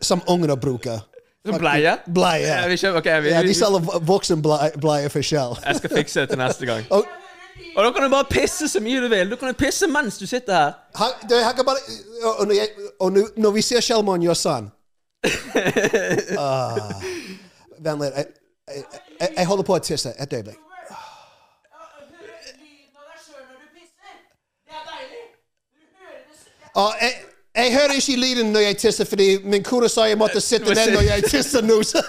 Som 0.01 0.23
ungene 0.29 0.57
bruker. 0.57 1.03
Bleie? 1.43 1.97
Bleie. 2.07 2.47
Ja, 2.47 2.67
vi 2.71 2.77
kjøper, 2.79 3.01
okay, 3.01 3.21
vi, 3.21 3.33
Ja, 3.33 3.41
de 3.43 3.53
selger 3.57 3.99
voksenbleie 4.07 5.11
for 5.11 5.25
Kjell. 5.25 5.57
jeg 5.65 5.81
skal 5.81 5.93
fikse 5.97 6.23
det 6.23 6.33
til 6.33 6.41
neste 6.41 6.69
gang. 6.69 6.87
Og, 6.89 7.05
Og 7.75 7.83
da 7.85 7.91
kan 7.91 8.03
du 8.03 8.09
bare 8.09 8.25
pisse 8.29 8.67
så 8.69 8.79
mye 8.81 9.01
du 9.01 9.07
vil. 9.09 9.29
Du 9.29 9.35
kan 9.37 9.53
pisse 9.55 9.87
mens 9.87 10.17
du 10.17 10.25
sitter 10.27 10.53
her. 10.53 10.71
han, 10.95 11.11
det, 11.29 11.43
han 11.43 11.55
kan 11.55 11.65
bare, 11.65 11.77
og, 12.39 12.47
når, 12.47 12.53
jeg, 12.53 12.67
og 12.99 13.11
når, 13.37 13.51
vi 13.51 13.61
ser 13.61 13.81
Kjellmann 13.81 14.25
gjøre 14.25 14.35
sånn 14.37 14.69
uh, 16.37 16.77
Vent. 17.83 18.03
Jeg, 18.03 18.25
jeg, 18.67 18.83
jeg, 19.21 19.29
jeg 19.37 19.45
holder 19.45 19.65
på 19.67 19.75
å 19.75 19.81
tisse. 19.83 20.13
Et 20.17 20.33
øyeblikk. 20.33 20.72
Og 26.75 26.93
jeg, 27.01 27.13
jeg 27.55 27.73
hører 27.73 27.91
ikke 27.93 28.15
lyden 28.15 28.51
når 28.53 28.59
jeg 28.59 28.77
tisser, 28.77 29.05
fordi 29.05 29.27
min 29.43 29.63
kone 29.63 29.89
sa 29.89 30.07
jeg 30.09 30.17
måtte 30.17 30.41
sitte 30.41 30.73
ned 30.73 30.93
når 30.95 31.01
jeg 31.01 31.23
tisser 31.29 31.61
nå. 31.61 31.83
så- 31.83 32.03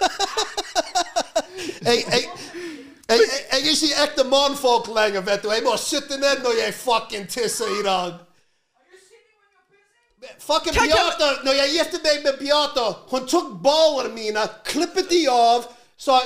jeg, 1.84 2.04
jeg, 2.12 2.22
jeg, 3.08 3.18
jeg, 3.18 3.18
jeg 3.52 3.60
er 3.60 3.70
ikke 3.70 4.02
ekte 4.04 4.24
mannfolk 4.24 4.88
lenger, 4.96 5.20
vet 5.20 5.42
du. 5.42 5.50
Jeg 5.52 5.62
må 5.66 5.76
sitte 5.76 6.16
ned 6.18 6.40
når 6.42 6.54
jeg 6.64 6.74
fucking 6.74 7.28
tisser 7.30 7.68
i 7.80 7.82
dag. 7.84 8.12
Fucking 10.40 10.74
Beate, 10.74 11.26
når 11.44 11.52
jeg 11.52 11.70
giftet 11.78 12.00
meg 12.06 12.22
med 12.24 12.38
Beate, 12.40 12.84
hun 13.12 13.26
tok 13.28 13.50
ballene 13.64 14.14
mine, 14.14 14.44
klippet 14.64 15.10
de 15.10 15.26
av, 15.30 15.66
så 16.00 16.16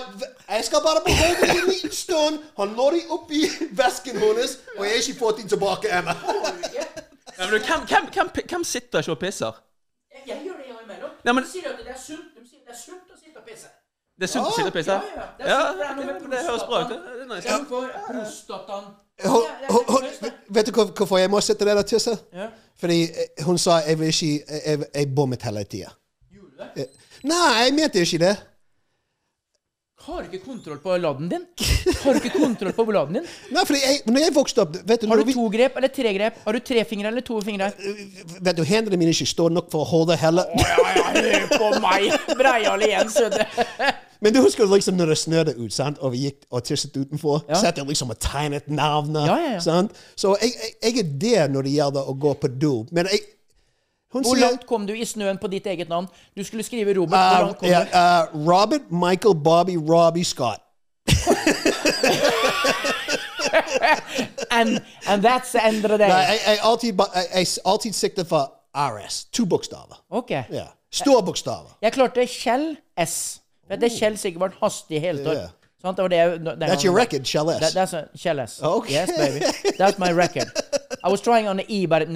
jeg 0.49 0.65
skal 0.65 0.81
bare 0.85 1.03
beholde 1.05 1.41
dem 1.49 1.51
en 1.65 1.67
liten 1.73 1.93
stund. 1.93 2.39
Han 2.61 2.77
lå 2.79 2.87
dem 2.95 3.11
oppi 3.17 3.43
vesken 3.81 4.17
hennes, 4.23 4.55
og 4.77 4.85
jeg 4.87 4.95
har 4.95 5.03
ikke 5.03 5.19
fått 5.19 5.43
dem 5.43 5.49
tilbake 5.51 5.91
ennå. 5.99 6.15
Men 7.39 7.49
du, 7.49 7.59
hvem, 7.59 7.81
hvem, 7.91 8.05
hvem, 8.15 8.29
hvem 8.51 8.65
sitter 8.65 8.99
ikke 8.99 9.13
og 9.17 9.19
pisser? 9.19 9.53
Jeg 10.27 10.41
gjør 10.45 10.57
det 10.61 10.67
innimellom. 10.73 11.11
Ja, 11.25 11.33
men- 11.33 11.45
Du 11.45 11.51
sier 11.51 11.69
at 11.73 11.79
det 11.79 11.89
er 11.95 11.99
sunt, 12.07 12.29
du 12.39 12.43
sier 12.51 12.61
det 12.67 12.75
er 12.75 12.81
sunt 12.87 13.11
å 13.15 13.19
sitte 13.25 13.39
og 13.39 13.45
pisse. 13.51 13.69
Det 14.19 14.25
er 14.27 14.33
sunt 14.33 14.47
å 14.47 14.53
sitte 14.57 14.71
og 14.73 14.77
pisse? 14.79 14.93
Ja, 14.93 15.01
ja. 15.17 15.27
Det 15.39 15.47
er 15.47 15.61
sunt, 15.67 15.79
det 15.79 15.87
er 15.91 15.95
noe 15.97 16.05
med 16.29 16.31
det 16.37 16.47
høres 16.49 16.65
bra 16.71 16.81
ut. 16.83 16.89
Det 16.89 16.99
er 17.23 17.29
nice. 17.35 17.49
For 17.69 17.83
prostataen. 18.09 18.87
Vet 20.49 20.67
du 20.67 20.73
hvorfor 20.73 21.19
jeg 21.19 21.31
må 21.31 21.41
sitte 21.41 21.65
der 21.67 21.77
og 21.83 21.87
tisse? 21.87 22.17
Ja. 22.33 22.49
Fordi 22.79 23.03
eh, 23.03 23.45
hun 23.45 23.59
sa 23.59 23.79
jeg 23.87 23.99
vil 23.99 24.07
ikke 24.09 24.45
Jeg, 24.67 24.85
jeg 24.95 25.15
bommet 25.15 25.43
hele 25.43 25.65
tida. 25.65 25.91
Gjorde 26.33 26.51
du 26.75 26.81
det? 26.81 26.87
Nei, 27.25 27.55
jeg 27.65 27.75
mente 27.75 27.99
ikke 28.01 28.19
det. 28.19 28.35
Har 30.09 30.25
du 30.25 30.33
ikke 30.33 30.47
kontroll 30.47 30.79
på 30.81 30.95
laden 30.97 31.29
din? 31.29 31.43
Har 32.01 32.17
du 32.17 32.19
ikke 32.23 32.39
kontroll 32.41 32.73
på 32.73 32.93
laden 32.97 33.19
din? 33.19 33.27
Nei, 33.55 33.65
fordi 33.69 33.81
jeg, 33.83 33.99
når 34.09 34.23
jeg 34.25 34.35
vokste 34.39 34.65
opp 34.65 34.79
vet 34.89 35.03
du, 35.03 35.07
Har 35.11 35.21
du 35.21 35.25
vi, 35.29 35.35
to 35.37 35.45
grep 35.53 35.77
eller 35.77 35.93
tre 35.93 36.13
grep? 36.17 36.39
Har 36.47 36.57
du 36.57 36.61
tre 36.65 36.85
fingre 36.89 37.13
eller 37.13 37.25
to 37.27 37.41
fingre? 37.45 37.69
vet 38.41 38.57
du, 38.57 38.65
Hendene 38.65 38.97
mine 39.01 39.13
ikke 39.13 39.29
står 39.29 39.53
nok 39.53 39.69
for 39.73 39.85
å 39.85 39.89
holde 39.91 40.17
heller. 40.17 40.49
Ja, 40.57 40.89
ja, 40.97 41.07
hør 41.13 41.47
på 41.53 41.71
meg! 41.85 42.09
Breial 42.41 42.89
igjen, 42.89 43.13
sødre. 43.13 43.45
Men 44.25 44.35
du 44.35 44.41
husker 44.43 44.67
liksom 44.67 44.97
når 44.99 45.13
det 45.13 45.19
snødde 45.21 45.57
ut, 45.61 45.73
sant? 45.77 46.01
og 46.01 46.17
vi 46.17 46.25
gikk 46.25 46.47
og 46.51 46.65
tisset 46.67 46.97
utenfor? 46.97 47.45
Ja. 47.45 47.61
Satt 47.61 47.77
jeg 47.79 47.87
liksom 47.87 48.11
og 48.17 48.19
tegnet 48.25 48.67
navnet. 48.73 49.29
Ja, 49.29 49.37
ja, 49.45 49.57
ja. 49.59 49.63
Sant? 49.63 49.93
Så 50.17 50.39
jeg, 50.41 50.57
jeg, 50.57 50.79
jeg 50.89 51.05
er 51.05 51.13
der 51.27 51.53
når 51.53 51.69
det 51.69 51.77
gjelder 51.77 52.09
å 52.09 52.17
gå 52.17 52.33
på 52.41 52.51
do. 52.57 52.73
Men 52.97 53.13
jeg 53.13 53.27
Hun 54.13 54.23
Hvor 54.25 54.35
sier 54.35 54.47
langt 54.47 54.67
kom 54.67 54.87
du 54.89 54.93
i 54.97 55.05
snøen 55.05 55.39
på 55.39 55.47
ditt 55.53 55.67
eget 55.67 55.89
navn? 55.89 56.07
Du 56.37 56.45
skulle 56.45 56.65
skrive 56.65 56.95
Robert. 56.97 57.19
Hvor 57.19 57.41
uh, 57.41 57.47
langt 57.47 57.59
kom 57.59 57.69
du? 57.69 57.75
uh, 57.75 58.49
Robert 58.49 58.91
Michael 58.91 59.35
Bobby 59.45 59.77
Robbie 59.77 60.25
Scott. 60.25 60.61
And, 64.51 64.81
and 65.07 65.23
that's 65.23 65.53
the 65.53 65.67
end 65.67 65.85
of 65.85 65.91
the 65.91 65.99
Nei, 65.99 66.09
day. 66.09 66.15
jeg, 66.15 66.39
jeg, 66.47 66.59
alltid, 66.63 66.93
jeg, 67.15 67.27
jeg 67.35 67.47
alltid 67.65 67.93
sikter 67.93 68.25
for 68.25 68.53
RS. 68.75 69.25
To 69.33 69.45
bokstaver. 69.47 70.05
Ok. 70.11 70.31
Ja. 70.31 70.65
Store 70.93 71.23
bokstaver. 71.23 71.77
Jeg 71.83 71.93
klarte 71.93 72.27
Kjell 72.27 72.77
S. 73.05 73.41
Det 73.69 73.83
er 73.83 73.99
Kjell 73.99 74.19
Sigvard 74.19 74.53
Hastig 74.63 75.01
Heltorp. 75.01 75.37
Yeah. 75.37 75.49
Sant? 75.83 75.97
Det 75.97 76.09
det, 76.09 76.57
That's 76.67 76.85
your 76.85 76.97
record, 76.97 77.27
Shell 77.27 77.51
S. 77.51 77.61
That, 77.61 77.73
that's 77.75 77.93
a 77.95 78.09
Kjell 78.17 78.41
S. 78.41 78.63
Okay. 78.63 78.93
Yes, 78.93 79.17
baby. 79.17 79.47
That's 79.79 79.99
my 79.99 80.13
record. 80.13 80.49
I 81.05 81.09
was 81.09 81.21
trying 81.21 81.47
on 81.49 81.57
the 81.57 81.65
E, 81.69 81.87
but 81.87 82.03
it, 82.03 82.09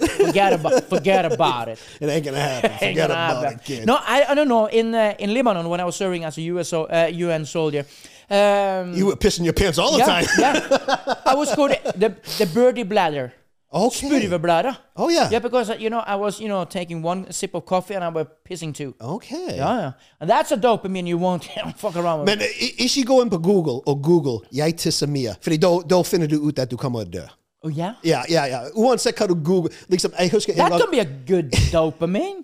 forget 0.00 0.52
about 0.52 0.84
forget 0.88 1.24
about 1.24 1.68
it. 1.68 1.78
It 2.00 2.08
ain't 2.10 2.24
gonna 2.24 2.38
happen. 2.40 2.70
Forget 2.78 3.10
about 3.10 3.52
it, 3.52 3.64
kid. 3.64 3.86
No, 3.86 3.96
I, 3.96 4.24
I 4.28 4.34
don't 4.34 4.48
know. 4.48 4.66
In 4.66 4.94
uh, 4.94 5.14
in 5.18 5.32
Lebanon, 5.32 5.68
when 5.68 5.80
I 5.80 5.84
was 5.84 5.96
serving 5.96 6.24
as 6.24 6.36
a 6.38 6.42
US 6.42 6.68
so- 6.68 6.84
uh, 6.92 7.06
UN 7.10 7.46
soldier, 7.46 7.84
um, 8.30 8.92
You 8.94 9.06
were 9.06 9.16
pissing 9.16 9.44
your 9.44 9.54
pants 9.54 9.78
all 9.78 9.92
the 9.92 9.98
yeah, 9.98 10.06
time. 10.06 10.24
yeah, 10.38 11.14
I 11.32 11.34
was 11.34 11.54
called 11.54 11.70
the 11.96 12.14
the 12.38 12.46
birdie 12.54 12.84
bladder. 12.84 13.32
Okay. 13.72 14.08
Spurvebladder. 14.08 14.76
Oh, 14.96 15.08
yeah. 15.10 15.28
Yeah, 15.30 15.38
because 15.38 15.70
uh, 15.70 15.76
you 15.78 15.90
know 15.90 16.00
I 16.00 16.16
was 16.16 16.40
you 16.40 16.48
know 16.48 16.64
taking 16.64 17.02
one 17.04 17.30
sip 17.30 17.54
of 17.54 17.64
coffee 17.66 17.94
and 17.94 18.02
I 18.04 18.08
was 18.08 18.26
pissing 18.50 18.74
too. 18.74 18.94
Okay. 19.00 19.56
Yeah, 19.56 19.78
yeah. 19.80 19.92
And 20.20 20.28
that's 20.30 20.50
a 20.52 20.56
dopamine 20.56 21.06
you 21.06 21.18
won't 21.18 21.44
fuck 21.76 21.94
around 21.96 22.20
with. 22.20 22.26
Men 22.26 22.40
i- 22.40 22.74
ikke 22.84 23.04
gå 23.06 23.20
inn 23.22 23.30
på 23.30 23.38
Google 23.38 23.80
og 23.86 24.02
google 24.02 24.40
'jeg 24.52 24.76
tisser 24.76 25.06
mye', 25.06 25.34
Fordi 25.42 25.56
da, 25.56 25.78
da 25.90 26.02
finner 26.02 26.26
du 26.26 26.40
ut 26.42 26.58
at 26.58 26.70
du 26.70 26.76
kommer 26.76 27.00
å 27.00 27.04
dø. 27.04 27.22
oh 27.62 27.78
yeah. 27.78 27.92
Ja, 28.04 28.22
ja, 28.28 28.44
ja. 28.44 28.60
Uansett 28.74 29.14
hva 29.18 29.26
du 29.26 29.34
googler 29.34 29.70
liksom, 29.88 30.12
Jeg 30.18 30.30
husker 30.30 30.52
en 30.52 30.58
That 30.58 30.70
gang 30.70 30.80
can 30.80 30.90
be 30.90 31.00
a 31.00 31.06
good 31.26 31.50
dopamine. 31.72 32.42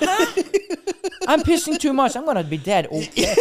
Huh? 0.00 0.42
I'm 1.28 1.42
pissing 1.42 1.78
too 1.78 1.92
much. 1.92 2.16
I'm 2.16 2.24
gonna 2.24 2.42
be 2.44 2.56
dead. 2.56 2.86
Okay. 2.92 3.34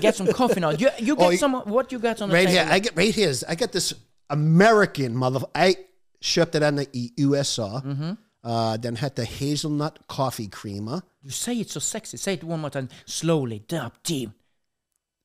Get 0.00 0.16
some 0.16 0.32
coffee 0.32 0.60
now. 0.60 0.70
You, 0.70 0.88
you 0.98 1.16
get 1.16 1.26
Oh, 1.26 1.30
you- 1.30 1.38
some. 1.38 1.54
What 1.66 1.92
you 1.92 1.98
got 1.98 2.20
on 2.22 2.28
the 2.28 2.34
Right 2.34 2.46
table? 2.48 2.64
here, 2.64 2.76
I 2.76 2.78
get 2.80 2.92
right 2.96 3.14
here. 3.14 3.30
is- 3.30 3.44
I 3.48 3.54
get 3.54 3.72
this 3.72 3.94
American 4.30 5.16
mother. 5.16 5.40
I 5.54 5.76
kjøpte 6.20 6.60
denne 6.60 6.86
i 6.94 7.12
USA. 7.24 7.80
Mm-hmm. 7.84 8.16
Uh, 8.44 8.76
den 8.82 8.96
heter 8.96 9.24
Hazelnut 9.24 9.98
Coffee 10.08 10.48
Creamer. 10.48 11.00
You 11.24 11.30
say 11.30 11.60
it 11.60 11.70
so 11.70 11.80
sexy. 11.80 12.16
Say 12.16 12.34
it 12.34 12.44
one 12.44 12.60
more 12.60 12.70
time, 12.70 12.88
slowly, 13.06 13.62
up 13.72 13.92
deep. 14.08 14.30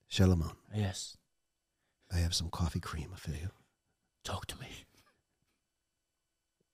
Shalomon, 0.09 0.55
Yes. 0.75 1.17
I 2.11 2.17
have 2.17 2.33
some 2.35 2.49
coffee 2.51 2.79
creamer 2.79 3.15
for 3.17 3.31
you. 3.31 3.49
Talk 4.23 4.45
to 4.47 4.55
me. 4.59 4.67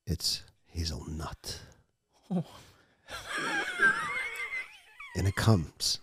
It's 0.06 0.44
hazelnut. 0.66 1.60
Oh. 2.30 2.44
and 5.16 5.28
it 5.28 5.36
comes 5.36 6.00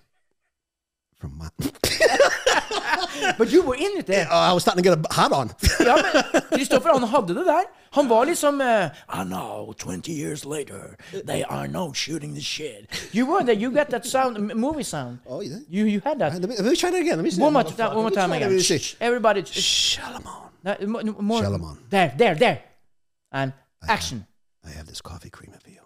from 1.29 1.39
my. 1.39 1.49
But 3.39 3.51
you 3.53 3.63
were 3.63 3.75
in 3.75 3.99
it 3.99 4.07
there. 4.07 4.27
Oh, 4.31 4.37
I 4.37 4.53
was 4.53 4.63
starting 4.63 4.83
to 4.85 4.91
get 4.91 4.99
a 4.99 5.15
hot 5.15 5.33
on. 5.33 5.51
ja, 5.81 5.97
men 5.97 6.43
Kristoffer, 6.53 6.93
han 6.93 7.03
hadde 7.09 7.35
det 7.35 7.47
der. 7.47 7.63
Han 7.91 8.09
var 8.09 8.25
liksom 8.25 8.61
uh, 8.61 8.67
I 9.21 9.25
know, 9.25 9.73
20 9.73 10.13
years 10.13 10.45
later, 10.45 10.97
they 11.27 11.43
are 11.49 11.69
no 11.69 11.93
shooting 11.93 12.35
the 12.35 12.41
shit. 12.41 13.11
You 13.13 13.27
were 13.27 13.45
there, 13.45 13.55
you 13.55 13.71
got 13.71 13.89
that 13.91 14.07
sound, 14.07 14.55
movie 14.55 14.83
sound. 14.83 15.19
Oh, 15.27 15.41
you 15.43 15.51
did? 15.51 15.65
You, 15.71 15.85
you 15.87 16.01
had 16.05 16.19
that. 16.19 16.33
Let 16.33 16.49
me, 16.49 16.57
let 16.57 16.65
me 16.65 16.77
try 16.77 16.91
that 16.91 17.01
again. 17.01 17.17
Let 17.17 17.25
me 17.25 17.31
see. 17.31 17.43
One 17.43 17.53
more, 17.53 17.65
time, 17.65 17.95
one 17.95 18.03
more 18.03 18.11
time 18.11 18.33
again. 18.33 18.61
Shh, 18.61 18.95
Everybody. 19.01 19.43
Shalamon. 19.43 20.51
No, 20.65 20.77
mo- 20.87 21.17
more. 21.21 21.43
Shalamon. 21.43 21.77
There, 21.91 22.15
there, 22.17 22.35
there. 22.35 22.59
And 23.33 23.53
action. 23.89 24.27
I 24.65 24.71
have 24.71 24.87
this 24.87 25.01
coffee 25.01 25.31
creamer 25.31 25.59
for 25.63 25.71
you. 25.71 25.86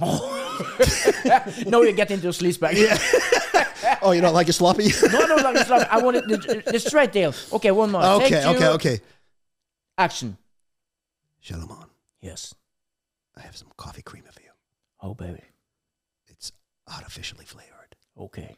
no, 1.66 1.82
you 1.82 1.92
get 1.92 2.10
into 2.10 2.28
a 2.28 2.32
sleaze 2.32 2.58
bag. 2.58 2.76
Oh, 4.02 4.12
you 4.12 4.20
don't 4.20 4.34
like 4.34 4.48
it 4.48 4.52
sloppy? 4.54 4.88
no, 5.12 5.26
no, 5.26 5.36
no, 5.36 5.50
it's 5.52 5.68
not. 5.68 5.90
I 5.90 5.98
want 6.02 6.16
it 6.16 6.26
the, 6.26 6.62
the 6.72 6.80
straight 6.80 7.12
deal. 7.12 7.34
Okay, 7.52 7.70
one 7.70 7.90
more. 7.90 8.02
okay, 8.02 8.28
Take 8.30 8.42
two, 8.42 8.48
okay, 8.50 8.68
okay. 8.68 9.00
Action. 9.98 10.36
Shalamon, 11.44 11.86
Yes. 12.20 12.54
I 13.36 13.40
have 13.42 13.56
some 13.56 13.68
coffee 13.76 14.02
creamer 14.02 14.30
for 14.32 14.42
you. 14.42 14.50
Oh, 15.02 15.14
baby. 15.14 15.42
It's 16.28 16.52
artificially 16.88 17.44
flavored. 17.44 17.96
Okay. 18.18 18.56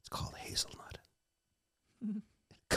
It's 0.00 0.08
called 0.08 0.34
hazelnut. 0.36 0.98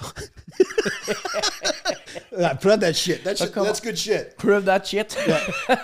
I 2.39 2.53
prep 2.53 2.79
that 2.81 2.95
shit. 2.95 3.23
That 3.23 3.37
shit 3.37 3.51
come 3.51 3.65
that's 3.65 3.79
good 3.79 3.97
shit. 3.97 4.37
Prove 4.37 4.65
that 4.65 4.85
shit. 4.87 5.15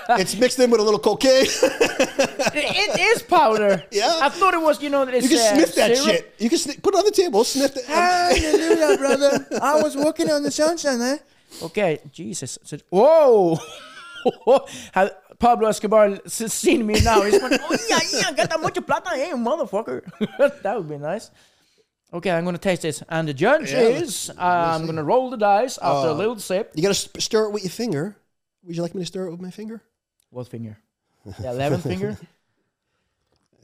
It's 0.10 0.36
mixed 0.36 0.60
in 0.60 0.70
with 0.70 0.80
a 0.80 0.84
little 0.84 1.00
cocaine. 1.00 1.46
it 1.50 3.00
is 3.00 3.24
powder. 3.24 3.84
Yeah. 3.92 4.20
I 4.22 4.30
thought 4.30 4.54
it 4.54 4.62
was, 4.62 4.82
you 4.82 4.90
know, 4.90 5.04
you 5.04 5.28
can 5.28 5.38
uh, 5.38 5.56
sniff 5.56 5.76
that 5.76 5.98
syrup. 5.98 6.16
shit. 6.16 6.34
You 6.38 6.50
can 6.50 6.60
put 6.82 6.94
it 6.94 6.98
on 6.98 7.06
the 7.06 7.12
table, 7.12 7.44
sniff 7.44 7.76
it. 7.76 7.86
Hallelujah, 7.86 8.98
brother. 9.00 9.48
I 9.62 9.82
was 9.82 9.96
walking 9.98 10.30
on 10.30 10.44
the 10.44 10.52
sunshine, 10.52 11.02
eh? 11.02 11.18
Okay, 11.64 12.00
Jesus. 12.12 12.60
So, 12.64 12.78
whoa! 12.90 13.58
Pablo 15.40 15.68
Escobar 15.68 16.20
seen 16.28 16.86
me 16.86 17.02
now. 17.02 17.22
He's 17.22 17.40
going, 17.40 17.58
oh, 17.62 17.78
yeah, 17.90 18.00
yeah, 18.14 18.32
got 18.34 18.50
that 18.50 18.62
much 18.62 18.76
plata, 18.86 19.10
hey, 19.16 19.32
motherfucker. 19.32 20.62
that 20.62 20.78
would 20.78 20.90
be 20.90 20.98
nice. 20.98 21.32
Okay, 22.14 22.32
I'm 22.32 22.44
going 22.44 22.56
to 22.56 22.62
taste 22.62 22.82
this. 22.82 23.04
And 23.10 23.28
the 23.28 23.34
judge 23.34 23.72
Yeah, 23.72 23.80
is, 24.02 24.30
uh, 24.30 24.42
I'm 24.76 24.84
going 24.84 24.96
to 24.96 25.04
roll 25.04 25.30
the 25.30 25.38
dice 25.38 25.78
after 25.82 26.10
a 26.10 26.14
little 26.14 26.40
sip. 26.40 26.72
You 26.76 26.82
gotta 26.82 26.94
sp- 26.96 27.20
stir 27.20 27.46
it 27.46 27.52
with 27.52 27.64
your 27.64 27.72
finger. 27.72 28.16
Would 28.64 28.76
you 28.76 28.82
like 28.82 28.96
me 28.96 29.02
to 29.02 29.06
stir 29.06 29.28
it 29.28 29.32
with 29.32 29.42
my 29.42 29.52
finger? 29.52 29.82
What 30.30 30.48
finger? 30.48 30.78
The 31.26 31.32
11th 31.32 31.82
finger? 31.84 32.18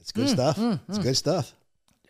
It's 0.00 0.12
good 0.12 0.28
stuff. 0.28 0.58
it's 0.88 0.98
good 0.98 1.16
stuff. 1.16 1.54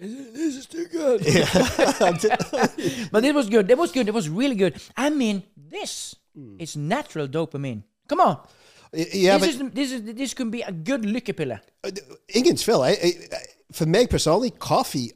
This 0.01 0.57
is 0.57 0.67
too 0.67 0.87
good. 0.87 1.21
but 3.13 3.25
it 3.25 3.35
was 3.35 3.49
good. 3.49 3.71
It 3.71 3.79
was 3.79 3.93
good. 3.93 4.09
It 4.09 4.15
was 4.15 4.29
really 4.29 4.55
good. 4.57 4.81
I 4.97 5.11
mean, 5.11 5.43
this 5.71 6.17
is 6.59 6.77
natural 6.77 7.29
dopamine. 7.29 7.83
Come 8.09 8.21
on. 8.21 8.37
Y- 8.93 9.07
Yeah, 9.13 9.39
this, 9.39 9.55
is, 9.55 9.71
this, 9.71 9.93
is, 9.93 10.03
this 10.03 10.35
can 10.35 10.51
be 10.51 10.63
a 10.63 10.73
good 10.73 11.03
lykkepille. 11.03 11.59
ingens 12.35 12.65
fel. 12.65 12.85
Jeg, 12.85 12.99
jeg, 13.03 13.41
for 13.73 13.87
me 13.87 14.07
personally, 14.07 14.51
kaffe 14.61 14.99
er 14.99 15.11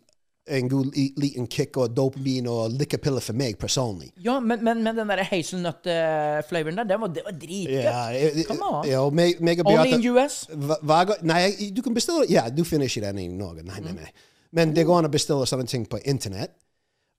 en 0.46 0.68
god 0.70 0.94
liten 1.18 1.46
kick 1.50 1.76
og 1.76 1.94
dopamin 1.96 2.46
og 2.50 2.74
lykkepiller 2.78 3.24
for 3.24 3.34
meg 3.38 3.56
personlig. 3.58 4.12
Ja, 4.22 4.38
men, 4.40 4.62
men, 4.64 4.82
men 4.84 4.98
den 4.98 5.10
der 5.10 5.24
hazelnut-flavoren 5.26 6.78
der, 6.78 6.84
det 6.90 7.00
var, 7.00 7.10
det 7.16 7.24
var 7.26 7.34
dritgodt. 7.40 7.82
Ja, 7.82 8.44
Come 8.46 8.68
on. 8.70 8.86
Ja, 8.88 9.02
meg, 9.10 9.40
meg 9.40 9.64
Only 9.66 9.96
in 9.96 10.06
US? 10.12 10.44
Hva 10.54 11.02
Nei, 11.26 11.70
du 11.74 11.82
kan 11.82 11.96
bestille 11.96 12.28
Ja, 12.30 12.46
du 12.50 12.62
finner 12.64 12.86
ikke 12.86 13.02
den 13.08 13.24
i 13.24 13.26
Norge. 13.32 13.66
Nei, 13.66 13.80
nei, 13.82 13.96
nei. 13.96 14.12
Men 14.54 14.72
det 14.76 14.86
går 14.86 15.02
an 15.02 15.10
å 15.10 15.12
bestille 15.12 15.46
sånne 15.48 15.66
ting 15.68 15.88
på 15.90 16.00
internett. 16.06 16.54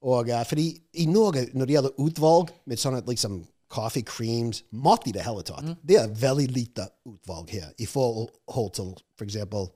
Og 0.07 0.29
uh, 0.31 0.41
fordi 0.47 0.69
i 1.01 1.07
Norge, 1.09 1.47
når 1.57 1.67
det 1.67 1.77
gjelder 1.77 2.01
utvalg 2.05 2.51
med 2.69 2.79
sånne 2.79 3.03
liksom 3.07 3.41
coffee 3.73 4.05
creams, 4.07 4.63
mat 4.71 5.03
i 5.09 5.11
det 5.11 5.25
hele 5.25 5.43
tatt, 5.43 5.73
det 5.83 5.97
er 5.99 6.13
veldig 6.21 6.47
lite 6.55 6.87
utvalg 7.09 7.51
her 7.51 7.73
i 7.77 7.87
forhold 7.89 8.31
til 8.77 8.93
for 9.17 9.27
eksempel 9.27 9.67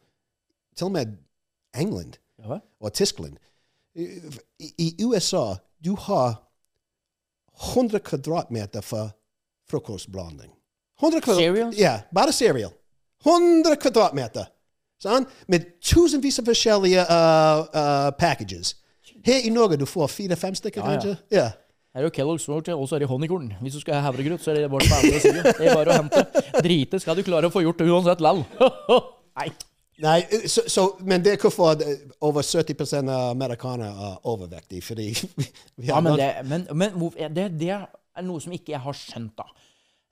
til 0.78 0.88
og 0.88 0.94
med 0.96 1.18
England. 1.76 2.16
Og 2.48 2.94
Tyskland. 2.94 3.38
I, 3.96 4.08
I 4.78 4.88
USA, 5.04 5.58
du 5.84 5.96
har 5.96 6.40
100 7.74 8.00
kvadratmeter 8.00 8.82
for 8.82 9.12
frokostblanding. 9.70 10.52
100 11.02 11.22
kvadrat-? 11.22 11.78
Ja, 11.78 12.00
bare 12.12 12.34
cereal. 12.34 12.72
100 13.26 13.76
kvadratmeter. 13.82 14.50
Sånn? 15.02 15.26
Med 15.50 15.66
tusenvis 15.82 16.40
av 16.42 16.50
forskjellige 16.50 17.04
uh, 17.10 17.64
uh, 17.74 18.12
packages. 18.18 18.76
Her 19.26 19.46
i 19.46 19.52
Norge 19.54 19.80
du 19.82 19.88
får 19.90 20.10
fire-fem 20.14 20.56
stykker, 20.58 20.82
Ja, 20.82 20.94
kanskje? 20.94 21.16
Ja. 21.34 21.48
Her 21.92 22.06
er 22.06 22.08
jo 22.08 22.14
Kellogg's 22.16 22.46
Roach, 22.48 22.70
og 22.72 22.86
så 22.88 22.96
er 22.96 23.04
det 23.04 23.10
honningkorn. 23.12 23.50
Hvis 23.62 23.76
du 23.76 23.82
skal 23.82 23.98
ha 23.98 24.06
havregrøt, 24.06 24.40
så 24.44 24.54
er 24.54 24.62
det 24.62 24.70
bare. 24.72 24.86
Det 24.88 25.66
er 25.68 25.76
bare 25.76 25.92
å 25.92 25.98
hente. 25.98 26.22
Drite 26.64 27.02
skal 27.04 27.20
du 27.20 27.26
klare 27.28 27.50
å 27.50 27.54
få 27.54 27.66
gjort 27.66 27.82
det 27.82 27.90
uansett 27.92 28.24
lell. 28.24 28.46
Nei. 29.42 29.50
Nei, 30.02 30.48
så, 30.50 30.64
så, 30.68 30.86
men 31.06 31.24
det 31.24 31.36
er 31.36 31.42
hvorfor 31.42 31.82
uh, 31.82 31.92
over 32.26 32.46
70 32.46 32.94
av 33.02 33.32
amerikanere 33.32 34.08
er 34.10 34.30
overvektige. 34.32 34.82
Fordi 34.86 35.10
vi 35.78 35.90
Ja, 35.90 36.00
men 36.02 36.18
det, 36.20 36.32
men, 36.50 36.68
men 36.74 37.12
det, 37.36 37.50
det 37.60 37.74
er 37.76 38.26
noe 38.26 38.42
som 38.42 38.56
ikke 38.56 38.74
jeg 38.76 38.82
har 38.82 38.98
skjønt, 38.98 39.36
da. 39.38 39.46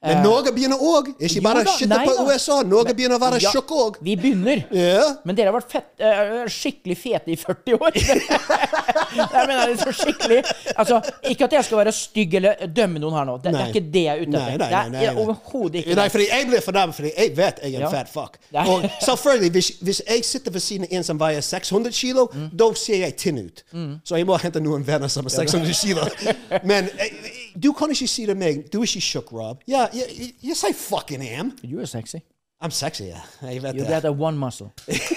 Men 0.02 0.22
Norge 0.24 0.54
begynner 0.56 0.80
òg. 0.80 1.10
Ikke 1.20 1.42
bare 1.44 1.66
da, 1.68 1.72
skytte 1.76 1.92
nei 1.92 2.06
på. 2.08 2.24
USA. 2.30 2.62
Norge 2.64 2.94
begynner 2.96 3.18
å 3.18 3.20
være 3.20 3.40
Ja, 3.44 3.50
tjukk 3.52 3.72
òg. 3.76 3.98
Vi 4.06 4.14
begynner. 4.16 4.62
Ja. 4.72 5.10
Men 5.28 5.36
dere 5.36 5.52
har 5.52 5.58
vært 5.60 5.74
fett, 5.74 5.90
uh, 6.00 6.46
skikkelig 6.48 6.96
fete 7.02 7.34
i 7.34 7.36
40 7.36 7.76
år. 7.76 7.98
jeg 9.20 9.48
mener 9.50 9.74
det 9.74 9.80
så 9.82 9.92
skikkelig 9.96 10.38
Altså, 10.80 11.02
Ikke 11.32 11.48
at 11.50 11.56
jeg 11.58 11.66
skal 11.68 11.82
være 11.82 11.94
stygg 11.96 12.38
eller 12.40 12.64
dømme 12.72 13.02
noen 13.04 13.18
her 13.20 13.28
nå. 13.28 13.36
Det, 13.44 13.52
det 13.56 13.60
er 13.66 13.74
ikke 13.74 13.84
det 13.98 14.04
jeg 14.06 14.14
er 14.14 14.24
ute 14.24 14.30
etter. 14.30 14.40
nei, 14.40 14.58
Det 14.62 14.70
nei, 14.72 14.84
nei, 14.94 15.04
nei. 15.10 15.24
overhodet 15.26 15.82
ikke 15.84 15.98
Nei, 16.00 16.08
fordi 16.16 16.30
jeg 16.30 16.48
blir 16.54 16.64
fornærmet 16.70 17.00
fordi 17.00 17.12
jeg 17.18 17.36
vet 17.42 17.62
jeg 17.64 17.74
er 17.74 17.84
en 17.84 17.88
Ja. 17.90 17.92
fat 17.94 18.10
fuck. 18.14 18.40
Og 18.72 18.88
selvfølgelig, 19.04 19.52
hvis, 19.58 19.70
hvis 19.84 20.02
jeg 20.08 20.26
sitter 20.26 20.52
ved 20.56 20.64
siden 20.64 20.88
av 20.88 20.96
en 21.00 21.04
som 21.12 21.20
veier 21.20 21.42
600 21.46 21.92
kilo, 22.00 22.28
Mm. 22.30 22.50
da 22.60 22.66
ser 22.78 23.00
jeg 23.04 23.16
tynn 23.18 23.38
ut. 23.46 23.64
Så 24.06 24.16
jeg 24.20 24.26
må 24.28 24.38
hente 24.40 24.60
noen 24.62 24.84
venner 24.88 25.08
som 25.10 25.26
er 25.26 25.34
600 25.34 25.74
kilo. 25.82 26.04
Men 26.70 26.86
eh, 27.00 27.39
du 27.56 27.72
kan 27.74 27.90
ikke 27.90 28.08
si 28.08 28.26
til 28.26 28.38
meg 28.38 28.66
Du 28.74 28.80
er 28.82 28.88
ikke 28.88 29.02
tjukk, 29.02 29.32
Rob. 29.34 29.64
Ja, 29.68 29.88
jeg, 29.94 30.34
yes, 30.44 30.64
I 30.64 30.74
fucking 30.74 31.24
am. 31.24 31.54
You 31.64 31.80
are 31.80 31.88
sexy. 31.88 32.22
I'm 32.62 32.72
sexy, 32.76 33.04
ja. 33.08 33.22
Jeg 33.42 33.64
vet 33.64 33.76
You 33.76 33.86
det. 33.86 33.90
got 33.90 34.06
a 34.06 34.12
one 34.12 34.38
muscle. 34.38 34.72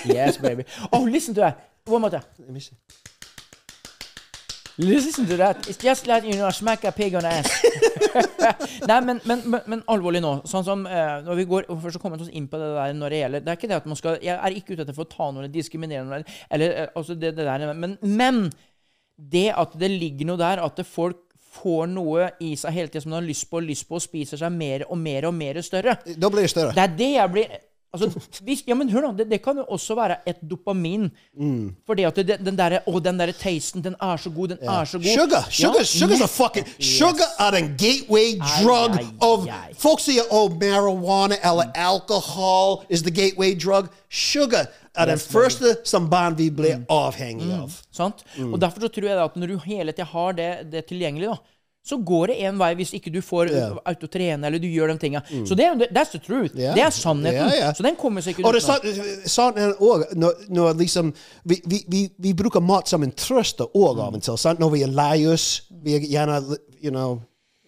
Yes, 0.07 0.39
baby. 0.39 0.63
Oh, 0.93 1.05
listen 1.05 1.35
to 1.35 1.41
that. 1.41 1.55
One 1.87 2.01
more 2.01 2.11
time. 2.11 2.23
Let 2.39 2.51
me 2.51 2.61
see. 2.61 2.77
Listen 4.79 5.27
to 5.27 5.37
that. 5.37 5.69
It's 5.69 5.77
just 5.85 6.07
like 6.07 6.25
you 6.25 6.35
know, 6.35 6.51
smack 6.51 6.85
a 6.85 6.93
pig 6.93 7.15
on 7.15 7.23
the 7.23 7.29
ass. 7.29 7.51
Nei, 8.89 9.01
men, 9.01 9.21
men, 9.25 9.43
men, 9.45 9.61
men 9.67 9.83
alvorlig 9.91 10.23
nå. 10.25 10.33
Sånn 10.49 10.65
som 10.65 10.87
uh, 10.89 11.21
når 11.27 11.39
vi 11.43 11.45
går 11.51 11.67
Først 11.71 11.97
så 11.97 12.01
kommer 12.03 12.21
vi 12.21 12.27
oss 12.27 12.33
inn 12.33 12.49
på 12.51 12.59
det 12.61 12.71
der 12.77 12.97
når 12.97 13.15
det 13.15 13.21
gjelder 13.21 13.45
Det 13.45 13.53
er 13.53 13.61
ikke 13.61 13.71
det 13.71 13.77
at 13.79 13.87
man 13.89 13.99
skal 14.01 14.17
Jeg 14.25 14.35
er 14.35 14.57
ikke 14.57 14.75
ute 14.75 14.85
etter 14.85 14.97
for 14.97 15.07
å 15.07 15.13
ta 15.13 15.29
noen 15.33 15.53
diskriminerende 15.53 16.19
eller, 16.19 16.41
eller 16.53 16.75
eh, 16.83 16.89
altså 16.99 17.17
det, 17.17 17.35
det 17.37 17.47
der 17.47 17.73
men, 17.79 17.95
men 18.03 18.43
det 19.33 19.47
at 19.55 19.77
det 19.79 19.91
ligger 19.93 20.33
noe 20.33 20.41
der, 20.41 20.63
at 20.65 20.77
det 20.81 20.87
folk 20.89 21.21
får 21.53 21.91
noe 21.93 22.31
i 22.41 22.55
seg 22.57 22.73
hele 22.77 22.89
tida 22.89 23.03
som 23.05 23.13
de 23.13 23.19
har 23.21 23.27
lyst 23.27 23.49
på 23.51 23.61
og 23.61 23.67
lyst 23.67 23.89
på, 23.89 23.99
og 23.99 24.05
spiser 24.05 24.41
seg 24.41 24.55
mer 24.55 24.87
og 24.89 24.99
mer 24.99 25.29
og 25.29 25.35
mer 25.37 25.61
større 25.65 25.99
Da 26.17 26.31
blir 26.33 26.47
det 26.47 26.53
større. 26.55 26.73
det 26.77 26.85
er 26.87 26.97
det 26.97 27.11
jeg 27.17 27.33
blir 27.35 27.59
Altså, 27.93 28.09
hvis, 28.41 28.63
ja, 28.67 28.73
men 28.75 28.89
hør 28.89 29.03
nå, 29.05 29.09
det, 29.19 29.27
det 29.29 29.43
kan 29.45 29.59
jo 29.61 29.65
også 29.69 29.95
være 29.99 30.15
et 30.27 30.39
dopamin. 30.51 31.11
Mm. 31.37 31.75
Fordi 31.87 32.07
at 32.09 32.17
det, 32.17 32.39
den 32.41 32.57
derre 32.57 32.79
Å, 32.89 33.01
den 33.05 33.19
derre 33.21 33.35
tasten, 33.37 33.83
den 33.85 33.97
er 34.01 34.17
så 34.17 34.31
god, 34.33 34.55
den 34.55 34.63
er 34.65 34.89
så 34.89 34.97
god. 34.99 35.11
Sugar, 35.13 35.49
sugar, 35.51 35.83
Ja, 35.83 35.85
sugar's 35.91 36.25
a 36.25 36.29
fucking 36.33 36.65
sugar 36.81 37.29
are 37.39 37.53
the 37.59 37.69
gateway 37.77 38.39
drug 38.63 38.97
ai, 38.97 39.05
of 39.21 39.45
ai. 39.45 39.75
folk 39.77 40.01
sier 40.01 40.25
oh 40.33 40.49
marijuana 40.49 41.37
eller 41.45 41.69
alcohol 41.77 42.83
is 42.89 43.03
the 43.03 43.13
gateway 43.13 43.53
drug. 43.55 43.89
Sugar 44.09 44.67
er 44.97 45.07
den 45.13 45.17
Yes, 45.21 45.29
første 45.33 45.77
som 45.89 46.09
barn 46.13 46.35
vi 46.37 46.49
blir 46.53 46.83
avhengig 46.93 47.53
av. 47.61 47.77
Sant? 47.93 48.25
Mm. 48.39 48.55
Og 48.55 48.61
Derfor 48.61 48.87
så 48.87 48.93
tror 48.93 49.09
jeg 49.09 49.21
at 49.25 49.37
når 49.41 49.53
du 49.53 49.59
hele 49.69 49.93
tida 49.93 50.09
har 50.13 50.33
det, 50.37 50.51
det 50.73 50.87
tilgjengelig, 50.89 51.29
da, 51.33 51.37
så 51.85 51.97
går 51.99 52.31
det 52.31 52.37
én 52.47 52.59
vei 52.61 52.75
hvis 52.79 52.93
ikke 52.95 53.11
du 53.11 53.19
får 53.25 53.51
yeah. 53.51 53.73
autotrene 53.91 54.47
eller 54.47 54.63
du 54.63 54.69
gjør 54.71 54.93
de 54.93 54.99
tinga. 55.03 55.23
Så 55.49 55.57
det, 55.59 55.67
er- 55.67 55.91
that's 55.91 56.13
the 56.15 56.21
truth. 56.23 56.55
Yeah. 56.55 56.77
Det 56.77 56.85
er 56.85 56.91
sannheten. 56.95 57.51
Yeah. 57.51 57.75
Så 57.75 57.83
den 57.83 57.97
kommer 57.99 58.23
seg 58.23 58.37
ikke 58.37 58.47
Og 58.47 58.55
det 58.55 58.63
er 58.63 59.27
sant 59.29 59.59
er 59.59 59.75
òg 59.83 60.07
når, 60.15 60.47
når 60.49 60.79
liksom 60.79 61.11
vi, 61.45 61.59
vi, 61.67 61.83
vi, 61.89 62.05
vi 62.19 62.35
bruker 62.39 62.63
mat 62.63 62.89
som 62.89 63.03
en 63.03 63.13
trøst 63.13 63.61
òg 63.67 63.99
av 63.99 64.15
og 64.15 64.23
til. 64.23 64.39
Sant? 64.39 64.63
Når 64.63 64.71
vi 64.77 64.87
er 64.87 64.95
lei 64.95 65.27
oss, 65.27 65.67
vi 65.83 65.99
er 65.99 66.07
gjerne 66.07 66.39
you 66.83 66.91
know, 66.91 67.21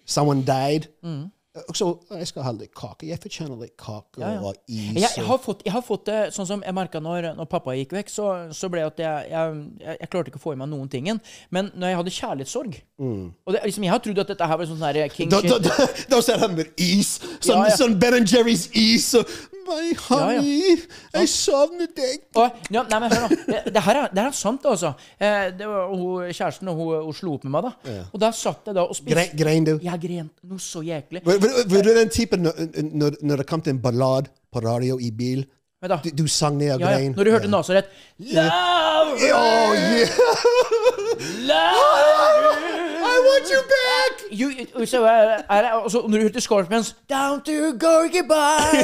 Someone 0.07 0.45
died. 0.45 0.89
Mm. 1.03 1.31
Så 1.55 1.87
jeg 2.11 2.27
skal 2.27 2.43
ha 2.43 2.51
litt 2.57 2.73
kake. 2.75 3.07
Jeg 3.07 3.21
fortjener 3.23 3.61
litt 3.61 3.77
kake 3.79 4.19
Ja, 4.19 4.33
ja. 4.35 4.41
og 4.43 4.57
is. 4.67 4.97
Jeg, 4.99 5.11
jeg, 5.21 5.27
har 5.29 5.39
fått, 5.39 5.63
jeg 5.63 5.75
har 5.77 5.85
fått 5.87 6.09
det 6.09 6.19
sånn 6.35 6.49
som 6.49 6.65
jeg 6.67 6.75
merka 6.75 6.99
når, 7.03 7.29
når 7.39 7.47
pappa 7.51 7.77
gikk 7.79 7.95
vekk, 7.95 8.11
så, 8.11 8.27
så 8.51 8.71
ble 8.73 8.83
det 8.83 8.89
at 8.89 9.03
jeg, 9.05 9.31
jeg, 9.31 9.93
jeg, 10.01 10.11
klarte 10.11 10.33
ikke 10.33 10.43
å 10.43 10.45
få 10.49 10.57
i 10.57 10.59
meg 10.59 10.73
noen 10.73 10.91
tingen. 10.91 11.23
Men 11.55 11.71
når 11.79 11.93
jeg 11.93 12.01
hadde 12.01 12.15
kjærlighetssorg 12.19 12.81
Og 12.99 13.55
det, 13.55 13.63
liksom, 13.71 13.87
Jeg 13.87 13.95
har 13.95 14.03
trodd 14.03 14.23
at 14.25 14.35
dette 14.35 14.51
her 14.51 14.59
var 14.59 14.71
sånn 14.71 14.83
sånn 14.83 15.15
king 15.15 15.31
shit. 15.31 15.51
da, 15.51 15.59
da, 15.63 15.89
da 16.17 16.23
ser 16.27 16.43
han 16.43 16.59
med 16.59 16.75
is. 16.75 17.21
Sånn, 17.39 17.63
ja. 17.63 17.77
sånn 17.79 17.99
Ben 18.03 18.27
Jerry's 18.27 18.67
is. 18.75 19.13
Og, 19.15 19.31
meg, 19.67 20.03
honey. 20.09 20.77
Jeg 21.15 21.31
savner 21.33 21.91
deg. 21.97 22.27
Og, 22.41 22.61
ja, 22.75 22.85
nei, 22.91 23.01
men 23.03 23.15
hør 23.15 23.25
nå. 23.27 23.41
Det, 23.49 23.63
det, 23.75 23.83
her 23.87 24.01
er, 24.03 24.13
det 24.13 24.23
her 24.23 24.31
er 24.31 24.37
sant, 24.39 24.69
altså. 24.71 24.95
Eh, 25.19 25.49
det 25.59 25.69
var 25.71 25.91
hun, 25.93 26.29
kjæresten 26.31 26.71
hun, 26.71 26.93
hun 27.09 27.17
slo 27.17 27.37
opp 27.39 27.49
med 27.49 27.57
meg, 27.57 27.69
da. 27.69 27.97
Og 28.13 28.23
da 28.23 28.31
satt 28.37 28.71
jeg 28.71 28.79
da 28.79 28.87
og 28.87 28.97
spiste 28.99 29.17
Gre- 29.19 29.43
Grein 29.43 29.69
du? 29.69 29.75
Jeg 29.83 30.05
grein 30.05 30.31
noe 30.49 30.63
så 30.63 30.85
jæklig. 30.85 31.25
Var, 31.27 31.51
du 31.75 31.91
den 31.91 32.13
typen 32.13 32.47
når, 32.47 33.21
når, 33.23 33.43
det 33.43 33.49
kom 33.51 33.65
til 33.65 33.77
en 33.77 33.83
ballad 33.85 34.31
på 34.53 34.65
radio 34.65 34.99
i 35.01 35.11
bil? 35.15 35.45
Du, 35.85 36.11
du 36.17 36.29
sang 36.33 36.57
ned 36.57 36.73
og 36.73 36.81
ja, 36.81 36.95
ja. 36.95 36.97
grein? 36.97 37.13
Når 37.17 37.25
du 37.25 37.31
hørte 37.35 37.51
Nasaret 37.53 37.91
Love! 38.19 39.19
Oh, 39.35 39.75
yeah. 39.77 40.09
Love! 41.51 42.71
I 43.25 43.27
want 43.27 43.51
you 43.51 43.63
back! 43.63 44.13
You, 44.81 44.87
så, 44.87 45.05
er, 45.07 45.43
er, 45.51 45.71
og 45.73 45.91
så 45.91 46.01
når 46.09 46.17
du 46.19 46.23
hørte 46.23 46.41
Scorpions 46.41 46.97
Down 47.11 47.41
to 47.41 47.53
Gorky 47.79 48.29
Bar 48.29 48.75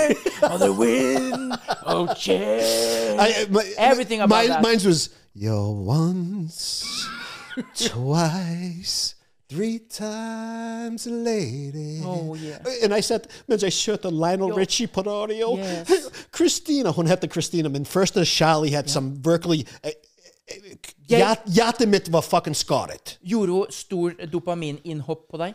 On 0.53 0.61
the 0.61 0.73
wind 0.73 1.53
Oh, 1.87 2.07
change 2.17 2.63
I, 3.21 3.29
my, 3.51 3.61
Everything 3.79 4.23
about 4.23 4.37
mine, 4.37 4.49
that. 4.49 4.63
Mine 4.63 4.81
was 4.87 5.11
You're 5.37 5.73
once, 5.73 6.85
twice, 7.77 9.15
three 9.49 9.79
times 9.79 11.07
a 11.07 11.11
lady. 11.11 12.03
Oh, 12.05 12.35
yeah. 12.35 12.59
And 12.83 12.93
I 12.93 13.01
said, 13.01 13.21
mens 13.49 13.63
jeg 13.63 13.73
kjørte 13.73 14.11
Lionel 14.11 14.53
Richie 14.55 14.87
på 14.87 15.01
radio 15.01 15.57
Yes. 15.59 15.89
Christina, 16.37 16.91
hun 16.91 17.07
heter 17.07 17.29
Christina, 17.29 17.69
men 17.69 17.87
første 17.87 18.25
Charlie 18.25 18.77
het 18.77 18.91
som 18.91 19.13
virkelig 19.25 19.67
eh, 19.85 19.91
hjert- 21.19 21.47
Hjertet 21.47 21.89
mitt 21.89 22.09
var 22.09 22.23
fucking 22.23 22.55
skadet. 22.55 23.17
Gjorde 23.23 23.53
hun 23.53 23.67
stor 23.75 24.15
dopamininnhopp 24.33 25.27
på 25.31 25.41
deg? 25.43 25.55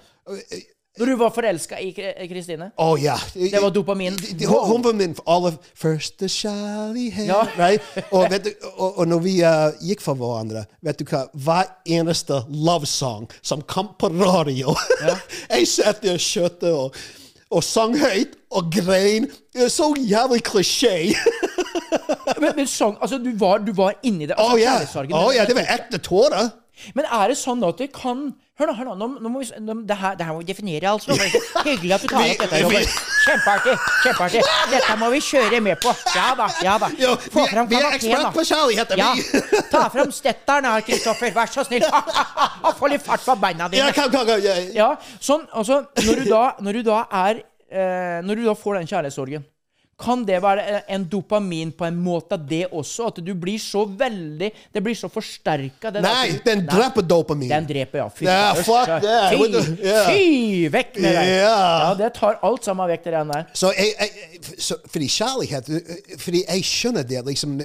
Når 0.95 1.05
du 1.05 1.15
var 1.19 1.31
forelska 1.35 1.75
i 1.83 1.89
Kri- 1.91 2.27
Kristine? 2.29 2.69
Oh 2.79 2.95
ja. 3.03 3.17
Det 3.33 3.59
var 3.61 3.69
dopamin. 3.69 4.15
Hun, 4.47 4.67
hun 4.69 4.83
var 4.85 4.93
min 4.95 5.15
aller 5.27 5.57
første 5.75 6.29
kjærlighet. 6.31 7.27
Ja. 7.27 7.41
Right? 7.59 7.81
Og, 8.11 8.31
du, 8.31 8.49
og, 8.77 8.97
og 9.01 9.07
når 9.11 9.19
vi 9.25 9.33
uh, 9.43 9.75
gikk 9.83 9.99
for 10.05 10.15
hverandre, 10.15 10.63
vet 10.87 11.01
du 11.01 11.03
hva? 11.09 11.25
Hver 11.35 11.73
eneste 11.97 12.39
love 12.47 12.87
song 12.87 13.27
som 13.43 13.61
kom 13.67 13.91
på 13.99 14.07
radio 14.07 14.71
Jeg 15.51 15.67
satt 15.67 15.99
der 16.05 16.71
og, 16.71 16.95
og 17.51 17.63
sang 17.63 17.97
høyt 17.99 18.39
og 18.55 18.71
grein. 18.71 19.27
Det 19.51 19.67
er 19.67 19.73
så 19.75 19.91
jævlig 19.99 20.45
klisjé. 20.47 21.11
Men, 22.41 22.51
men 22.57 22.67
sånn, 22.67 22.97
altså, 22.99 23.19
du 23.21 23.31
var, 23.39 23.61
du 23.63 23.71
var 23.75 23.95
inni 24.03 24.27
det. 24.27 24.35
Altså, 24.35 24.55
oh, 24.55 24.59
yeah. 24.59 25.19
Å 25.21 25.33
ja, 25.35 25.45
det 25.47 25.55
var 25.55 25.69
ekte 25.75 26.01
tårer. 26.03 26.49
Men 26.97 27.07
er 27.07 27.31
det 27.31 27.37
sånn 27.39 27.63
at 27.63 27.79
det 27.79 27.93
kan 27.95 28.33
Hør 28.55 28.69
nå, 28.69 28.73
hør 28.77 28.87
nå, 28.87 28.93
nå, 28.95 29.07
nå 29.19 29.29
må 29.33 29.41
vi, 29.41 29.49
nå, 29.59 29.73
det, 29.83 29.95
her, 29.99 30.13
det 30.15 30.23
her 30.23 30.31
må 30.31 30.39
vi 30.39 30.45
definere, 30.47 30.87
altså. 30.87 31.11
Hyggelig 31.67 31.91
at 31.91 32.03
du 32.05 32.07
tar 32.07 32.21
opp 32.23 32.43
dette, 32.45 32.59
Robert. 32.63 32.93
Kjempeartig. 33.25 33.73
kjempeartig. 34.05 34.43
Dette 34.71 34.95
må 35.01 35.09
vi 35.11 35.19
kjøre 35.25 35.59
med 35.65 35.81
på. 35.83 35.91
Ja 36.15 36.29
da. 36.39 36.45
ja 36.63 36.77
da. 36.79 36.87
Jo, 36.95 37.09
vi, 37.25 37.43
vi 37.73 37.81
er 37.81 37.97
ekspert 37.97 38.29
på 38.37 38.45
kjærlighet. 38.47 38.93
Ja. 39.01 39.09
Ta 39.73 39.81
fram 39.91 40.13
stetteren 40.15 40.69
her, 40.71 40.85
Kristoffer. 40.87 41.35
Vær 41.35 41.51
så 41.51 41.65
snill. 41.67 41.83
Få 42.79 42.93
litt 42.93 43.03
fart 43.03 43.27
på 43.27 43.35
beina 43.43 43.67
dine. 43.73 43.89
Ja, 43.89 43.91
kom, 43.97 44.15
kom. 44.15 44.31
Ja. 44.39 44.55
Ja, 44.77 44.87
sånn, 45.19 45.43
altså, 45.51 45.81
når 46.05 46.23
du 46.23 46.31
da, 46.31 46.45
når 46.63 46.79
du 46.79 46.87
da 46.87 47.01
er 47.25 47.43
eh, 47.43 48.23
Når 48.23 48.39
du 48.39 48.47
da 48.47 48.55
får 48.55 48.79
den 48.79 48.87
kjærlighetssorgen, 48.93 49.43
kan 49.97 50.25
det 50.27 50.41
være 50.43 50.81
en 50.91 51.05
dopamin 51.07 51.69
på 51.71 51.85
en 51.87 51.95
måte, 52.03 52.35
det 52.37 52.65
også? 52.75 53.07
At 53.13 53.19
du 53.23 53.31
blir 53.39 53.59
så 53.61 53.85
veldig 53.87 54.49
Det 54.73 54.81
blir 54.83 54.95
så 54.95 55.07
forsterka? 55.07 55.91
Nei, 56.03 56.35
den 56.43 56.65
dreper 56.67 57.05
dopamin. 57.05 57.49
Den 57.49 57.67
dreper, 57.69 58.01
ja. 58.01 58.07
Fy, 58.09 58.25
yeah, 58.25 58.55
fuck 58.59 58.89
that. 58.91 59.31
Fy, 59.31 59.47
the- 59.53 59.77
yeah. 59.79 60.09
fy 60.09 60.67
vekk 60.73 60.99
med 60.99 61.15
deg! 61.15 61.29
Yeah. 61.37 61.85
Ja, 61.85 61.93
det 61.99 62.11
tar 62.17 62.41
alt 62.43 62.67
sammen 62.67 62.89
vekk, 62.91 63.05
det 63.07 63.21
der. 63.31 63.45
Så 63.53 63.71
jeg, 63.77 64.09
så, 64.57 64.77
fordi 64.91 65.07
kjærlighet 65.07 65.71
Fordi 66.19 66.43
jeg 66.43 66.67
skjønner 66.67 67.07
det 67.07 67.23
liksom 67.29 67.55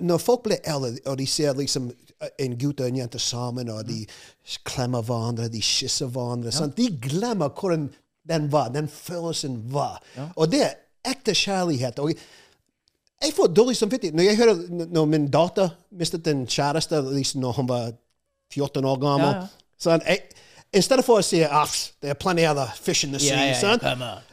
Når 0.00 0.20
folk 0.20 0.44
blir 0.44 0.60
eldre, 0.64 0.92
og 1.06 1.18
de 1.18 1.26
ser 1.26 1.56
liksom 1.56 1.88
en 2.20 2.58
gutt 2.60 2.80
og 2.80 2.88
en 2.90 3.00
jente 3.00 3.18
sammen, 3.18 3.70
og 3.72 3.86
de 3.88 4.04
klemmer 4.68 5.00
hverandre, 5.02 5.48
de 5.48 5.60
kysser 5.64 6.10
hverandre 6.12 6.52
sånn, 6.52 6.72
De 6.76 6.90
glemmer 7.00 7.48
hvordan 7.48 7.88
den 8.28 8.52
var, 8.52 8.68
den 8.68 8.88
følelsen 8.92 9.56
var. 9.72 10.02
Og 10.36 10.50
det 10.52 10.68
ekte 11.06 11.34
kjærlighet. 11.34 11.98
Og 11.98 12.12
jeg 13.20 13.32
får 13.36 13.50
dårlig 13.56 13.76
samvittighet 13.76 14.16
når 14.16 14.28
jeg 14.28 14.36
hører 14.40 14.86
når 14.90 15.08
min 15.08 15.26
datter 15.30 15.74
mistet 15.92 16.26
en 16.30 16.46
kjæreste 16.48 17.02
liksom 17.12 17.40
når 17.44 17.58
hun 17.58 17.68
var 17.68 17.90
14 18.52 18.84
år 18.84 19.00
gammel. 19.00 19.34
Ja, 19.34 19.42
ja. 19.42 19.74
Sånn, 19.80 20.02
jeg, 20.06 20.24
I 20.76 20.82
stedet 20.84 21.04
for 21.06 21.20
å 21.20 21.24
si 21.24 21.40
at 21.44 21.76
det 22.02 22.12
er 22.12 22.18
plenty 22.20 22.44
other 22.48 22.68
fish 22.76 23.06
in 23.06 23.14
the 23.14 23.20
sea. 23.20 23.36
yeah, 23.36 23.48
yeah, 23.50 23.60
sånn. 23.60 23.80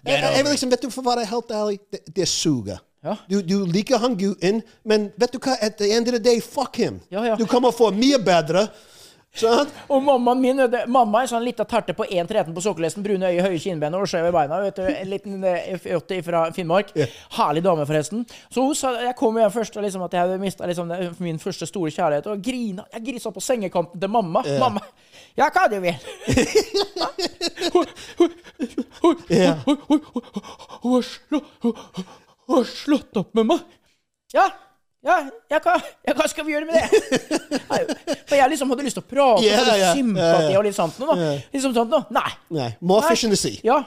Jeg, 0.05 0.19
jeg, 0.21 0.43
vil 0.43 0.51
liksom, 0.53 0.73
vet 0.73 0.83
du, 0.83 0.91
for 0.93 1.05
å 1.05 1.11
være 1.11 1.27
helt 1.29 1.53
ærlig, 1.55 1.79
det, 1.93 2.01
det 2.15 2.27
suger. 2.29 2.81
Ja. 3.05 3.15
Du, 3.29 3.39
du 3.45 3.55
liker 3.69 4.01
han 4.01 4.17
gutten, 4.19 4.61
men 4.87 5.09
vet 5.21 5.33
du 5.35 5.39
hva? 5.39 5.55
At 5.63 5.77
the 5.79 5.89
end 5.93 6.09
of 6.09 6.17
the 6.17 6.21
day, 6.23 6.41
fuck 6.43 6.75
him. 6.75 6.99
Du 7.39 7.45
kommer 7.49 7.71
få 7.75 7.91
mye 7.95 8.19
bedre. 8.23 8.67
Sånn? 9.37 9.69
Og 9.93 10.01
mammaen 10.03 10.39
min, 10.41 10.61
det, 10.71 10.83
mamma 10.91 11.21
er 11.23 11.29
sånn 11.31 11.43
lita 11.45 11.65
terte 11.69 11.93
på 11.97 12.05
1,13 12.07 12.53
på 12.55 12.63
sokkelesten, 12.65 13.03
brune 13.05 13.29
øyne, 13.29 13.43
høye 13.45 13.59
kinnben 13.61 13.95
og 13.97 14.07
skjeve 14.09 14.31
beina. 14.33 14.59
vet 14.63 14.79
du, 14.79 14.85
En 14.87 15.11
liten 15.11 15.43
eh, 15.45 15.73
F80 15.77 16.23
fra 16.25 16.43
Finnmark. 16.55 16.93
Herlig 17.37 17.63
dame, 17.65 17.85
forresten. 17.89 18.25
Så 18.49 18.65
hun 18.65 18.75
sa, 18.77 18.95
Jeg 19.05 19.15
kom 19.19 19.37
hjem 19.37 19.53
først 19.53 19.77
og 19.77 19.85
liksom 19.85 20.05
at 20.07 20.17
jeg 20.17 20.25
hadde 20.25 20.39
mista 20.41 20.69
liksom, 20.69 20.93
min 21.23 21.39
første 21.41 21.69
store 21.69 21.93
kjærlighet, 21.93 22.29
og 22.33 22.41
grina. 22.43 22.87
Jeg 22.97 23.05
grisa 23.11 23.31
på 23.35 23.43
sengekanten 23.43 24.01
til 24.01 24.11
mamma. 24.11 24.43
Mamma 24.59 24.81
Ja, 25.37 25.51
hva 25.53 25.67
du 25.69 25.77
vil? 25.83 25.93
Hun 32.47 32.55
har 32.55 32.63
slått 32.69 33.19
opp 33.19 33.35
med 33.37 33.51
meg. 33.51 33.59
Ja. 34.33 34.47
Ja, 35.07 35.15
ja 35.53 35.59
hva, 35.63 35.73
ja, 36.03 36.13
hva 36.17 36.25
skal 36.27 36.43
vi 36.43 36.51
gjøre 36.51 36.67
med 36.67 36.75
det? 36.75 37.19
Nei, 37.71 37.79
For 38.27 38.35
jeg 38.35 38.51
liksom 38.51 38.73
hadde 38.73 38.83
lyst 38.87 38.97
til 38.99 39.05
å 39.05 39.07
prate 39.07 39.45
yeah, 39.45 39.61
og 39.61 39.79
yeah, 39.79 39.93
sympati 39.95 40.57
og 40.59 40.65
litt 40.67 40.75
sånt 40.75 40.97
noe. 40.99 41.15
Yeah. 41.15 41.45
Liksom 41.53 41.75
sånt 41.77 41.93
noe. 41.93 42.03
Nei. 42.17 42.31
Nei. 42.57 42.67
More 42.81 43.05
Nei. 43.05 43.13
fish 43.13 43.27
in 43.27 43.31
the 43.31 43.39
sea. 43.39 43.61
Ja. 43.63 43.77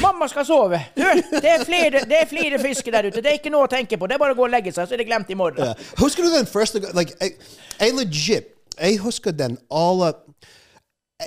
Mamma 0.00 0.28
skal 0.32 0.46
sove. 0.48 0.80
Du, 0.96 1.04
det 1.04 1.52
er 1.52 1.66
flere, 1.68 2.04
det 2.08 2.22
er 2.22 2.30
flere 2.30 2.62
fisker 2.62 2.96
der 2.96 3.10
ute. 3.10 3.20
Det 3.20 3.34
er 3.34 3.36
ikke 3.42 3.52
noe 3.52 3.68
å 3.68 3.72
tenke 3.72 4.00
på. 4.00 4.08
Det 4.08 4.16
er 4.16 4.22
bare 4.22 4.36
å 4.36 4.38
gå 4.38 4.46
og 4.48 4.54
legge 4.54 4.72
seg, 4.72 4.88
så 4.88 4.96
er 4.96 5.02
det 5.02 5.08
glemt 5.10 5.28
i 5.28 5.36
morgen. 5.36 5.60
Yeah. 5.68 5.92
Husker 6.00 6.24
du 6.24 6.32
den 6.32 6.48
første 6.48 6.80
like, 6.96 7.16
jeg, 7.20 7.36
jeg 7.76 7.96
legit 7.98 8.56
Jeg 8.80 9.00
husker 9.04 9.36
den 9.36 9.58
alle 9.68 10.14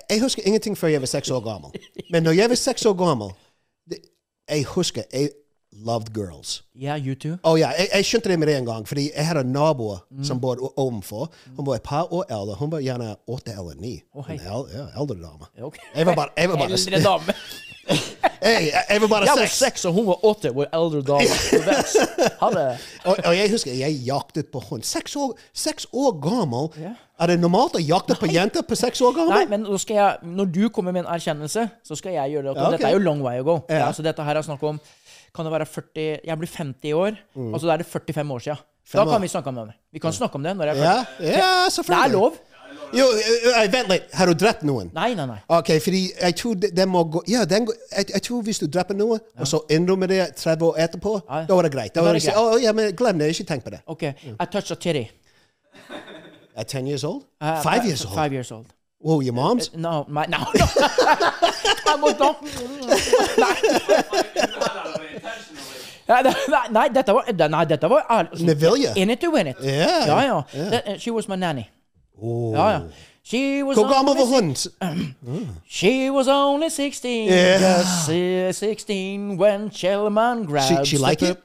jeg 0.10 0.24
husker 0.24 0.42
ingenting 0.50 0.74
før 0.78 0.90
jeg 0.90 1.04
var 1.04 1.10
seks 1.12 1.30
år 1.30 1.44
gammel. 1.46 1.70
Men 2.10 2.24
når 2.26 2.34
jeg 2.40 2.50
var 2.50 2.58
seks 2.58 2.86
år 2.90 2.96
gammel 2.98 3.30
det, 3.86 4.00
Jeg 4.50 4.66
husker 4.74 5.06
jeg 5.14 5.30
loved 5.86 6.14
girls. 6.14 6.62
Ja, 6.76 6.96
you 6.98 7.16
too. 7.16 7.38
Oh, 7.44 7.60
ja, 7.60 7.70
jeg, 7.78 7.90
jeg 7.94 8.06
skjønte 8.06 8.30
det 8.30 8.40
med 8.40 8.48
det 8.48 8.58
en 8.58 8.66
gang, 8.66 8.88
fordi 8.88 9.10
jeg 9.16 9.26
hadde 9.28 9.44
naboer 9.52 10.00
Mm. 10.12 10.24
som 10.24 10.40
bodde 10.42 10.62
ovenfor. 10.78 11.32
Hun 11.58 11.66
var 11.66 11.76
et 11.76 11.84
par 11.84 12.14
år 12.14 12.24
eldre. 12.30 12.56
Hun 12.56 12.72
var 12.72 12.80
gjerne 12.80 13.16
åtte 13.28 13.52
eller 13.52 13.76
ni. 13.82 14.02
Oh, 14.14 14.24
hei. 14.28 14.36
En 14.38 14.42
ja, 14.46 14.88
eldre 15.00 15.16
dame. 15.22 15.50
Okay. 15.62 15.82
Jeg 15.96 16.06
var 16.06 16.16
bare, 16.16 16.30
jeg 16.38 16.50
var 16.50 16.58
bare, 16.58 16.72
Eldre 16.78 17.04
dame. 17.04 17.34
Hey, 18.42 18.66
jeg, 18.72 18.84
jeg 18.90 19.02
var 19.02 19.08
bare 19.12 19.26
Jeg 19.28 19.36
var 19.40 19.46
seks. 19.46 19.58
seks, 19.60 19.86
og 19.86 19.94
hun 19.94 20.06
var 20.08 20.22
åtte. 20.26 20.54
Var 20.56 20.70
eldre 20.74 21.02
dame. 21.02 21.28
Hadde 22.42 22.78
Og, 23.10 23.18
og 23.26 23.34
jeg 23.38 23.52
husker 23.52 23.74
jeg 23.76 23.98
jaktet 24.08 24.48
på 24.54 24.62
henne. 24.70 24.84
Seks 24.88 25.16
år, 25.20 25.34
seks 25.54 25.88
år 25.94 26.14
gammel. 26.24 26.70
Yeah. 26.80 26.96
Er 27.22 27.30
det 27.30 27.40
normalt 27.44 27.76
å 27.78 27.82
jakte 27.84 28.16
på 28.20 28.28
jenter 28.32 28.64
på 28.68 28.76
seks 28.80 29.02
år 29.04 29.14
gammel? 29.18 29.36
Nei, 29.36 29.46
men 29.52 29.66
jeg, 29.70 30.16
når 30.24 30.46
du 30.56 30.64
kommer 30.74 30.92
med 30.96 31.04
en 31.06 31.12
erkjennelse, 31.14 31.68
så 31.86 31.96
skal 32.00 32.16
jeg 32.16 32.32
gjøre 32.38 32.50
det. 32.50 32.56
Ja, 32.58 32.66
ok. 32.68 32.72
Dette 32.78 32.88
er 32.90 32.96
jo 32.98 33.04
long 33.04 33.22
way 33.24 33.40
ago. 33.44 33.60
Ja. 33.70 33.92
så 33.94 34.04
dette 34.06 34.24
her 34.26 34.40
er 34.40 34.46
snakk 34.48 34.64
om 34.64 34.80
Kan 35.36 35.46
det 35.46 35.52
være 35.52 35.66
40 35.66 36.20
Jeg 36.26 36.38
blir 36.38 36.50
50 36.58 36.90
i 36.90 36.94
år. 36.94 37.12
Altså 37.54 37.68
da 37.68 37.74
er 37.74 37.78
det 37.78 37.86
45 37.86 38.32
år 38.34 38.40
siden. 38.40 38.58
Da 38.94 39.06
kan 39.06 39.22
vi 39.22 39.28
snakke 39.28 39.50
om 39.50 39.56
det. 39.56 39.74
Vi 39.92 40.00
kan 40.00 40.14
snakke 40.14 40.36
om 40.36 40.44
det 40.44 40.58
når 40.58 40.66
jeg 40.66 40.78
er 40.78 40.84
Ja, 40.84 41.04
40. 41.20 41.28
ja 41.38 41.70
Det 41.70 41.90
er 41.90 42.12
lov. 42.12 42.34
Jo, 42.94 43.06
vent 43.74 43.90
litt. 43.90 44.04
Har 44.14 44.26
du 44.30 44.34
drept 44.38 44.62
noen? 44.64 44.92
Nei, 44.94 45.14
nei, 45.18 45.26
nei. 45.26 45.38
Ok, 45.50 45.72
fordi 45.82 46.02
jeg 46.22 46.36
tror 46.38 46.54
det, 46.62 46.88
må 46.88 47.04
gå 47.10 47.24
Ja, 47.28 47.46
den, 47.46 47.68
jeg, 47.98 48.06
jeg 48.14 48.22
tror 48.22 48.42
hvis 48.46 48.60
du 48.62 48.68
dreper 48.68 48.94
noe, 48.94 49.18
og 49.40 49.48
så 49.50 49.64
innrømmer 49.70 50.08
det 50.08 50.36
30 50.38 50.68
år 50.68 50.78
etterpå, 50.86 51.16
Ja. 51.30 51.46
da 51.50 51.58
er 51.58 51.62
det 51.68 51.72
greit. 51.74 51.96
Da 51.96 52.02
er 52.06 52.14
det 52.14 52.24
greit. 52.24 52.38
oh, 52.38 52.62
ja, 52.62 52.72
men 52.72 52.96
glem 52.96 53.20
det. 53.20 53.30
Ikke 53.34 53.44
tenk 53.50 53.64
på 53.64 53.70
det. 53.74 53.80
OK. 53.88 54.04
I 54.04 54.46
touched 54.52 54.72
a 54.72 54.76
titty. 54.76 55.06
At 56.56 56.68
10 56.68 56.88
years 56.88 57.04
old? 57.04 57.24
Uh, 57.42 57.62
Five 57.64 57.82
uh, 57.82 57.88
years 57.88 58.06
old? 58.06 58.14
Five 58.14 58.32
years 58.34 58.52
old. 58.52 58.66
Whoa, 59.02 59.22
your 59.22 59.34
mom's? 59.34 59.74
No, 59.76 60.06
my, 60.08 60.26
no, 60.28 60.38
da 60.54 60.68
Ja, 64.38 64.48
det- 64.54 64.73
nei, 66.72 66.88
dette 66.96 67.12
var 67.14 67.48
Nei, 67.50 67.66
dette 67.66 67.90
var 67.90 68.06
ærlig. 68.12 68.46
Med 68.46 68.56
vilje? 68.56 68.94
In 68.96 69.10
it 69.10 69.20
to 69.20 69.32
win 69.36 69.48
it. 69.48 69.56
Ja, 69.64 69.70
ja. 70.08 70.22
ja. 70.22 70.42
ja. 70.54 70.70
Det- 70.70 70.82
eh, 70.86 71.00
she 71.00 71.12
was 71.14 71.28
my 71.28 71.36
nanny. 71.36 71.64
Oh. 72.22 72.54
Ja, 72.54 72.70
ja. 72.70 72.80
She 73.26 73.64
was 73.64 73.78
Hvor 73.78 73.94
gammel 73.96 74.14
var 74.18 74.26
only 74.26 74.36
hun? 74.36 74.56
She 75.70 76.12
was 76.12 76.28
only 76.28 76.70
16. 76.70 77.28
Yeah. 77.30 77.82
Uh, 78.10 78.54
16 78.54 79.38
when 79.40 79.72
Shellman 79.72 80.46
grabbed 80.46 80.86
she 80.88 80.98
the 80.98 81.08
like 81.10 81.22
it? 81.22 81.38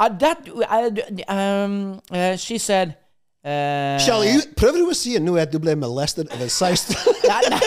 Uh, 0.00 0.08
that, 0.18 0.38
uh, 0.48 1.34
um, 1.34 2.00
uh, 2.10 2.36
she 2.36 2.58
said 2.58 2.92
uh, 3.44 3.98
Shelly, 4.02 4.36
prøver 4.56 4.78
du 4.82 4.90
å 4.90 4.94
si 4.96 5.16
nå 5.18 5.36
at 5.42 5.50
du 5.52 5.58
ble 5.62 5.74
molestet 5.78 6.30
av 6.32 6.40
en 6.42 6.50
16 6.50 6.96
Nei, 7.26 7.42
nei, 7.50 7.60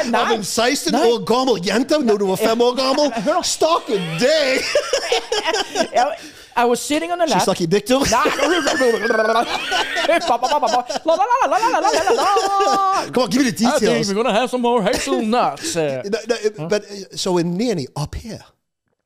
av 0.00 0.10
nei. 0.12 0.34
en 0.36 0.44
16 0.46 0.92
Nei. 0.94 1.02
år 1.10 1.24
gammel 1.26 1.60
jente 1.66 1.98
når 2.02 2.18
du 2.22 2.26
var 2.30 2.40
fem 2.42 2.60
år 2.62 2.74
gammel? 2.78 3.12
Stakkar 3.46 4.00
deg! 4.22 4.64
I 6.56 6.64
was 6.64 6.80
sitting 6.80 7.12
on 7.12 7.18
the 7.18 7.26
lap. 7.26 7.38
She 7.40 7.44
suck 7.44 7.60
your 7.60 7.68
dick 7.68 7.84
too? 7.84 8.00
Come 13.12 13.22
on, 13.22 13.28
give 13.30 13.42
me 13.44 13.50
the 13.50 13.56
details. 13.56 13.82
I 13.82 14.02
think 14.02 14.08
we're 14.08 14.14
gonna 14.14 14.32
have 14.32 14.48
some 14.50 14.62
more 14.62 14.82
hazelnuts. 14.82 15.76
No, 15.76 16.02
no, 16.58 16.68
But 16.68 16.84
uh, 16.84 17.16
so 17.16 17.36
in 17.38 17.56
nanny 17.56 17.86
up 17.96 18.14
here, 18.14 18.40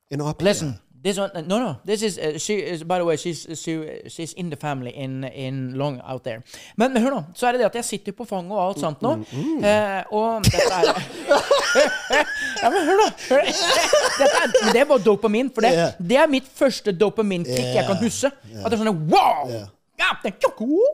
in 0.09 0.21
up 0.21 0.41
Listen, 0.41 0.79
this 1.03 1.17
one. 1.17 1.31
No, 1.47 1.59
no. 1.59 1.75
This 1.85 2.01
is 2.03 2.17
uh, 2.17 2.37
she 2.37 2.53
is. 2.53 2.83
By 2.83 2.97
the 2.99 3.05
way, 3.05 3.15
she's 3.17 3.47
she, 3.55 3.73
she's 4.07 4.33
in 4.33 4.49
the 4.49 4.55
family 4.55 4.91
in 4.91 5.23
in 5.23 5.73
Long 5.77 6.01
out 6.05 6.23
there. 6.23 6.43
Men, 6.77 6.97
hør 6.97 7.09
nå, 7.15 7.23
så 7.35 7.47
er 7.47 7.51
det 7.51 7.59
det 7.59 7.65
at 7.65 7.75
jeg 7.75 7.85
sitter 7.85 8.11
på 8.17 8.25
fanget 8.25 8.51
og 8.57 8.67
alt 8.67 8.79
sånt 8.79 9.01
nå. 9.01 9.13
Eh, 9.65 10.03
og 10.11 10.43
dette 10.43 10.71
er 10.71 10.89
Ja, 12.63 12.69
men 12.69 12.85
hør 12.87 12.97
nå! 13.01 13.07
Hør. 13.29 13.45
Dette 14.19 14.41
er, 14.43 14.73
det 14.73 14.87
var 14.89 14.97
dopamin. 15.05 15.51
For 15.53 15.61
det, 15.65 15.71
Yeah. 15.71 15.91
det 16.09 16.17
er 16.17 16.27
mitt 16.27 16.47
første 16.55 16.91
dopaminkick 16.91 17.75
jeg 17.75 17.85
kan 17.87 17.97
huske. 18.01 18.27
At 18.65 18.71
det 18.71 18.79
er 18.79 18.83
sånn 18.83 19.05
wow! 19.09 19.47
Yeah. 19.49 19.67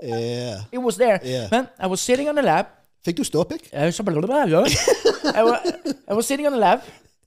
Yeah. 0.03 0.61
It 0.71 0.79
was 0.83 0.97
there. 0.97 1.19
Yeah. 1.23 1.47
Men 1.51 1.67
I 1.79 1.87
was 1.87 1.99
sitting 2.01 2.29
on 2.29 2.35
the 2.35 2.43
lab. 2.43 2.65
Fikk 3.05 3.17
du 3.17 3.23
ståpikk? 3.23 3.69
jeg 3.71 3.79
var 3.79 5.61
jeg 5.63 5.93
I 6.11 6.13
was 6.13 6.25
sitting 6.25 6.47
on 6.47 6.53
the 6.53 6.59
lab. 6.59 6.79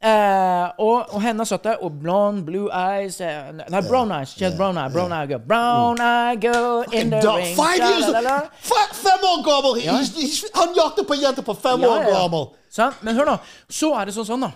Eh, 0.03 0.69
og, 0.79 1.11
og 1.15 1.23
henne 1.23 1.45
satt 1.47 1.65
der, 1.65 1.77
og 1.85 1.93
blonde, 2.01 2.45
blue 2.47 2.71
eyes 2.73 3.21
uh, 3.21 3.51
Nei, 3.71 3.81
brown 3.89 4.11
eyes. 4.13 4.29
She 4.37 4.45
has 4.45 4.55
brown 4.57 4.79
eye. 4.79 4.89
Brown 4.93 5.13
eye 5.13 5.27
girl. 5.27 5.39
Brown 5.47 6.01
eye 6.01 6.37
girl 6.41 6.85
in 6.93 7.11
the 7.11 7.21
ring. 7.37 7.57
Fem 7.57 9.25
år 9.33 9.43
gammel! 9.45 9.81
He's- 9.83 10.15
he's- 10.17 10.51
Han 10.55 10.75
jakter 10.77 11.05
på 11.09 11.15
jenter 11.23 11.43
på 11.43 11.55
fem 11.55 11.81
Ja, 11.81 11.89
år 11.89 12.05
gammel! 12.13 12.47
ja. 12.79 12.91
Men 13.03 13.15
hør 13.17 13.25
nå. 13.25 13.37
Så 13.69 13.93
er 14.01 14.05
det 14.05 14.15
sånn 14.15 14.27
sånn, 14.27 14.41
da. 14.41 14.51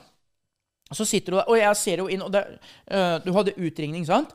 Så 0.94 1.04
sitter 1.04 1.32
du 1.32 1.36
der, 1.38 1.48
og 1.48 1.58
jeg 1.58 1.76
ser 1.76 1.96
jo 1.98 2.06
inn, 2.06 2.22
og 2.22 2.32
det, 2.32 2.44
uh, 2.92 3.18
du 3.24 3.32
hadde 3.32 3.54
utringning, 3.58 4.06
sant? 4.06 4.30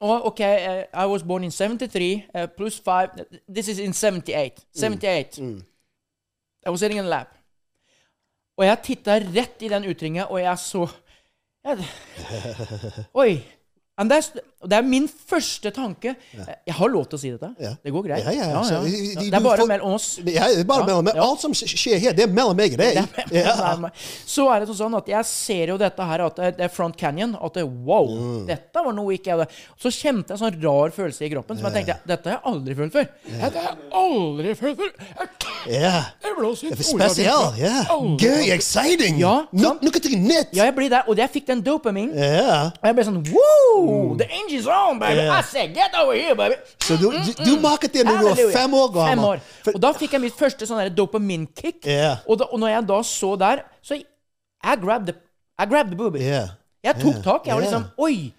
Og 0.00 0.26
OK, 0.26 0.40
I 0.40 1.06
was 1.06 1.22
born 1.22 1.44
in 1.44 1.50
73 1.50 2.24
uh, 2.34 2.46
pluss 2.56 2.80
5 2.84 3.08
This 3.54 3.68
is 3.68 3.78
in 3.78 3.92
78. 3.92 4.64
78. 4.74 5.38
I 6.66 6.70
was 6.70 6.80
sitting 6.80 6.98
in 6.98 7.04
a 7.04 7.08
lab. 7.08 7.26
Og 8.56 8.64
jeg 8.64 8.82
titta 8.84 9.18
rett 9.20 9.62
i 9.62 9.68
den 9.68 9.84
utringen, 9.90 10.24
og 10.28 10.40
jeg 10.40 10.58
så 10.58 10.86
jeg, 11.66 11.78
Oi. 13.14 13.42
And 13.98 14.12
that's, 14.66 14.70
det 14.70 14.76
er 14.78 14.82
min 14.82 15.06
første 15.08 15.70
tanke. 15.70 16.16
Jeg 16.66 16.74
har 16.74 16.88
lov 16.92 17.06
til 17.08 17.16
å 17.16 17.20
si 17.20 17.30
dette. 17.30 17.50
Det 17.84 17.92
går 17.92 18.06
greit. 18.08 18.24
Det 18.26 19.32
er 19.32 19.40
bare 19.44 19.66
mellom 19.66 19.94
oss. 19.96 20.18
Ja, 20.26 20.48
det 20.50 20.60
er 20.60 20.68
bare 20.68 20.86
mellom 20.86 21.04
meg. 21.06 21.16
Alt 21.16 21.40
som 21.40 21.54
skjer 21.56 21.98
her, 22.02 22.12
det 22.16 22.26
er 22.26 22.32
mellom 22.34 22.56
meg 22.58 22.72
og 22.74 22.78
deg. 22.82 22.96
Så 24.26 24.46
er 24.52 24.64
det 24.66 24.74
sånn 24.76 24.96
at 24.98 25.08
jeg 25.10 25.24
ser 25.28 25.72
jo 25.72 25.78
dette 25.80 26.02
her, 26.10 26.24
at 26.26 26.36
det 26.58 26.64
er 26.66 26.72
Front 26.72 26.96
Canyon. 26.98 27.36
At 27.40 27.54
det, 27.54 27.64
wow, 27.66 28.06
Mm. 28.16 28.46
dette 28.46 28.82
var 28.84 28.92
noe 28.94 29.12
ikke 29.16 29.26
jeg 29.32 29.36
hadde 29.38 29.50
Så 29.82 29.90
kjente 29.92 30.30
jeg 30.32 30.36
en 30.36 30.40
sånn 30.40 30.56
rar 30.62 30.90
følelse 30.94 31.24
i 31.26 31.30
kroppen 31.32 31.58
som 31.58 31.66
jeg 31.68 31.84
tenkte 31.84 31.96
dette 32.06 32.30
har 32.30 32.36
jeg 32.38 32.44
aldri 32.52 32.74
følt 32.78 32.92
før. 32.94 33.08
Dette 33.26 33.58
har 33.60 33.66
jeg 33.66 33.78
aldri 34.00 34.54
følt 34.56 34.78
før. 34.80 34.90
Ja. 35.66 35.92
Jeg 36.22 36.36
blåser 36.38 36.70
ut 36.72 36.78
spesiell. 36.86 37.58
Gøy, 38.20 38.50
exciting. 38.54 39.18
Ja, 39.20 39.34
noe 39.52 39.74
nytt. 39.82 40.54
Ja, 40.56 40.64
jeg 40.68 40.74
blir 40.76 40.90
der, 40.92 41.02
og 41.08 41.18
jeg 41.18 41.30
fikk 41.34 41.46
den 41.50 41.62
dopamin. 41.66 42.12
Ja. 42.16 42.70
Og 42.80 42.86
jeg 42.88 42.96
ble 42.98 43.04
sånn 43.08 43.20
Woo! 43.26 44.16
The 44.20 44.28
engine's 44.56 44.66
on, 44.66 44.98
baby! 44.98 45.20
Yeah. 45.20 45.38
I 45.38 45.42
said, 45.42 45.74
get 45.74 45.94
over 45.94 46.14
here, 46.14 46.34
baby! 46.34 46.54
Så 46.80 46.96
du, 46.96 47.10
du, 47.10 47.44
du 47.44 47.60
maket 47.60 47.92
det 47.92 48.04
når 48.06 48.18
du 48.18 48.24
var 48.24 48.52
fem 48.52 48.74
år 48.74 48.92
gammel. 48.94 49.10
Fem 49.10 49.24
år. 49.24 49.74
Og 49.74 49.82
da 49.82 49.92
fikk 49.96 50.16
jeg 50.16 50.24
mitt 50.26 50.36
første 50.38 50.68
sånn 50.68 50.82
dopaminkick. 50.94 51.84
Yeah. 51.86 52.24
Og, 52.26 52.40
da, 52.40 52.48
og 52.50 52.60
når 52.62 52.74
jeg 52.74 52.88
da 52.88 53.00
så 53.02 53.34
der, 53.40 53.64
så 53.82 53.98
I 54.00 54.76
grabbed 54.80 55.12
the, 55.12 55.16
I 55.58 55.66
grabbed 55.66 55.92
the 55.92 55.98
booby. 55.98 56.24
Yeah. 56.24 56.56
Jeg 56.86 57.00
tok 57.02 57.22
tak. 57.24 57.46
Jeg 57.46 57.56
var 57.56 57.64
liksom 57.66 57.88
Oi! 57.98 58.32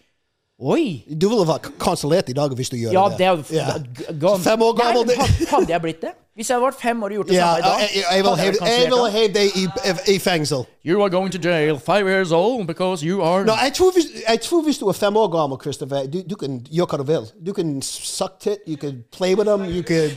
Oi! 0.57 1.03
Du 1.21 1.27
ville 1.29 1.43
vært 1.45 1.67
kansellert 1.77 2.29
i 2.31 2.33
dag 2.33 2.53
hvis 2.57 2.71
du 2.73 2.79
gjør 2.79 2.95
Ja, 2.95 3.03
det. 3.13 3.17
det 3.49 3.59
er 3.61 4.15
gone. 4.17 4.41
Fem 4.41 4.61
år 4.65 4.73
gammel, 4.73 5.05
Nei, 5.05 5.27
Hadde 5.51 5.69
jeg 5.69 5.81
blitt 5.81 6.01
det? 6.01 6.13
Hvis 6.33 6.49
jeg 6.49 6.55
hadde 6.55 6.65
vært 6.65 6.79
fem 6.81 7.03
år 7.03 7.05
og 7.05 7.13
gjort 7.17 7.27
det 7.27 7.35
yeah, 7.35 7.45
samme 7.45 7.59
i 7.59 7.67
dag 7.67 7.79
jeg, 7.93 8.23
vil 8.23 8.97
ha 9.13 9.21
deg 9.35 9.59
i, 9.61 10.15
i 10.15 10.17
fengsel. 10.19 10.65
You 10.85 11.03
are 11.03 11.09
going 11.13 11.29
to 11.31 11.37
jail 11.37 11.77
five 11.77 12.09
years 12.09 12.31
old 12.31 12.65
because 12.67 13.05
you 13.05 13.21
are 13.21 13.45
No, 13.45 13.53
jeg 13.63 13.73
tror, 13.73 13.91
hvis, 13.91 14.09
jeg 14.29 14.41
tror 14.41 14.61
hvis 14.61 14.77
du 14.77 14.87
er 14.87 14.97
fem 14.97 15.17
år 15.17 15.29
gammel, 15.37 15.57
Christopher, 15.61 16.09
du, 16.09 16.21
du 16.29 16.35
kan 16.35 16.65
gjøre 16.71 16.87
hva 16.89 16.97
du 16.97 17.03
vil. 17.03 17.29
Du 17.45 17.53
kan 17.53 17.81
suck 17.81 18.39
tit, 18.39 18.57
you 18.67 18.77
can 18.77 19.03
play 19.13 19.35
with 19.35 19.45
them, 19.45 19.65
you 19.65 19.83
can 19.83 20.09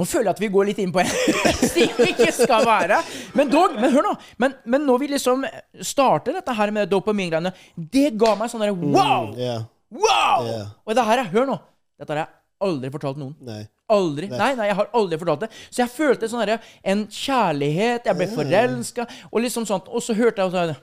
Nå 0.00 0.06
føler 0.08 0.30
jeg 0.30 0.36
at 0.38 0.40
vi 0.40 0.48
går 0.48 0.68
litt 0.70 0.78
inn 0.80 0.92
på 0.94 1.02
en 1.02 1.10
sti 1.70 1.86
vi 1.98 2.06
ikke 2.14 2.30
skal 2.32 2.64
være. 2.64 3.02
Men 3.36 3.50
dog, 3.52 3.74
men 3.76 3.92
hør 3.92 4.06
nå. 4.06 4.12
Men, 4.40 4.54
men 4.72 4.86
når 4.88 5.02
vi 5.02 5.08
liksom 5.12 5.44
starter 5.84 6.38
dette 6.38 6.54
her 6.56 6.72
med 6.72 6.88
dopamingreiene, 6.88 7.52
det 7.76 8.14
ga 8.20 8.32
meg 8.40 8.48
sånn 8.48 8.64
derre 8.64 8.76
wow! 8.80 9.34
Ja. 9.36 9.58
Wow! 9.92 10.46
Yeah. 10.46 10.70
Og 10.86 10.96
det 10.96 11.04
her 11.04 11.20
er, 11.20 11.28
hør 11.34 11.50
nå. 11.50 11.58
Dette 12.00 12.14
har 12.14 12.22
jeg 12.22 12.32
aldri 12.70 12.90
fortalt 12.94 13.20
noen. 13.20 13.34
Nei. 13.44 13.60
Aldri. 13.90 14.30
Nei, 14.30 14.52
nei, 14.56 14.70
jeg 14.70 14.78
har 14.78 14.88
aldri 14.96 15.18
fortalt 15.20 15.44
det. 15.44 15.50
Så 15.68 15.82
jeg 15.82 15.92
følte 15.92 16.30
sånn 16.30 16.46
der, 16.46 16.64
En 16.86 17.04
kjærlighet. 17.10 18.08
Jeg 18.08 18.16
ble 18.16 18.30
forelska. 18.30 19.06
Og 19.32 19.44
liksom 19.44 19.68
sånt. 19.68 19.90
Og 19.90 20.04
så 20.04 20.16
hørte 20.16 20.46
jeg 20.46 20.54
sånn 20.54 20.74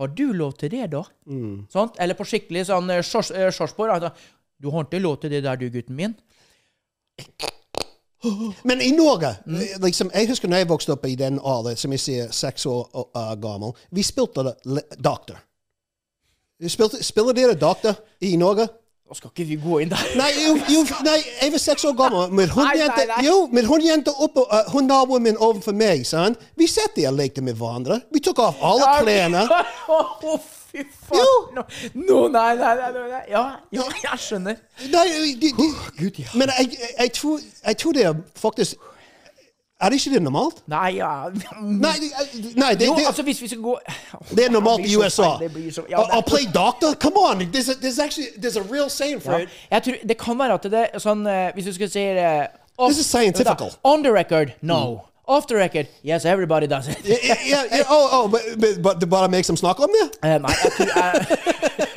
Har 0.00 0.12
du 0.16 0.26
lov 0.34 0.56
til 0.58 0.72
det, 0.72 0.88
da? 0.96 1.04
Sånt? 1.70 2.00
Eller 2.00 2.18
på 2.18 2.26
skikkelig 2.26 2.66
sånn 2.72 2.90
eh, 2.90 3.04
eh, 3.04 3.50
Sjorsborg. 3.54 3.94
Altså, 3.94 4.10
du 4.58 4.72
har 4.72 4.88
ikke 4.88 5.02
lov 5.04 5.20
til 5.22 5.36
det 5.36 5.44
der, 5.46 5.60
du, 5.60 5.68
gutten 5.70 5.98
min. 5.98 6.18
Men 8.64 8.80
i 8.84 8.90
Norge, 8.92 9.36
Mm. 9.46 9.60
liksom, 9.82 10.10
jeg 10.14 10.28
husker 10.28 10.48
når 10.48 10.56
jeg 10.56 10.68
vokste 10.68 10.92
opp 10.92 11.06
i 11.06 11.14
den 11.14 11.38
alder, 11.44 11.74
som 11.76 11.92
jeg 11.92 12.00
sier, 12.00 12.26
seks 12.32 12.66
år 12.66 12.90
uh, 13.16 13.34
gammel, 13.40 13.72
vi 13.90 14.02
spilte 14.02 14.44
le- 14.64 14.82
doktor. 15.00 15.38
Spilte, 16.68 17.00
spiller 17.04 17.32
dere 17.32 17.54
doktor 17.56 17.94
i 18.20 18.34
Norge? 18.36 18.66
Nå 19.10 19.14
skal 19.16 19.30
ikke 19.32 19.46
vi 19.48 19.56
gå 19.58 19.78
inn 19.82 19.88
der. 19.90 20.02
Nei, 20.20 20.28
jo, 20.36 20.52
jo, 20.70 20.82
nei, 21.02 21.16
jeg 21.40 21.50
var 21.52 21.58
seks 21.58 21.84
år 21.88 21.96
gammel. 21.98 22.28
Men 22.30 22.48
hun 22.52 22.62
Nei, 22.62 22.74
nei, 22.76 22.82
jente, 22.84 23.06
nei. 23.08 23.24
jo, 23.26 23.38
men 23.52 23.64
hun 23.66 23.80
jente 23.82 24.12
oppe, 24.12 24.44
uh, 24.52 24.68
hun 24.74 24.84
naboen 24.86 25.22
min 25.24 25.36
overfor 25.40 25.72
meg, 25.74 26.04
sant? 26.06 26.38
Vi 26.60 26.68
satt 26.70 26.94
der 26.96 27.08
og 27.10 27.16
lekte 27.18 27.42
med 27.42 27.56
hverandre. 27.58 28.02
Vi 28.12 28.20
tok 28.20 28.38
av 28.44 28.60
alle 28.62 28.92
klærne. 29.02 29.46
Fy 30.70 30.84
faen. 31.08 31.54
Nå, 31.56 31.62
nå, 31.94 32.18
nei, 32.28 32.54
nei, 32.56 32.74
nei, 32.78 33.08
nei. 33.10 33.20
Ja, 33.30 33.42
ja, 33.74 33.82
jeg 34.04 34.18
skjønner. 34.22 34.56
Nei, 34.92 35.04
de, 35.08 35.34
de, 35.40 35.50
Gud, 35.98 36.18
ja. 36.18 36.26
men 36.34 36.48
jeg, 36.58 36.78
jeg, 36.98 37.12
tror, 37.12 37.40
jeg 37.66 37.76
tror 37.82 37.92
det 37.96 38.04
er 38.06 38.14
faktisk 38.38 38.76
Er 39.80 39.88
det 39.88 39.96
ikke 40.00 40.14
det 40.14 40.22
normalt? 40.22 40.62
Nei, 40.68 40.90
ja 40.98 41.30
Nei, 41.60 41.94
nei 42.56 42.74
det, 42.76 42.86
Jo, 42.86 42.94
det, 42.98 43.06
altså, 43.08 43.22
hvis 43.22 43.40
vi 43.42 43.48
skal 43.48 43.62
gå 43.64 43.74
det 44.36 44.44
er 44.44 44.50
normalt 44.52 44.84
i 44.86 44.96
USA. 44.96 45.22
så- 45.72 45.86
ja, 45.88 46.02
I'll, 46.04 46.22
play 46.26 46.44
doctor? 46.54 46.94
Come 47.00 47.16
on! 47.16 47.40
There's, 47.52 47.68
a, 47.70 47.74
there's 47.80 47.98
actually 47.98 48.28
there's 48.36 48.56
a 48.60 48.62
real 48.72 48.90
saying 48.90 49.20
for 49.22 49.32
Ja. 49.38 49.46
it. 49.72 49.82
Tror, 49.84 49.94
det 50.08 50.18
kan 50.18 50.38
være 50.38 50.54
at 50.54 50.62
det 50.62 50.88
er 50.92 50.98
sånn 50.98 51.26
eh, 51.26 51.52
Hvis 51.54 51.64
du 51.64 51.72
skal 51.72 51.90
si 51.90 52.04
off- 52.78 52.88
This 52.92 52.98
is 53.00 53.06
scientifical. 53.06 53.72
On 53.84 54.02
the 54.02 54.12
record, 54.12 54.52
no. 54.62 55.00
Off 55.30 55.46
the 55.46 55.54
record, 55.54 55.86
yes, 56.02 56.24
everybody 56.24 56.66
does 56.66 56.88
it. 56.88 56.98
Yeah, 57.04 57.36
yeah, 57.44 57.64
yeah, 57.70 57.84
oh, 57.88 58.08
oh, 58.12 58.28
but, 58.28 58.42
but, 58.58 58.82
but 58.82 58.98
but 59.00 59.08
bare 59.10 59.28
make 59.28 59.44
some 59.44 59.56
snakker 59.56 59.84
om 59.86 59.90
det? 59.94 60.06
Eh, 60.26 60.38
nei, 60.42 60.54
jeg 60.64 60.72
tror 60.76 60.86
jeg 60.96 61.26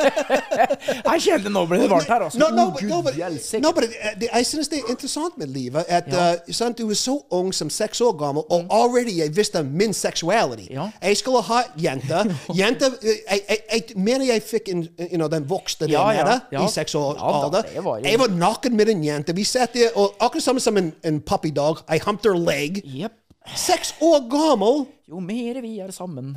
Jeg 1.13 1.21
kjente 1.23 1.49
nå 1.53 1.63
ble 1.69 1.79
det 1.81 1.87
varmt 1.91 2.09
her, 2.09 2.25
altså. 2.27 2.39
No, 2.39 2.49
no, 2.53 2.65
but, 2.71 2.83
no, 2.85 2.99
but, 3.01 3.15
no, 3.63 3.71
but 3.73 3.83
uh, 3.89 4.11
det, 4.21 4.29
jeg 4.33 4.45
synes 4.45 4.67
det 4.69 4.79
er 4.83 4.91
interessant 4.93 5.37
med 5.37 5.47
livet 5.47 5.85
at 5.87 6.03
Ja. 6.11 6.27
uh, 6.33 6.53
sant, 6.53 6.77
du 6.77 6.89
er 6.89 6.97
så 6.99 7.15
ung 7.33 7.49
som 7.53 7.69
seks 7.73 8.01
år 8.01 8.13
gammel, 8.19 8.43
og 8.49 8.65
already 8.69 9.17
jeg 9.19 9.33
visste 9.37 9.63
min 9.63 9.93
sexuality. 9.93 10.67
Ja. 10.71 10.87
Jeg 11.01 11.17
skulle 11.17 11.41
ha 11.41 11.61
jente. 11.83 12.21
Jente, 12.59 12.91
uh, 13.01 13.07
jeg, 13.31 13.41
jeg, 13.49 13.57
jeg 13.73 13.83
mener 13.95 14.25
jeg 14.29 14.43
fikk 14.45 14.69
en, 14.73 14.85
you 14.99 15.17
know, 15.17 15.27
den 15.31 15.49
vokste 15.49 15.87
der 15.87 15.95
Ja, 15.97 16.05
ja, 16.11 16.39
ja. 16.51 16.67
i 16.67 16.71
seks 16.71 16.95
år 16.95 17.17
alder. 17.17 17.65
Jeg 18.03 18.19
var 18.19 18.27
naken 18.37 18.77
med 18.77 18.93
en 18.93 19.03
jente. 19.03 19.35
Vi 19.35 19.43
satt 19.43 19.73
der, 19.73 19.89
og 19.95 20.13
akkurat 20.19 20.43
samme 20.43 20.59
som 20.59 20.77
en, 20.77 20.93
en 21.03 21.21
puppy 21.21 21.49
dog. 21.55 21.81
I 21.89 21.99
humped 22.05 22.29
her 22.29 22.37
leg. 22.37 22.81
Jep. 22.85 23.22
Seks 23.55 23.93
år 24.01 24.23
gammel. 24.31 24.85
Jo 25.09 25.19
mer 25.19 25.57
vi 25.61 25.73
er 25.83 25.91
sammen 25.91 26.29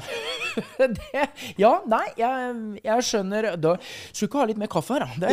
det, 0.79 1.23
Ja, 1.57 1.77
nei, 1.87 2.03
jeg, 2.19 2.55
jeg 2.83 3.05
skjønner 3.07 3.47
da, 3.63 3.77
Skulle 4.11 4.27
ikke 4.27 4.41
ha 4.41 4.47
litt 4.51 4.59
mer 4.59 4.71
kaffe 4.73 4.97
her, 4.97 5.05
da. 5.07 5.09
Det, 5.23 5.31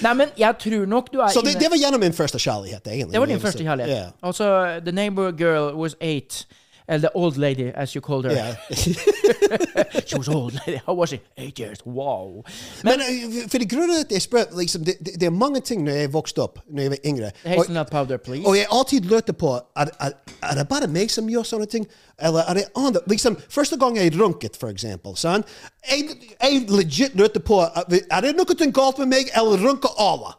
nei, 0.06 0.14
men 0.16 0.32
jeg 0.40 0.58
tror 0.64 0.86
nok 0.88 1.10
du 1.12 1.20
er 1.20 1.34
Så 1.34 1.44
det, 1.44 1.58
det 1.60 1.68
var 1.70 1.80
gjennom 1.80 2.00
min 2.00 2.16
første 2.16 2.40
kjærlighet, 2.40 2.88
egentlig. 2.88 3.12
Det 3.12 3.20
var 3.20 3.32
din 3.34 3.42
første 3.42 3.66
kjærlighet. 3.66 3.92
Yeah. 3.92 4.14
Altså, 4.22 4.48
the 4.86 4.94
neighbor 4.96 5.30
girl 5.36 5.74
was 5.76 5.98
eight. 6.00 6.46
Eller 6.88 7.08
the 7.08 7.16
old 7.16 7.36
lady, 7.36 7.72
as 7.74 7.94
you 7.96 8.00
called 8.00 8.24
her. 8.24 8.32
Yeah. 8.32 8.54
She 10.06 10.16
was 10.18 10.28
old 10.28 10.54
lady. 10.66 10.80
How 10.86 10.94
was 10.94 11.08
she? 11.10 11.20
Eight 11.36 11.58
years. 11.58 11.78
Wow. 11.84 12.44
Men 12.84 12.98
Men 12.98 13.48
for 13.50 13.58
det 13.58 13.70
grunnen 13.70 14.00
at 14.00 14.12
jeg 14.12 14.22
spør, 14.22 14.44
liksom, 14.58 14.84
det, 14.84 14.94
det, 14.98 15.20
det 15.20 15.26
er 15.26 15.30
mange 15.30 15.60
ting 15.60 15.82
når 15.84 15.92
jeg 15.92 16.12
vokste 16.12 16.42
opp, 16.42 16.58
når 16.70 16.82
jeg 16.82 16.90
var 16.90 16.98
yngre. 17.06 17.30
Hazelnut 17.44 17.90
powder, 17.90 18.16
please. 18.16 18.46
og 18.46 18.56
jeg 18.56 18.66
alltid 18.70 19.00
lurte 19.00 19.32
på, 19.32 19.52
er, 19.76 19.86
er, 20.00 20.12
er 20.42 20.54
det 20.54 20.68
bare 20.68 20.86
meg 20.86 21.10
som 21.10 21.28
gjør 21.28 21.42
sånne 21.42 21.66
ting? 21.66 21.86
Eller 22.22 22.40
er 22.48 22.54
det 22.54 22.64
andre? 22.76 23.00
Liksom, 23.10 23.36
første 23.48 23.76
gang 23.76 23.98
jeg 23.98 24.14
runket, 24.20 24.56
for 24.56 24.68
eksempel, 24.70 25.16
sånn, 25.16 25.44
jeg, 25.90 26.16
jeg 26.42 26.64
legit 26.70 27.14
lurte 27.18 27.40
på, 27.40 27.60
er 27.66 28.20
det 28.20 28.36
noe 28.36 28.72
galt 28.72 28.98
med 29.02 29.10
meg, 29.10 29.30
eller 29.34 29.58
runker 29.66 29.90
alle? 29.98 30.36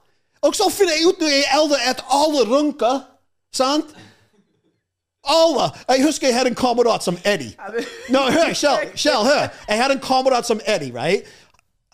Og 0.47 0.55
så 0.55 0.69
finner 0.71 0.95
jeg 0.95 1.07
ut 1.09 1.21
når 1.21 1.33
jeg 1.33 1.43
er 1.45 1.55
eldre 1.59 1.79
at 1.91 2.03
alle 2.13 2.43
runker, 2.47 2.99
sant? 3.55 3.95
Alle! 5.28 5.71
Jeg 5.89 6.05
husker 6.05 6.28
jeg 6.28 6.38
hadde 6.38 6.49
en 6.49 6.55
kamerat 6.55 7.03
som 7.03 7.17
Eddie. 7.25 7.53
Nå, 8.09 8.19
hør, 8.19 8.53
Kjell, 8.53 8.93
Kjell, 8.95 9.25
hør. 9.28 9.49
Jeg 9.67 9.82
hadde 9.82 9.93
en 9.93 10.03
kamerat 10.03 10.47
som 10.47 10.61
Eddie, 10.67 10.93
right? 10.95 11.28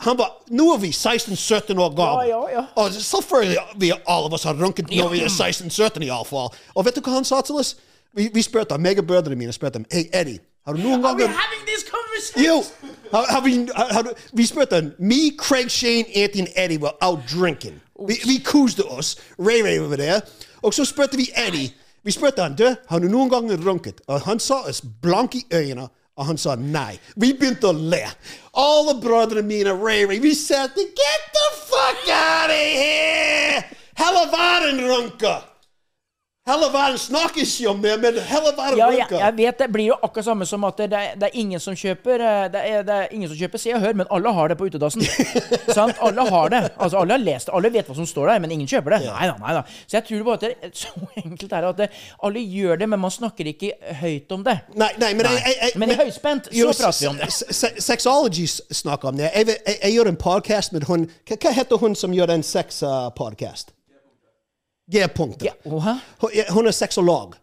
Han 0.03 0.17
var, 0.17 0.31
Nå 0.49 0.73
er 0.73 0.77
vi 0.77 0.89
16-17 0.89 1.79
år 1.79 1.95
gamle. 1.95 2.27
Ja, 2.27 2.41
ja, 2.49 2.59
ja. 2.59 2.65
Og 2.75 2.93
selvfølgelig, 2.93 3.57
vi 3.77 3.91
alle 3.91 4.25
av 4.25 4.33
oss 4.33 4.43
har 4.43 4.53
runket 4.53 4.89
når 4.91 5.09
vi 5.09 5.21
er 5.23 5.29
16-17 5.29 6.03
iallfall. 6.03 6.49
Og 6.75 6.85
vet 6.85 6.95
du 6.95 7.01
hva 7.01 7.19
han 7.19 7.25
sa 7.25 7.41
til 7.41 7.61
oss? 7.61 7.75
Vi, 8.13 8.29
vi 8.33 8.41
spurte, 8.41 8.77
meg 8.77 8.99
og 8.99 9.07
brødrene 9.07 9.35
mine 9.35 9.53
spurte 9.53 9.79
ham, 9.79 9.85
Hei, 9.91 10.09
Eddie, 10.13 10.39
har 10.65 10.73
du 10.73 10.79
noen 10.79 11.01
gang 11.01 11.19
having 11.19 11.65
this 11.67 11.85
conversation? 11.89 12.43
Jo! 12.45 12.63
Har, 13.13 13.25
har 13.29 13.41
vi, 13.41 13.67
har, 13.75 13.93
har, 13.93 14.11
vi 14.33 14.45
spurte 14.45 14.75
han, 14.75 14.91
me, 14.99 15.37
Craig, 15.37 15.71
Shane, 15.71 16.05
Anthony 16.15 16.47
og 16.47 16.63
Eddie 16.63 16.81
var 16.81 16.97
out 17.01 17.19
drinking. 17.33 17.81
Vi, 18.07 18.19
vi 18.27 18.37
koste 18.45 18.85
oss. 18.85 19.17
Ray 19.39 19.63
Ray 19.63 19.79
var 19.79 19.95
der. 19.95 20.21
Og 20.61 20.73
så 20.73 20.85
spurte 20.85 21.17
vi 21.17 21.29
Eddie. 21.47 21.69
Vi 22.03 22.11
spurte 22.11 22.41
han, 22.41 22.55
du, 22.55 22.75
har 22.87 22.99
du 22.99 23.07
noen 23.07 23.29
gang 23.31 23.51
runket? 23.63 24.01
Og 24.07 24.25
han 24.27 24.39
sa 24.39 24.63
oss 24.67 24.81
blank 24.83 25.35
i 25.39 25.45
øynene. 25.53 25.87
Og 26.13 26.27
han 26.27 26.37
sa 26.37 26.53
nei. 26.59 26.99
Vi 27.17 27.31
begynte 27.33 27.71
å 27.71 27.73
le. 27.73 28.03
Alle 28.59 28.93
brødrene 29.01 29.41
mine, 29.47 29.73
Ray, 29.73 30.05
vi 30.21 30.35
sa 30.37 30.67
Get 30.67 31.23
the 31.33 31.47
fuck 31.65 32.09
out 32.11 32.51
of 32.51 32.67
here! 32.77 33.63
Heller 33.97 34.29
verden 34.29 34.79
en 34.79 34.91
runker! 34.91 35.52
Heller 36.43 36.73
verden 36.73 36.97
snakker 36.99 37.45
jo 37.63 37.69
om 37.71 37.77
det, 37.81 37.93
men 38.03 38.17
heller 38.19 38.51
verden 38.57 38.73
en 38.73 38.77
Ja, 38.81 38.87
jeg, 38.91 38.99
runker. 39.05 39.19
jeg 39.21 39.35
vet 39.37 39.59
det 39.61 39.67
blir 39.71 39.85
jo 39.87 39.95
akkurat 40.03 40.25
samme 40.27 40.43
som 40.45 40.63
at 40.67 40.75
det 40.81 40.87
er, 40.97 41.13
det 41.15 41.29
er 41.29 41.37
ingen 41.39 41.59
som 41.63 41.71
kjøper 41.79 42.19
eh, 42.19 42.47
Det 42.51 42.63
er, 42.67 42.81
det 42.83 42.97
er 42.97 43.13
ingen 43.15 43.29
som 43.31 43.37
kjøper 43.39 43.61
Se 43.63 43.71
og 43.77 43.79
Hør, 43.79 43.93
men 44.01 44.09
alle 44.11 44.33
har 44.35 44.51
det 44.51 44.57
på 44.59 44.67
utedassen. 44.67 45.05
Sant? 45.77 45.95
Alle 46.03 46.25
har 46.27 46.49
det. 46.51 46.59
Altså, 46.75 46.97
alle 46.99 47.15
har 47.15 47.23
lest 47.23 47.47
det. 47.47 47.53
Alle 47.55 47.71
vet 47.71 47.87
hva 47.87 47.95
som 47.95 48.09
står 48.09 48.27
der, 48.33 48.41
men 48.43 48.51
ingen 48.57 48.67
kjøper 48.67 48.97
det. 48.97 48.99
Nei 49.07 49.29
da, 49.31 49.37
nei 49.39 49.53
da. 49.55 49.61
Så 49.87 49.95
jeg 50.01 50.05
tror 50.09 50.25
bare 50.27 50.35
at 50.35 50.43
det 50.43 50.71
så 50.83 50.91
enkelt 51.23 51.47
er 51.55 51.63
det 51.63 51.69
at 51.71 51.79
det, 51.79 51.87
alle 52.27 52.43
gjør 52.57 52.81
det, 52.83 52.89
men 52.91 52.99
man 53.05 53.13
snakker 53.15 53.49
ikke 53.53 53.71
høyt 54.03 54.35
om 54.35 54.43
det. 54.49 54.57
Nei, 54.75 54.89
nei, 54.99 55.13
men, 55.15 55.29
Nei. 55.29 55.37
Jeg, 55.47 55.55
jeg, 55.61 55.77
Men 55.79 55.93
i 55.95 55.97
høyspent, 56.01 56.51
så 56.51 56.57
Jo, 56.59 56.73
prater 56.75 56.99
vi 57.05 57.07
om 57.13 57.21
det. 57.23 57.29
se- 57.39 57.53
se- 57.61 57.73
Sexology 57.87 58.49
snakker 58.83 59.13
om 59.13 59.23
det. 59.23 59.31
Jeg, 59.31 59.47
jeg, 59.63 59.77
jeg 59.79 59.95
gjør 59.95 60.11
en 60.11 60.19
podcast 60.19 60.75
med 60.75 60.89
hun 60.91 61.07
Hva, 61.31 61.55
heter 61.55 61.79
hun 61.79 61.95
som 61.95 62.11
gjør 62.19 62.35
en 62.35 62.43
sex-podcast? 62.43 63.71
G-punktet. 64.91 65.43
Ja. 65.43 65.53
Hun, 66.19 66.29
ja, 66.33 66.43
er 66.67 66.71
sexolog. 66.71 67.35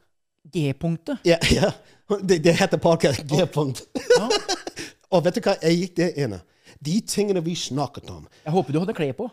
G-punktet? 0.52 1.18
Ja, 1.24 1.38
ja. 1.50 1.72
Det, 2.22 2.38
det 2.44 2.52
heter 2.58 2.78
parker 2.78 3.12
G-punkt. 3.12 3.82
Og 5.10 5.24
vet 5.24 5.38
du 5.38 5.44
hva? 5.44 5.56
Jeg 5.62 5.78
gikk 5.78 5.96
der 5.98 6.18
inne. 6.24 6.40
De 6.80 7.00
tingene 7.04 7.42
vi 7.44 7.54
snakket 7.58 8.08
om 8.08 8.24
Jeg 8.44 8.52
håper 8.54 8.72
du 8.72 8.78
hadde 8.80 8.94
klær 8.96 9.12
på. 9.18 9.26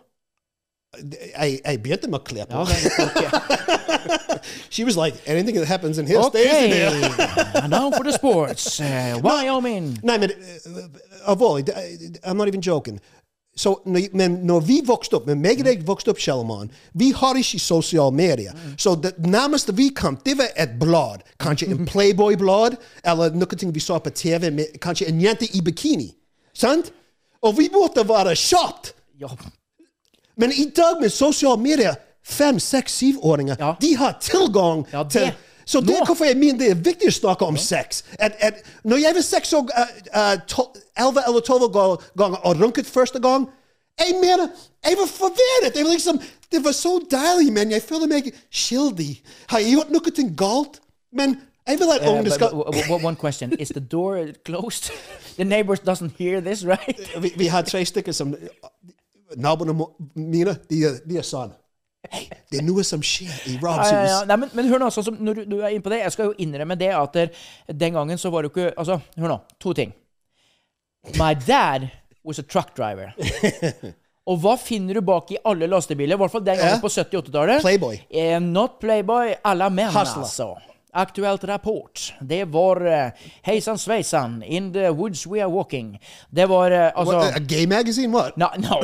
Jeg, 0.97 1.59
jeg 1.63 1.81
begynte 1.83 2.09
med 2.09 2.23
klær 2.25 2.47
på. 2.49 2.57
Ja, 2.57 2.61
okay. 2.63 3.67
She 4.69 4.83
was 4.83 4.97
like, 4.97 5.15
anything 5.27 5.55
that 5.57 5.67
happens 5.67 5.97
in 5.97 6.07
here 6.07 6.23
stays 6.23 6.45
in 6.45 6.71
Okay, 6.71 7.01
there. 7.01 7.67
now 7.75 7.91
for 7.91 8.03
the 8.03 8.13
sports. 8.13 8.79
Uh, 8.79 9.19
Wyoming. 9.21 9.97
Nei, 10.03 10.17
men 10.17 10.31
uh, 10.31 11.31
alvorlig, 11.31 11.69
I'm 12.23 12.37
not 12.37 12.47
even 12.47 12.61
joking. 12.61 12.99
Så, 13.57 13.71
når- 13.85 14.09
men 14.13 14.35
når 14.45 14.59
vi 14.67 14.81
vokste 14.85 15.15
opp, 15.17 15.25
men 15.27 15.41
meg 15.41 15.59
og 15.59 15.65
deg 15.65 15.83
vokste 15.85 16.11
opp, 16.13 16.19
Kjellermann, 16.21 16.69
vi 16.93 17.11
har 17.11 17.33
ikke 17.35 17.59
sosiale 17.59 18.11
medier. 18.13 18.53
Så 18.77 18.93
det 19.01 19.15
nærmeste 19.17 19.73
vi 19.75 19.89
kom, 19.89 20.17
det 20.25 20.37
var 20.37 20.47
et 20.55 20.75
blad. 20.79 21.23
Kanskje 21.39 21.71
en 21.71 21.85
Playboy-blad, 21.89 22.77
eller 23.03 23.33
noe 23.33 23.57
ting 23.57 23.71
vi 23.73 23.79
så 23.81 23.97
på 23.99 24.13
TV, 24.13 24.51
med 24.51 24.77
kanskje 24.79 25.07
en 25.09 25.19
jente 25.21 25.49
i 25.57 25.61
bikini. 25.61 26.11
Sant? 26.53 26.91
Og 27.41 27.57
vi 27.57 27.69
måtte 27.73 28.05
være 28.07 28.35
shocked. 28.35 28.93
Ja. 29.19 29.27
Men 30.37 30.51
i 30.51 30.69
dag 30.75 31.01
med 31.01 31.09
sosiale 31.09 31.57
medier, 31.57 31.95
fem, 32.23 32.59
seks, 32.59 32.93
syvåringer, 33.01 33.55
Ja. 33.59 33.75
de 33.81 33.95
har 33.95 34.17
tilgang 34.21 34.85
Ja, 34.93 35.03
til 35.03 35.31
Så 35.67 35.81
det 35.83 35.97
er 35.97 36.05
hvorfor 36.05 36.25
jeg 36.25 36.37
mener 36.39 36.59
det 36.59 36.69
er 36.71 36.79
viktig 36.79 37.09
å 37.11 37.15
snakke 37.15 37.45
om 37.45 37.57
sex. 37.59 38.03
At, 38.19 38.37
at 38.39 38.61
når 38.87 39.01
jeg 39.03 39.15
var 39.17 39.25
seks 39.27 39.53
år, 39.53 39.67
uh, 39.67 39.95
uh, 40.15 40.67
elleve 40.95 41.23
eller 41.27 41.43
tolv 41.43 41.67
ganger 42.17 42.39
og 42.39 42.61
runket 42.63 42.87
første 42.87 43.19
gang 43.19 43.49
Jeg 43.97 44.13
mener, 44.21 44.47
jeg 44.85 44.97
var 44.97 45.07
forvirret. 45.09 45.75
Jeg 45.75 45.85
var 45.85 45.91
liksom, 45.91 46.19
det 46.51 46.59
var 46.65 46.71
så 46.71 46.99
deilig, 47.11 47.53
men 47.53 47.71
jeg 47.71 47.81
føler 47.81 48.07
meg 48.07 48.27
skyldig. 48.53 49.23
Har 49.49 49.59
jeg 49.59 49.71
gjort 49.71 49.89
noe 49.89 50.25
galt? 50.37 50.77
Men 51.11 51.33
jeg 51.67 51.79
vil 51.79 51.93
at 51.95 52.05
Uh, 52.05 52.11
ungene 52.13 52.31
skal 52.31 52.53
one 53.05 53.15
question: 53.15 53.59
Is 53.59 53.69
the 53.69 53.79
door 53.79 54.27
closed? 54.45 54.91
The 55.37 55.43
neighbors 55.43 55.79
doesn't 55.79 56.11
hear 56.17 56.41
this, 56.41 56.65
right? 56.65 56.99
vi, 57.21 57.33
vi 57.37 57.47
har 57.47 57.61
tre 57.61 57.85
stykker 57.85 58.11
som 58.11 58.35
Naboene 59.35 59.73
mine, 60.15 60.55
de, 60.69 60.99
de 61.09 61.17
er 61.17 61.25
sånn 61.25 61.51
Hei, 62.13 62.23
det 62.51 62.59
er 62.61 62.65
noe 62.67 62.83
som 62.87 63.01
skjer 63.03 63.33
i 63.51 63.55
Robs 63.61 63.91
Ja, 63.91 63.99
ja, 63.99 64.07
ja. 64.11 64.17
Nei, 64.29 64.37
men, 64.43 64.51
men 64.57 64.71
hør 64.71 64.81
nå, 64.83 64.89
sånn 64.93 65.05
som 65.09 65.19
når 65.23 65.41
du, 65.41 65.45
du 65.53 65.57
er 65.61 65.75
inne 65.75 65.83
på 65.85 65.91
det, 65.93 66.01
jeg 66.05 66.15
skal 66.15 66.31
jo 66.31 66.35
innrømme 66.43 66.77
det 66.79 66.91
at 66.95 67.15
der, 67.17 67.31
den 67.83 67.97
gangen 67.97 68.21
så 68.21 68.31
var 68.33 68.43
det 68.45 68.51
jo 68.51 68.55
ikke 68.55 68.73
Altså, 68.77 68.99
hør 69.17 69.33
nå. 69.33 69.39
To 69.63 69.73
ting. 69.77 69.93
My 71.19 71.33
dad 71.33 71.89
was 72.27 72.39
a 72.39 72.43
truck 72.43 72.73
driver. 72.75 73.13
Og 74.27 74.41
hva 74.43 74.57
finner 74.59 74.99
du 74.99 75.03
bak 75.07 75.29
i 75.31 75.37
alle 75.47 75.69
lastebiler? 75.71 76.17
I 76.17 76.19
hvert 76.19 76.33
fall 76.33 76.43
den 76.43 76.57
gangen 76.59 76.81
på 76.83 76.89
70-80-tallet. 76.91 77.61
Playboy. 77.63 78.01
Eh, 78.11 78.35
not 78.43 78.75
Playboy, 78.81 79.37
alla 79.47 79.69
menn, 79.71 79.93
Hustler. 79.95 80.25
altså. 80.27 80.49
Aktuelt 80.93 81.43
rapport. 81.43 82.13
Det 82.29 82.53
var 82.53 82.75
uh, 83.05 83.11
Hejsan 83.43 83.77
svejsan, 83.77 84.43
in 84.45 84.73
the 84.73 84.91
woods 84.91 85.27
we 85.27 85.41
are 85.41 85.49
walking. 85.49 85.97
Det 86.35 86.49
var 86.49 86.71
eh, 86.71 86.91
altså 86.95 87.17
What, 87.17 87.35
a 87.35 87.39
gay 87.39 87.65
magazine? 87.67 88.13
What? 88.17 88.37
No, 88.37 88.47
no. 88.57 88.83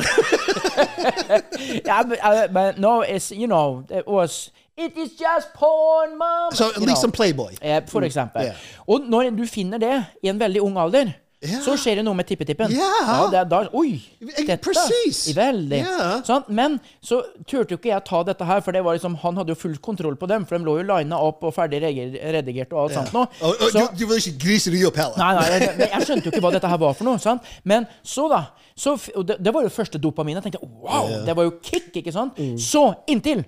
yeah, 1.86 2.02
but, 2.08 2.18
uh, 2.22 2.46
but 2.52 2.78
no, 2.78 3.02
it's 3.02 3.32
you 3.32 3.46
know 3.46 3.84
it 3.90 4.06
was. 4.06 4.50
It 4.76 4.92
is 4.96 5.10
just 5.10 5.52
porn, 5.54 6.18
mom. 6.18 6.52
So 6.52 6.64
at 6.64 6.76
least 6.78 6.86
know. 6.86 6.94
some 7.00 7.12
Playboy. 7.12 7.52
Eh, 7.62 7.80
For 7.88 8.00
eksempel. 8.02 8.42
yeah. 8.42 8.54
Og 8.86 9.00
når 9.00 9.30
du 9.30 9.46
finner 9.46 9.78
det 9.78 10.04
i 10.22 10.28
en 10.28 10.40
veldig 10.40 10.62
ung 10.62 10.78
alder, 10.78 11.12
Ja. 11.44 11.60
så 11.64 11.74
skjer 11.80 12.00
det 12.00 12.04
noe 12.06 12.16
med 12.16 12.26
tippetippen. 12.28 12.72
Ja. 12.72 13.28
det 13.32 13.38
er 13.42 13.48
da, 13.50 13.60
oi, 13.76 13.98
dette. 14.20 14.56
precis. 14.64 15.20
Veldig. 15.36 15.80
Yeah. 15.84 16.22
Sånn, 16.26 16.44
Men 16.48 16.78
så 17.04 17.20
turte 17.46 17.74
jo 17.74 17.78
ikke 17.80 17.90
jeg 17.92 18.04
ta 18.08 18.22
dette 18.24 18.46
her, 18.48 18.62
for 18.64 18.72
det 18.76 18.82
var 18.86 18.96
liksom, 18.96 19.16
han 19.22 19.36
hadde 19.40 19.52
jo 19.54 19.58
full 19.60 19.76
kontroll 19.84 20.16
på 20.16 20.28
dem. 20.30 20.46
For 20.48 20.56
de 20.58 20.64
lå 20.64 20.78
jo 20.80 20.86
lina 20.88 21.18
opp 21.20 21.44
og 21.44 21.54
ferdig 21.56 21.82
redigert 21.84 22.72
og 22.72 22.84
alt 22.86 22.96
sånt 22.98 23.12
noe. 23.16 23.28
Og, 23.42 23.54
og, 23.54 23.70
Så- 23.70 23.86
du, 23.92 24.06
du 24.06 24.14
ikke 24.16 24.36
grise 24.46 24.72
de 24.74 24.84
opp 24.88 24.96
heller? 24.96 25.18
Nei, 25.20 25.32
nei, 25.36 25.60
jeg, 25.66 25.90
jeg 25.92 26.08
skjønte 26.08 26.24
jo 26.30 26.34
ikke 26.34 26.44
hva 26.46 26.52
dette 26.56 26.70
her 26.72 26.80
var 26.80 26.94
for 26.96 27.04
noe. 27.10 27.18
sant? 27.22 27.42
Men 27.64 27.86
så, 28.02 28.28
da. 28.32 28.42
Så, 28.74 28.96
det, 29.22 29.36
det 29.44 29.52
var 29.54 29.62
jo 29.66 29.70
første 29.74 30.00
dopamin. 30.02 30.40
Jeg 30.40 30.48
tenkte 30.48 30.64
wow, 30.64 31.10
det 31.26 31.36
var 31.36 31.46
jo 31.50 31.58
kick, 31.62 31.92
ikke 32.00 32.12
sant? 32.14 32.38
Mm. 32.40 32.56
Så 32.58 32.88
inntil 33.12 33.44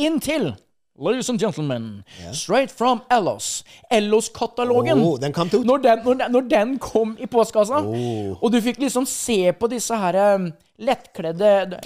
Inntil 0.00 0.54
Ladies 0.98 1.28
and 1.30 1.40
gentlemen, 1.40 2.04
straight 2.32 2.70
from 2.70 3.00
Ellos. 3.10 3.64
Ellos-katalogen. 3.90 5.00
Oh, 5.00 5.18
den? 5.18 5.32
Når 5.32 5.78
den, 5.78 5.98
når, 6.04 6.14
den, 6.14 6.32
når 6.32 6.40
den 6.40 6.78
kom 6.78 7.16
i 7.18 7.26
postkassa, 7.26 7.80
og 8.40 8.52
du 8.52 8.58
fikk 8.60 8.78
liksom 8.82 9.06
se 9.08 9.54
på 9.56 9.70
disse 9.72 9.96
her 9.96 10.18
um, 10.36 10.50
lettkledde 10.84 11.80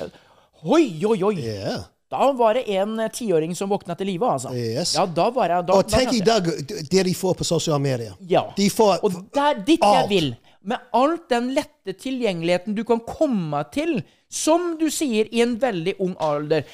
Oi, 0.66 0.88
oi, 1.06 1.20
oi! 1.22 1.36
Yeah. 1.38 1.84
Da 2.10 2.32
var 2.32 2.54
det 2.54 2.64
en 2.70 2.98
eh, 3.00 3.10
tiåring 3.10 3.54
som 3.54 3.70
våkna 3.70 3.94
til 3.98 4.06
live, 4.10 4.26
altså. 4.26 4.50
Yes. 4.54 4.94
Ja, 4.96 5.06
da 5.06 5.28
var 5.34 5.50
jeg 5.50 5.66
da, 5.68 5.78
Og 5.78 5.88
tenk 5.90 6.14
i 6.14 6.22
dag 6.26 6.46
det 6.90 7.06
de 7.06 7.14
får 7.14 7.34
på 7.38 7.46
sosiale 7.46 7.82
medier. 7.82 8.14
ja. 8.26 8.44
De 8.56 8.68
får 8.70 9.04
Og 9.06 9.20
der, 9.34 9.62
dit 9.66 9.82
jeg 9.82 10.10
vil. 10.10 10.34
Med 10.66 10.82
alt 10.98 11.28
den 11.30 11.52
lette 11.54 11.94
tilgjengeligheten 11.94 12.74
du 12.74 12.82
kan 12.86 12.98
komme 13.06 13.62
til, 13.70 14.00
som 14.30 14.74
du 14.80 14.88
sier, 14.90 15.30
i 15.30 15.42
en 15.44 15.54
veldig 15.62 15.94
ung 16.02 16.16
alder. 16.18 16.66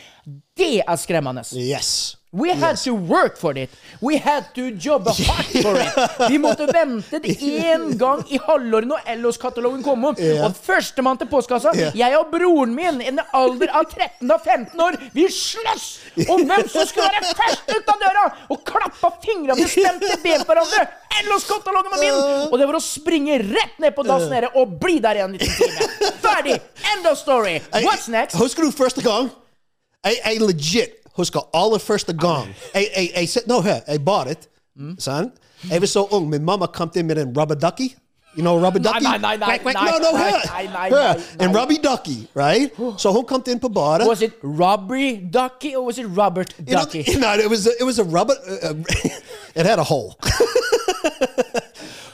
Det 0.57 0.79
er 0.81 0.97
skremmende. 0.97 1.45
Yes. 1.53 2.17
We 2.35 2.49
had 2.49 2.77
to 2.85 2.95
work 2.95 3.37
for 3.37 3.53
it. 3.59 3.69
We 4.01 4.17
had 4.17 4.55
to 4.55 4.71
jobbe 4.71 5.11
hardt 5.29 5.53
for 5.63 5.77
it. 5.77 6.31
Vi 6.31 6.39
måtte 6.39 6.67
vente 6.67 7.21
én 7.21 7.91
gang 8.03 8.23
i 8.33 8.39
halvåret 8.41 8.89
når 8.89 9.03
Ellos-katalogen 9.13 9.83
kom 9.85 10.05
om. 10.09 10.17
Yeah. 10.17 10.47
Og 10.47 10.57
førstemann 10.57 11.21
til 11.21 11.29
postkassa, 11.29 11.75
yeah. 11.77 11.99
jeg 11.99 12.17
og 12.17 12.31
broren 12.33 12.73
min, 12.73 13.03
i 13.05 13.11
en 13.11 13.21
alder 13.37 13.75
av 13.77 13.85
13 13.85 14.33
og 14.33 14.49
15 14.49 14.81
år, 14.81 14.97
vi 15.13 15.27
slåss 15.29 15.85
om 16.25 16.47
hvem 16.49 16.65
som 16.73 16.89
skulle 16.89 17.11
være 17.11 17.35
først 17.37 17.69
ut 17.69 17.93
av 17.93 18.01
døra! 18.01 18.25
Og 18.49 18.65
klappa 18.65 19.13
fingra 19.21 19.59
og 19.59 19.69
stemte 19.69 20.17
ben 20.25 20.41
på 20.41 20.55
hverandre. 20.55 20.87
Ellos-katalogen 21.21 21.93
var 21.93 22.01
min! 22.01 22.19
Og 22.49 22.57
det 22.57 22.71
var 22.73 22.81
å 22.81 22.83
springe 22.87 23.43
rett 23.45 23.77
ned 23.77 23.93
på 23.93 24.07
dassen 24.09 24.33
nede 24.33 24.55
og 24.57 24.73
bli 24.81 24.97
der 25.05 25.21
igjen 25.21 25.37
en 25.37 25.37
liten 25.37 25.77
time. 25.77 26.17
Ferdig! 26.25 26.57
End 26.97 27.13
of 27.13 27.21
story. 27.21 27.59
What's 27.85 28.09
next? 28.09 28.41
Husker 28.41 28.65
du 28.65 28.73
første 28.73 29.05
gang? 29.05 29.29
Jeg, 30.03 30.17
I 30.33 30.41
legit 30.41 31.02
husker 31.17 31.41
aller 31.55 31.79
første 31.79 32.13
gang. 32.13 32.49
Jeg, 32.75 32.87
jeg, 32.97 33.11
jeg 33.17 33.29
said, 33.29 33.47
no, 33.47 33.61
hør, 33.61 33.81
jeg 33.89 34.05
bought 34.05 34.31
it. 34.31 34.49
Mm. 34.77 34.95
Sant? 34.99 35.33
Jeg 35.71 35.81
var 35.81 35.87
så 35.87 36.07
ung. 36.11 36.29
Min 36.31 36.45
mamma 36.45 36.67
kom 36.67 36.91
inn 36.97 37.07
med 37.07 37.19
en 37.19 37.35
rubber 37.39 37.55
ducky. 37.55 37.95
You 38.37 38.41
know 38.43 38.57
rubber 38.57 38.81
Nei, 38.81 38.93
ducky? 38.93 39.05
nei, 39.05 39.19
nei, 39.19 39.37
nei, 39.37 39.47
Quack, 39.47 39.63
quack. 39.63 39.75
nei, 39.75 39.91
no, 39.91 39.99
no, 39.99 40.11
nei, 40.19 40.31
hør. 40.31 40.41
nei, 40.55 40.67
nei, 40.73 40.89
hør. 40.91 41.13
nei, 41.19 41.47
En 41.47 41.51
nei. 41.53 41.61
rubber 41.61 41.77
ducky, 41.85 42.17
right? 42.35 42.73
Så 42.99 43.13
hun 43.13 43.25
kom 43.29 43.43
inn 43.47 43.61
på 43.61 43.69
badet. 43.69 44.07
Was 44.09 44.23
it 44.23 44.33
Robbery 44.43 45.21
Ducky 45.35 45.75
or 45.77 45.85
was 45.85 45.99
it 45.99 46.07
Robert 46.17 46.55
You 46.59 46.65
know, 46.73 46.81
Ducky? 46.85 47.05
you 47.13 47.19
know, 47.21 47.33
it 47.45 47.51
was 47.51 47.67
a, 47.67 47.71
it 47.81 47.85
was 47.85 47.99
a 47.99 48.05
rubber. 48.05 48.35
Uh, 48.49 48.71
uh, 48.71 48.75
it 49.61 49.67
had 49.67 49.79
a 49.79 49.85
hole. 49.85 50.15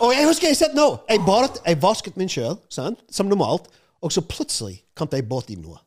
og 0.01 0.13
jeg 0.15 0.27
husker 0.27 0.49
jeg 0.49 0.57
sa 0.57 0.67
no. 0.75 0.97
Jeg 1.09 1.21
badet, 1.27 1.63
jeg 1.67 1.83
vasket 1.83 2.17
min 2.17 2.29
sjøl, 2.29 2.57
sant? 2.71 2.99
som 3.13 3.27
normalt. 3.27 3.63
Og 4.03 4.13
så 4.13 4.21
plutselig 4.21 4.83
kom 4.97 5.09
jeg 5.13 5.25
borti 5.29 5.55
noe. 5.59 5.79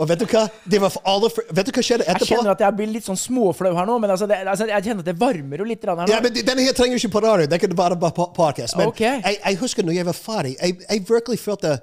Og 0.00 0.08
vet 0.08 0.20
du 0.22 0.26
hva? 0.30 0.44
Det 0.64 0.80
var 0.82 0.92
for 0.94 1.06
alle 1.08 1.30
for, 1.32 1.46
Vet 1.56 1.68
du 1.68 1.72
hva 1.76 1.84
skjedde 1.84 2.06
etterpå? 2.06 2.26
Jeg 2.26 2.38
kjenner 2.38 2.52
at 2.54 2.64
jeg 2.64 2.76
blir 2.78 2.90
litt 2.94 3.06
sånn 3.06 3.18
småflau 3.20 3.72
her 3.76 3.88
nå, 3.88 3.96
men 4.02 4.12
altså, 4.14 4.28
det, 4.30 4.40
altså, 4.44 4.68
jeg 4.70 4.86
kjenner 4.86 5.04
at 5.04 5.10
det 5.10 5.16
varmer 5.20 5.62
jo 5.62 5.68
litt 5.68 5.86
her 5.86 5.96
nå. 5.96 6.08
Ja, 6.10 6.20
men 6.24 6.36
Denne 6.36 6.66
her 6.66 6.76
trenger 6.76 7.00
ikke 7.00 7.14
på 7.16 7.24
radio. 7.26 7.48
Det 7.50 7.60
kan 7.62 7.74
bare 7.78 7.98
på 8.00 8.28
podcast. 8.36 8.76
Men 8.80 8.92
okay. 8.92 9.18
jeg, 9.24 9.40
jeg 9.40 9.60
husker 9.62 9.86
når 9.86 9.98
jeg 10.00 10.10
var 10.10 10.18
ferdig, 10.18 10.54
jeg, 10.60 10.78
jeg 10.86 11.06
virkelig 11.08 11.42
følte 11.42 11.78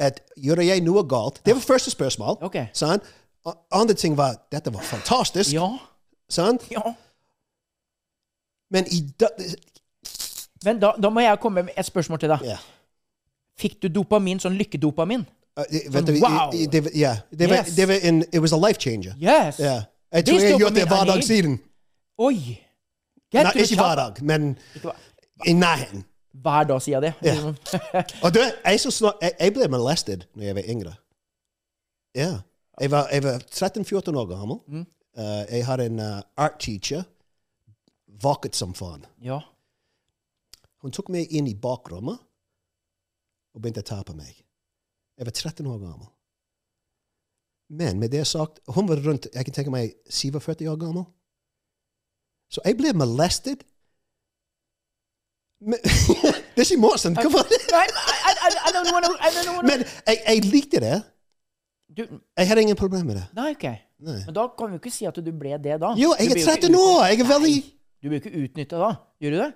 at 0.00 0.20
gjorde 0.40 0.64
jeg 0.64 0.82
noe 0.84 1.04
galt? 1.08 1.42
Det 1.44 1.54
var 1.54 1.64
første 1.64 1.92
spørsmål. 1.92 2.40
Okay. 2.48 2.70
Sant? 2.72 3.06
Andre 3.72 3.96
ting 3.96 4.16
var 4.16 4.38
dette 4.52 4.72
var 4.72 4.84
fantastisk. 4.84 5.52
Ja, 5.56 5.70
Sant? 6.30 6.66
ja. 6.70 6.92
Men 8.70 8.86
i 8.86 9.00
da, 9.20 9.26
Men 10.64 10.78
da, 10.80 10.92
da 11.02 11.10
må 11.10 11.20
jeg 11.24 11.40
komme 11.42 11.64
med 11.66 11.74
et 11.78 11.86
spørsmål 11.86 12.20
til 12.22 12.30
deg. 12.30 12.44
Yeah. 12.44 12.62
Fikk 13.60 13.80
du 13.82 13.88
dopamin, 13.88 14.40
sånn 14.40 14.58
lykkedopamin? 14.60 15.24
Uh, 15.60 15.92
det- 15.92 16.06
du, 16.06 16.12
wow. 16.12 16.50
det, 16.72 16.84
var- 16.84 16.90
ja, 16.94 17.16
det, 17.30 17.48
var, 17.50 17.56
Yes. 17.56 17.74
det 17.76 17.88
var 17.88 17.98
en, 18.02 18.22
it 18.32 18.40
was 18.40 18.52
a 18.52 18.58
life 18.66 18.80
changer. 18.80 19.14
Yes! 19.18 19.58
Ja. 19.58 19.82
Jeg 20.12 20.26
tror 20.26 20.38
jeg 20.40 20.52
har 20.52 20.58
gjort 20.58 21.16
det 21.16 21.24
siden. 21.24 21.60
Oi! 22.18 22.60
Nei, 23.32 23.52
ikke 23.54 23.76
hver 23.76 23.94
dag, 23.94 24.22
men 24.22 24.58
i 25.46 25.52
nærheten. 25.52 26.04
Hver 26.42 26.64
dag, 26.64 26.82
sier 26.82 27.00
jeg 27.00 27.12
det. 27.22 27.28
Ja. 27.30 28.02
Og 28.24 28.34
du, 28.34 28.40
jeg, 28.64 28.80
så 28.80 28.90
snart, 28.90 29.14
jeg, 29.22 29.32
jeg 29.40 29.54
ble 29.54 29.68
molested 29.68 30.26
når 30.34 30.44
jeg 30.44 30.54
var 30.54 30.66
yngre. 30.68 30.94
Ja. 32.14 32.30
Jeg 32.80 32.90
var, 32.90 33.08
var 33.22 33.38
13-14 33.54 34.16
år 34.16 34.26
gammel. 34.26 34.58
Mm. 34.68 34.86
Uh, 35.18 35.24
jeg 35.50 35.66
hadde 35.66 35.86
en 35.86 35.98
uh, 36.00 36.20
art 36.36 36.58
teacher. 36.58 37.02
Vaket 38.22 38.56
som 38.56 38.74
faen. 38.74 39.04
Ja. 39.22 39.40
Hun 40.82 40.92
tok 40.92 41.08
meg 41.12 41.30
inn 41.30 41.48
i 41.48 41.54
bakrommet 41.54 42.18
og 43.54 43.62
begynte 43.62 43.82
å 43.84 43.88
ta 43.90 44.00
på 44.06 44.14
meg. 44.16 44.32
Jeg 45.20 45.28
var 45.28 45.36
13 45.36 45.66
år 45.68 45.78
gammel. 45.78 46.06
Men 47.70 47.98
med 48.00 48.08
det 48.10 48.22
sagt, 48.26 48.62
hun 48.74 48.88
var 48.88 49.02
rundt 49.04 49.28
jeg 49.34 49.44
kan 49.46 49.54
tenke 49.54 49.72
meg 49.74 49.92
47 50.08 50.64
år 50.72 50.78
gammel. 50.80 51.04
Så 52.50 52.64
jeg 52.64 52.78
ble 52.78 52.94
molested. 52.96 53.60
Men, 55.60 55.76
det 56.56 56.64
er 56.64 56.64
ikke 56.64 56.80
morsomt. 56.80 57.20
Hvorfor? 57.20 57.44
Men 59.68 59.84
jeg, 60.08 60.16
jeg 60.24 60.48
likte 60.48 60.80
det. 60.80 60.96
Du, 61.90 62.02
Jeg 62.38 62.48
hadde 62.48 62.64
ingen 62.64 62.80
problemer 62.80 63.04
med 63.04 63.20
det. 63.20 63.26
nei, 63.36 63.50
ok. 63.58 63.68
Nei. 64.00 64.18
Men 64.24 64.34
da 64.34 64.48
kan 64.56 64.70
vi 64.70 64.78
jo 64.78 64.80
ikke 64.80 64.94
si 64.94 65.04
at 65.10 65.20
du 65.20 65.30
ble 65.36 65.52
det, 65.60 65.76
da. 65.82 65.92
Jo, 66.00 66.14
jeg 66.16 66.30
er 66.30 66.34
blir 66.38 66.44
jo 66.46 66.56
13 66.56 66.80
år! 66.80 67.04
Jeg 67.10 67.20
er 67.20 67.28
veldig 67.34 67.54
Du 68.00 68.08
blir 68.08 68.20
ikke 68.22 68.36
utnytta 68.40 68.80
da. 68.80 68.90
Gjør 69.20 69.36
du 69.36 69.40
det? 69.42 69.50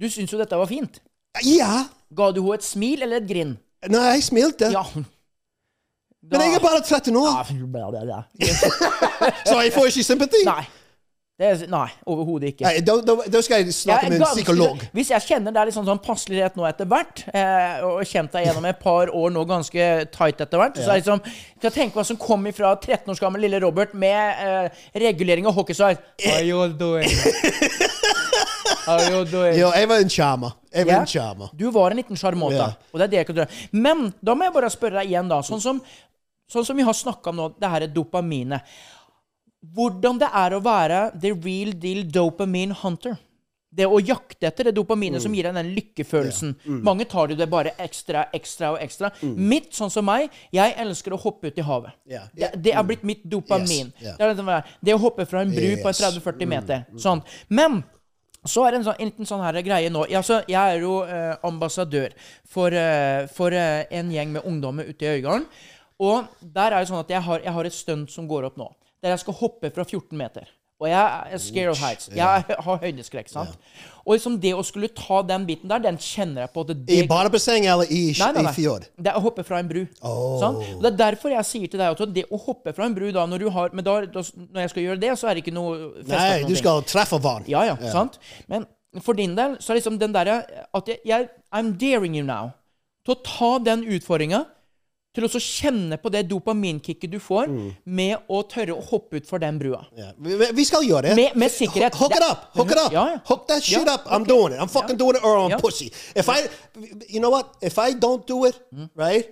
Du 0.00 0.06
syns 0.08 0.32
jo 0.32 0.40
dette 0.40 0.56
var 0.56 0.70
fint. 0.70 1.00
Ja! 1.44 1.84
Ga 2.16 2.30
du 2.32 2.40
henne 2.40 2.56
et 2.56 2.64
smil 2.64 3.04
eller 3.04 3.20
et 3.20 3.28
grin? 3.28 3.58
Nei, 3.86 4.06
jeg 4.16 4.24
smilte. 4.26 4.72
Ja. 4.74 4.82
Men 6.28 6.42
jeg 6.42 6.58
er 6.58 6.64
bare 6.64 6.80
13 6.82 7.14
år, 7.16 7.28
Ja, 7.30 7.44
så 9.48 9.60
jeg 9.62 9.72
får 9.72 9.86
ikke 9.92 10.04
sympati. 10.04 10.42
Nei. 10.48 10.64
Det 11.38 11.46
er, 11.46 11.60
nei, 11.70 11.84
overhodet 12.10 12.48
ikke. 12.50 12.64
Nei, 12.66 12.80
da, 12.82 12.96
da, 13.06 13.14
da 13.30 13.40
skal 13.46 13.60
jeg 13.62 13.70
snakke 13.76 14.08
er 14.08 14.10
med 14.10 14.16
en 14.16 14.24
ganske- 14.24 14.42
psykolog. 14.42 14.80
Hvis 14.90 15.12
jeg 15.12 15.22
kjenner 15.28 15.54
deg 15.54 15.68
litt 15.68 15.76
sånn, 15.76 15.86
sånn 15.86 16.00
passelighet 16.02 16.56
nå 16.58 16.66
etter 16.66 16.88
hvert, 16.90 17.22
eh, 17.30 17.78
og 17.86 18.00
kjent 18.10 18.34
deg 18.34 18.48
gjennom 18.48 18.66
et 18.66 18.80
par 18.82 19.12
år 19.14 19.30
nå 19.30 19.44
ganske 19.46 19.86
tight 20.16 20.42
etter 20.42 20.58
hvert, 20.58 20.80
så 20.82 20.88
er 20.90 20.98
det 20.98 21.04
liksom 21.04 21.22
Skal 21.60 21.76
tenke 21.76 21.94
hva 22.00 22.04
som 22.10 22.18
kom 22.18 22.42
ifra 22.50 22.74
13 22.74 23.14
års 23.14 23.22
gammel 23.22 23.46
lille 23.46 23.62
Robert 23.62 23.94
med 23.94 24.42
eh, 24.42 24.82
regulering 24.98 25.46
av 25.46 25.54
hockeysveis. 25.54 26.02
How 26.26 26.42
you 26.42 26.66
doing? 26.74 27.06
Jo, 29.58 29.70
jeg 29.78 29.88
var 29.90 30.02
en 30.02 30.12
charmer. 30.12 30.52
Jeg 30.72 30.86
var 30.86 30.92
Ja. 30.94 31.00
en 31.00 31.06
sjarmer. 31.10 31.50
Du 31.56 31.66
var 31.74 31.90
en 31.94 31.96
liten 32.00 32.16
sjarmåte. 32.16 32.56
Ja. 32.60 32.68
Og 32.92 32.98
det 33.00 33.06
er 33.08 33.12
det 33.14 33.20
jeg 33.22 33.26
kan 33.30 33.36
gjøre. 33.42 33.62
Men 33.72 34.06
da 34.24 34.34
må 34.34 34.44
jeg 34.48 34.54
bare 34.58 34.70
spørre 34.74 35.00
deg 35.02 35.12
igjen, 35.12 35.28
da. 35.30 35.40
Sånn 35.46 35.60
som, 35.64 35.80
sånn 36.52 36.64
som 36.68 36.76
vi 36.76 36.86
har 36.86 36.96
snakka 36.96 37.30
om 37.32 37.36
nå, 37.42 37.48
det 37.60 37.70
her 37.72 37.86
er 37.88 37.94
dopaminet. 37.94 38.62
Hvordan 39.74 40.20
det 40.20 40.28
er 40.38 40.54
å 40.54 40.60
være 40.62 41.00
the 41.18 41.32
real 41.34 41.72
deal 41.82 42.04
dopamine 42.14 42.76
hunter. 42.82 43.16
Det 43.78 43.84
å 43.84 43.98
jakte 44.00 44.46
etter 44.48 44.64
det 44.70 44.72
dopaminet 44.78 45.20
som 45.20 45.34
gir 45.36 45.44
deg 45.44 45.56
den 45.58 45.72
lykkefølelsen. 45.76 46.54
Mange 46.86 47.04
tar 47.10 47.28
jo 47.28 47.36
det 47.36 47.48
bare 47.52 47.74
ekstra, 47.84 48.22
ekstra 48.32 48.70
og 48.72 48.78
ekstra. 48.80 49.10
Mitt, 49.36 49.74
sånn 49.76 49.90
som 49.92 50.06
meg, 50.08 50.30
jeg 50.56 50.72
elsker 50.80 51.12
å 51.12 51.18
hoppe 51.20 51.50
ut 51.50 51.58
i 51.60 51.64
havet. 51.66 51.92
Ja. 52.08 52.22
Det, 52.32 52.48
det 52.64 52.72
er 52.72 52.86
blitt 52.88 53.04
mitt 53.04 53.26
dopamin. 53.28 53.90
Yes. 53.98 54.06
Yeah. 54.06 54.16
Det, 54.16 54.24
er 54.24 54.40
det, 54.40 54.56
det 54.88 54.94
å 54.96 55.02
hoppe 55.02 55.26
fra 55.28 55.42
en 55.44 55.52
bru 55.52 55.68
på 55.82 55.92
Yes. 55.92 56.00
30-40 56.00 56.48
meter. 56.54 56.86
Sånn. 56.96 57.20
Men 57.52 57.82
så 58.46 58.64
er 58.64 58.72
det 58.72 58.80
en, 58.80 58.86
sånn, 58.86 59.00
enten 59.02 59.28
sånn 59.28 59.42
her 59.42 59.58
greie 59.66 59.90
nå. 59.90 60.04
Ja, 60.12 60.22
så 60.24 60.40
jeg 60.48 60.58
er 60.58 60.84
jo 60.84 61.00
eh, 61.04 61.34
ambassadør 61.46 62.14
for, 62.46 62.74
eh, 62.74 63.26
for 63.34 63.54
eh, 63.54 63.86
en 63.98 64.12
gjeng 64.14 64.36
med 64.36 64.46
ungdommer 64.46 64.88
ute 64.88 65.06
i 65.06 65.16
Øygarden. 65.18 65.48
Og 65.98 66.28
der 66.40 66.70
er 66.70 66.78
det 66.78 66.90
sånn 66.90 67.02
at 67.02 67.10
jeg 67.10 67.24
har, 67.26 67.42
jeg 67.42 67.56
har 67.56 67.68
et 67.68 67.74
stunt 67.74 68.14
som 68.14 68.28
går 68.30 68.46
opp 68.50 68.60
nå. 68.60 68.68
Der 69.02 69.14
jeg 69.14 69.24
skal 69.24 69.38
hoppe 69.40 69.72
fra 69.74 69.84
14 69.86 70.14
meter. 70.18 70.46
Og 70.78 70.86
jeg 70.86 71.32
er 71.34 71.40
scared 71.42 71.72
of 71.72 71.80
heights. 71.82 72.06
Jeg 72.14 72.44
har 72.66 72.76
høydeskrekk. 72.84 73.28
sant? 73.32 73.56
Og 74.06 74.14
liksom 74.14 74.36
det 74.40 74.52
å 74.54 74.62
skulle 74.64 74.88
ta 74.94 75.18
den 75.26 75.42
biten 75.48 75.68
der, 75.68 75.82
den 75.82 75.98
kjenner 76.00 76.44
jeg 76.46 76.52
på. 76.54 76.62
at 76.62 76.70
I 76.70 76.76
det, 76.78 77.08
badebasseng 77.10 77.66
eller 77.66 77.90
i, 77.90 78.14
Nei, 78.20 78.28
nei, 78.36 78.44
i 78.46 78.54
fjord? 78.56 78.86
Det 78.96 79.10
er 79.10 79.18
å 79.18 79.22
hoppe 79.24 79.42
fra 79.44 79.58
en 79.58 79.68
bru. 79.68 79.82
Sant? 80.00 80.62
Og 80.76 80.84
Det 80.84 80.92
er 80.92 80.98
derfor 81.00 81.34
jeg 81.34 81.48
sier 81.48 81.72
til 81.72 81.82
deg 81.82 81.98
at 81.98 82.14
det 82.14 82.24
å 82.30 82.38
hoppe 82.46 82.72
fra 82.76 82.86
en 82.86 82.94
bru 82.96 83.10
da, 83.12 83.26
når 83.26 83.42
du 83.42 83.48
har 83.52 83.74
Men 83.74 83.84
da, 83.84 83.96
da, 84.06 84.22
når 84.22 84.64
jeg 84.64 84.72
skal 84.74 84.86
gjøre 84.86 85.02
det, 85.02 85.12
så 85.18 85.28
er 85.28 85.34
det 85.36 85.42
ikke 85.44 85.56
noe 85.58 85.74
fest 85.98 86.14
Nei, 86.14 86.44
du 86.48 86.54
skal 86.56 86.86
treffe 86.86 87.18
vann. 87.26 87.44
Ja, 87.50 87.64
ja, 87.68 87.76
sant? 87.92 88.20
Men 88.48 88.64
for 89.04 89.18
din 89.18 89.34
del 89.36 89.58
så 89.60 89.74
er 89.74 89.80
liksom 89.82 89.98
den 90.00 90.14
derre 90.14 90.40
at 90.46 90.88
jeg, 90.88 91.02
jeg 91.04 91.28
I'm 91.52 91.74
daring 91.80 92.14
you 92.16 92.24
now 92.24 92.54
til 93.04 93.16
å 93.16 93.20
ta 93.24 93.50
den 93.64 93.82
utfordringa. 93.84 94.44
Til 95.14 95.24
å 95.24 95.28
kjenne 95.40 95.96
på 95.98 96.10
det 96.12 96.26
dopaminkicket 96.30 97.10
du 97.10 97.18
får 97.18 97.48
med 97.88 98.26
å 98.28 98.42
tørre 98.46 98.74
å 98.76 98.82
hoppe 98.90 99.16
utfor 99.18 99.40
den 99.42 99.58
brua. 99.58 99.80
Ja. 99.96 100.10
Vi, 100.18 100.36
vi- 100.54 100.64
skal 100.68 100.84
gjøre 100.84 101.02
det. 101.08 101.14
Med- 101.16 101.36
med 101.36 101.50
sikkerhet. 101.50 101.94
Hook 101.96 102.12
it 102.12 102.22
up! 102.30 102.44
Hook 102.54 102.70
it 102.70 102.78
up! 102.78 102.92
Ja, 102.92 103.06
ja. 103.14 103.18
Hook 103.24 103.46
that 103.48 103.62
shit 103.62 103.86
Ja, 103.86 103.94
up! 103.94 104.06
I'm 104.06 104.22
okay. 104.22 104.34
doing 104.34 104.52
it. 104.52 104.60
I'm 104.60 104.68
fucking 104.68 104.96
doing 104.98 105.16
it 105.16 105.24
or 105.24 105.38
I'm 105.48 105.58
pussy. 105.60 105.90
If 106.14 106.28
I, 106.28 106.46
you 107.08 107.20
know 107.20 107.30
what? 107.30 107.56
If 107.62 107.78
I 107.78 107.94
don't 107.94 108.26
do 108.26 108.44
it, 108.44 108.60
Mm. 108.72 108.90
right? 108.94 109.26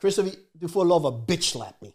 Christopher, 0.00 0.32
du 0.58 0.66
får 0.68 0.84
lov 0.88 1.04
å 1.04 1.12
bitch 1.26 1.52
slap 1.52 1.76
me. 1.82 1.92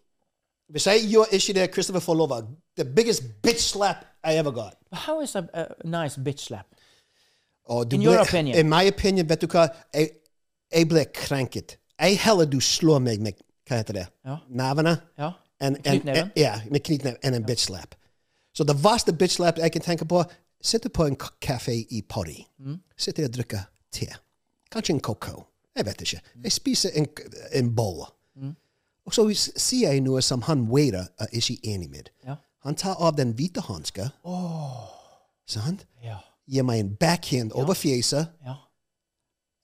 Hvis 0.71 0.85
jeg 0.87 1.09
gjør 1.11 1.25
ikke 1.31 1.53
det, 1.53 1.73
Christopher 1.73 1.99
får 1.99 2.15
lov 2.15 2.31
å 2.31 2.41
The 2.77 2.85
biggest 2.85 3.23
bitch 3.41 3.59
slap 3.73 4.05
I 4.23 4.37
ever 4.37 4.51
got. 4.51 4.75
How 4.93 5.19
is 5.21 5.35
a, 5.35 5.43
a 5.53 5.65
nice 5.83 6.15
bitch 6.17 6.39
slap? 6.47 6.67
In 7.91 8.01
your 8.01 8.19
opinion. 8.19 8.55
In 8.57 8.69
my 8.69 8.83
opinion, 8.87 9.27
vet 9.27 9.41
du 9.41 9.47
hva? 9.47 9.67
Jeg, 9.93 10.11
jeg 10.71 10.87
ble 10.87 11.05
krenket. 11.13 11.77
Jeg 11.99 12.19
heller 12.19 12.45
du 12.45 12.59
slår 12.61 12.99
meg 12.99 13.21
med 13.21 13.33
Hva 13.67 13.77
heter 13.81 13.93
det? 13.93 14.05
Ja. 14.25 14.37
Nevene? 14.49 14.97
Ja. 15.17 15.31
En, 15.61 15.75
knyttneven? 15.75 16.23
en- 16.23 16.31
Ja, 16.35 16.61
med 16.71 16.79
knyttneve 16.83 17.17
enn 17.23 17.33
en 17.33 17.43
bitch 17.45 17.65
slap. 17.65 17.95
Så 18.53 18.63
det 18.63 18.75
verste 18.83 19.13
bitch 19.13 19.35
slap 19.35 19.57
jeg 19.57 19.71
kan 19.71 19.81
tenke 19.81 20.05
på, 20.05 20.23
sitte 20.61 20.89
på 20.89 21.05
en 21.05 21.17
kafé 21.45 21.73
i 21.89 22.01
Paris. 22.09 22.45
Mm. 22.59 22.79
Sitter 22.97 23.25
og 23.25 23.33
drikker 23.33 23.59
te. 23.91 24.07
Kanskje 24.71 24.93
en 24.93 24.99
coco. 25.01 25.43
Jeg 25.75 25.85
vet 25.85 26.01
ikke. 26.01 26.21
Jeg 26.43 26.51
spiser 26.51 26.89
en, 26.95 27.07
en 27.53 27.75
bolle. 27.75 28.05
Mm. 28.35 28.55
Og 29.05 29.13
så 29.13 29.27
sier 29.57 29.91
jeg 29.91 30.01
noe 30.01 30.21
som 30.21 30.41
han 30.41 30.67
waiter 30.71 31.05
er 31.19 31.27
ikke 31.31 31.57
enig 31.63 31.89
med. 31.89 32.09
Ja. 32.25 32.35
Han 32.63 32.75
tar 32.75 32.95
av 32.99 33.15
den 33.17 33.31
hvite 33.33 33.61
hanska. 33.61 34.09
Sant? 35.47 35.85
Ja. 36.03 36.17
Gir 36.47 36.63
meg 36.63 36.79
en 36.79 36.95
backhand 36.95 37.51
over 37.51 37.73
fjeset. 37.73 38.27
ja. 38.45 38.55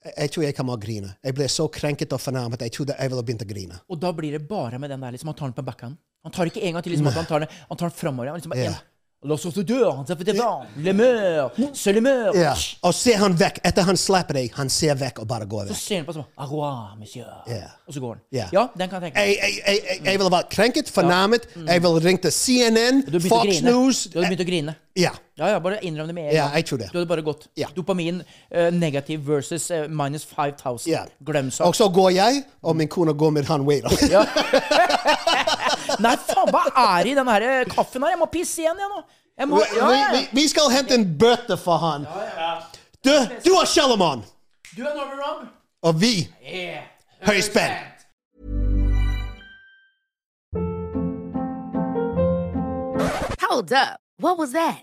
Jeg, 0.04 0.30
tror 0.34 0.44
jeg 0.44 0.54
kan 0.56 0.66
bare 0.68 0.80
grine. 0.82 1.14
Jeg 1.24 1.36
ble 1.36 1.46
så 1.48 1.64
krenket 1.72 2.12
og 2.12 2.20
fornærmet. 2.20 2.60
Jeg 2.66 2.74
trodde 2.76 2.96
jeg 2.98 3.12
ville 3.12 3.24
begynt 3.24 3.44
å 3.44 3.48
grine. 3.48 3.78
Og 3.88 4.00
da 4.02 4.10
blir 4.12 4.36
det 4.36 4.42
bare 4.48 4.78
med 4.78 4.92
den 4.92 5.00
der 5.00 5.14
liksom, 5.16 5.30
Han 5.32 5.38
tar 5.38 5.48
den 5.48 5.56
på 5.56 5.64
backhand. 5.64 5.96
Han 6.24 6.32
tar 6.32 6.50
ikke 6.50 6.60
en 6.64 6.76
gang 6.76 6.84
til. 6.84 6.92
liksom, 6.92 7.08
at 7.08 7.16
Han 7.20 7.30
tar 7.30 7.44
den, 7.44 7.48
han 7.68 7.80
tar 7.80 7.88
den 7.88 7.96
framover. 7.96 8.34
Liksom, 8.36 8.52
bare 8.52 8.74
Ja. 9.24 9.28
La 9.28 9.38
oss 9.38 9.46
også 9.48 9.62
dø, 9.64 9.80
han 9.88 10.04
tar 10.04 10.18
til 10.20 10.26
det 10.28 10.36
var. 10.36 10.66
Le 10.76 10.92
meur, 10.92 11.50
c'est 11.72 11.92
le 11.96 12.00
meur. 12.04 12.34
Ja. 12.36 12.52
Og 12.84 12.92
ser 12.94 13.16
han 13.22 13.32
vekk. 13.40 13.62
Etter 13.64 13.86
han 13.88 13.96
slapper 13.96 14.36
deg, 14.36 14.50
han 14.58 14.68
ser 14.68 14.98
vekk 15.00 15.22
og 15.22 15.28
bare 15.30 15.48
går 15.48 15.70
vekk. 15.70 15.78
Så 15.78 15.88
ser 15.88 16.02
han 16.02 16.08
på 16.08 16.16
sånn 16.18 16.26
Au 16.36 16.48
revoir, 16.50 16.92
monsieur. 17.00 17.30
Yeah. 17.48 17.72
Og 17.88 17.96
så 17.96 18.04
går 18.04 18.14
han. 18.18 18.22
Ja. 18.36 18.48
Ja, 18.52 18.66
den 18.76 18.92
kan 18.92 19.00
jeg 19.00 19.14
tenke 19.14 19.24
meg. 19.24 19.32
Jeg, 19.40 19.60
jeg, 19.64 20.00
jeg, 20.04 20.20
ville 20.20 20.32
vært 20.36 20.50
krenket, 20.52 20.92
fornærmet. 20.92 21.48
Jeg 21.56 21.84
ville 21.86 22.04
ringt 22.04 22.24
til 22.26 22.34
CNN, 22.36 23.04
Fox. 23.24 23.62
News. 23.64 24.04
Du 24.12 24.20
hadde 24.20 24.34
begynt 24.34 24.44
å 24.44 24.48
grine. 24.50 24.76
Ja. 24.94 25.10
Ja, 25.34 25.48
ja, 25.50 25.58
bare 25.58 25.80
innrøm 25.82 26.06
det 26.06 26.14
med 26.14 26.28
en 26.28 26.36
Ja, 26.36 26.50
jeg 26.54 26.68
tror 26.68 26.78
det. 26.84 26.92
Du 26.92 27.00
hadde 27.00 27.08
bare 27.10 27.24
gått. 27.24 27.48
Ja. 27.58 27.72
Dopamin 27.74 28.20
uh, 28.22 28.68
negativ 28.70 29.24
versus 29.26 29.70
uh, 29.72 29.88
minus 29.88 30.28
5000. 30.28 30.92
Ja. 30.92 31.06
Glem 31.24 31.50
Og 31.64 31.74
så 31.74 31.88
går 31.88 32.10
jeg, 32.14 32.44
og 32.62 32.76
min 32.76 32.88
kone 32.88 33.16
går 33.16 33.30
med 33.30 33.48
han 33.48 33.66
waiter. 33.66 33.90
Nei, 36.02 36.16
faen, 36.16 36.50
hva 36.50 36.62
er 36.98 37.06
i 37.10 37.14
den 37.14 37.28
her 37.28 37.64
kaffen 37.70 38.02
her? 38.02 38.14
Jeg 38.14 38.18
må 38.18 38.26
pisse 38.32 38.62
igjen, 38.62 38.78
jeg 38.80 38.90
nå. 38.90 39.02
Jeg 39.38 39.48
må, 39.50 39.58
Vi, 39.58 39.78
ja, 39.78 39.88
ja. 39.90 40.08
vi, 40.14 40.22
vi 40.32 40.44
skal 40.48 40.70
hente 40.70 40.94
en 40.94 41.04
bøte 41.18 41.56
for 41.58 41.76
han. 41.82 42.04
Du, 43.04 43.10
du 43.44 43.50
er 43.58 43.66
Shellerman, 43.66 44.22
Du 44.76 44.82
er 44.86 44.94
Norway 44.94 45.18
Rob. 45.20 45.46
og 45.82 46.00
vi 46.00 46.28
hører 47.26 47.42
spenn. 47.42 47.74
Hold 53.40 53.72
up. 53.72 54.00
What 54.18 54.38
was 54.38 54.52
that? 54.52 54.82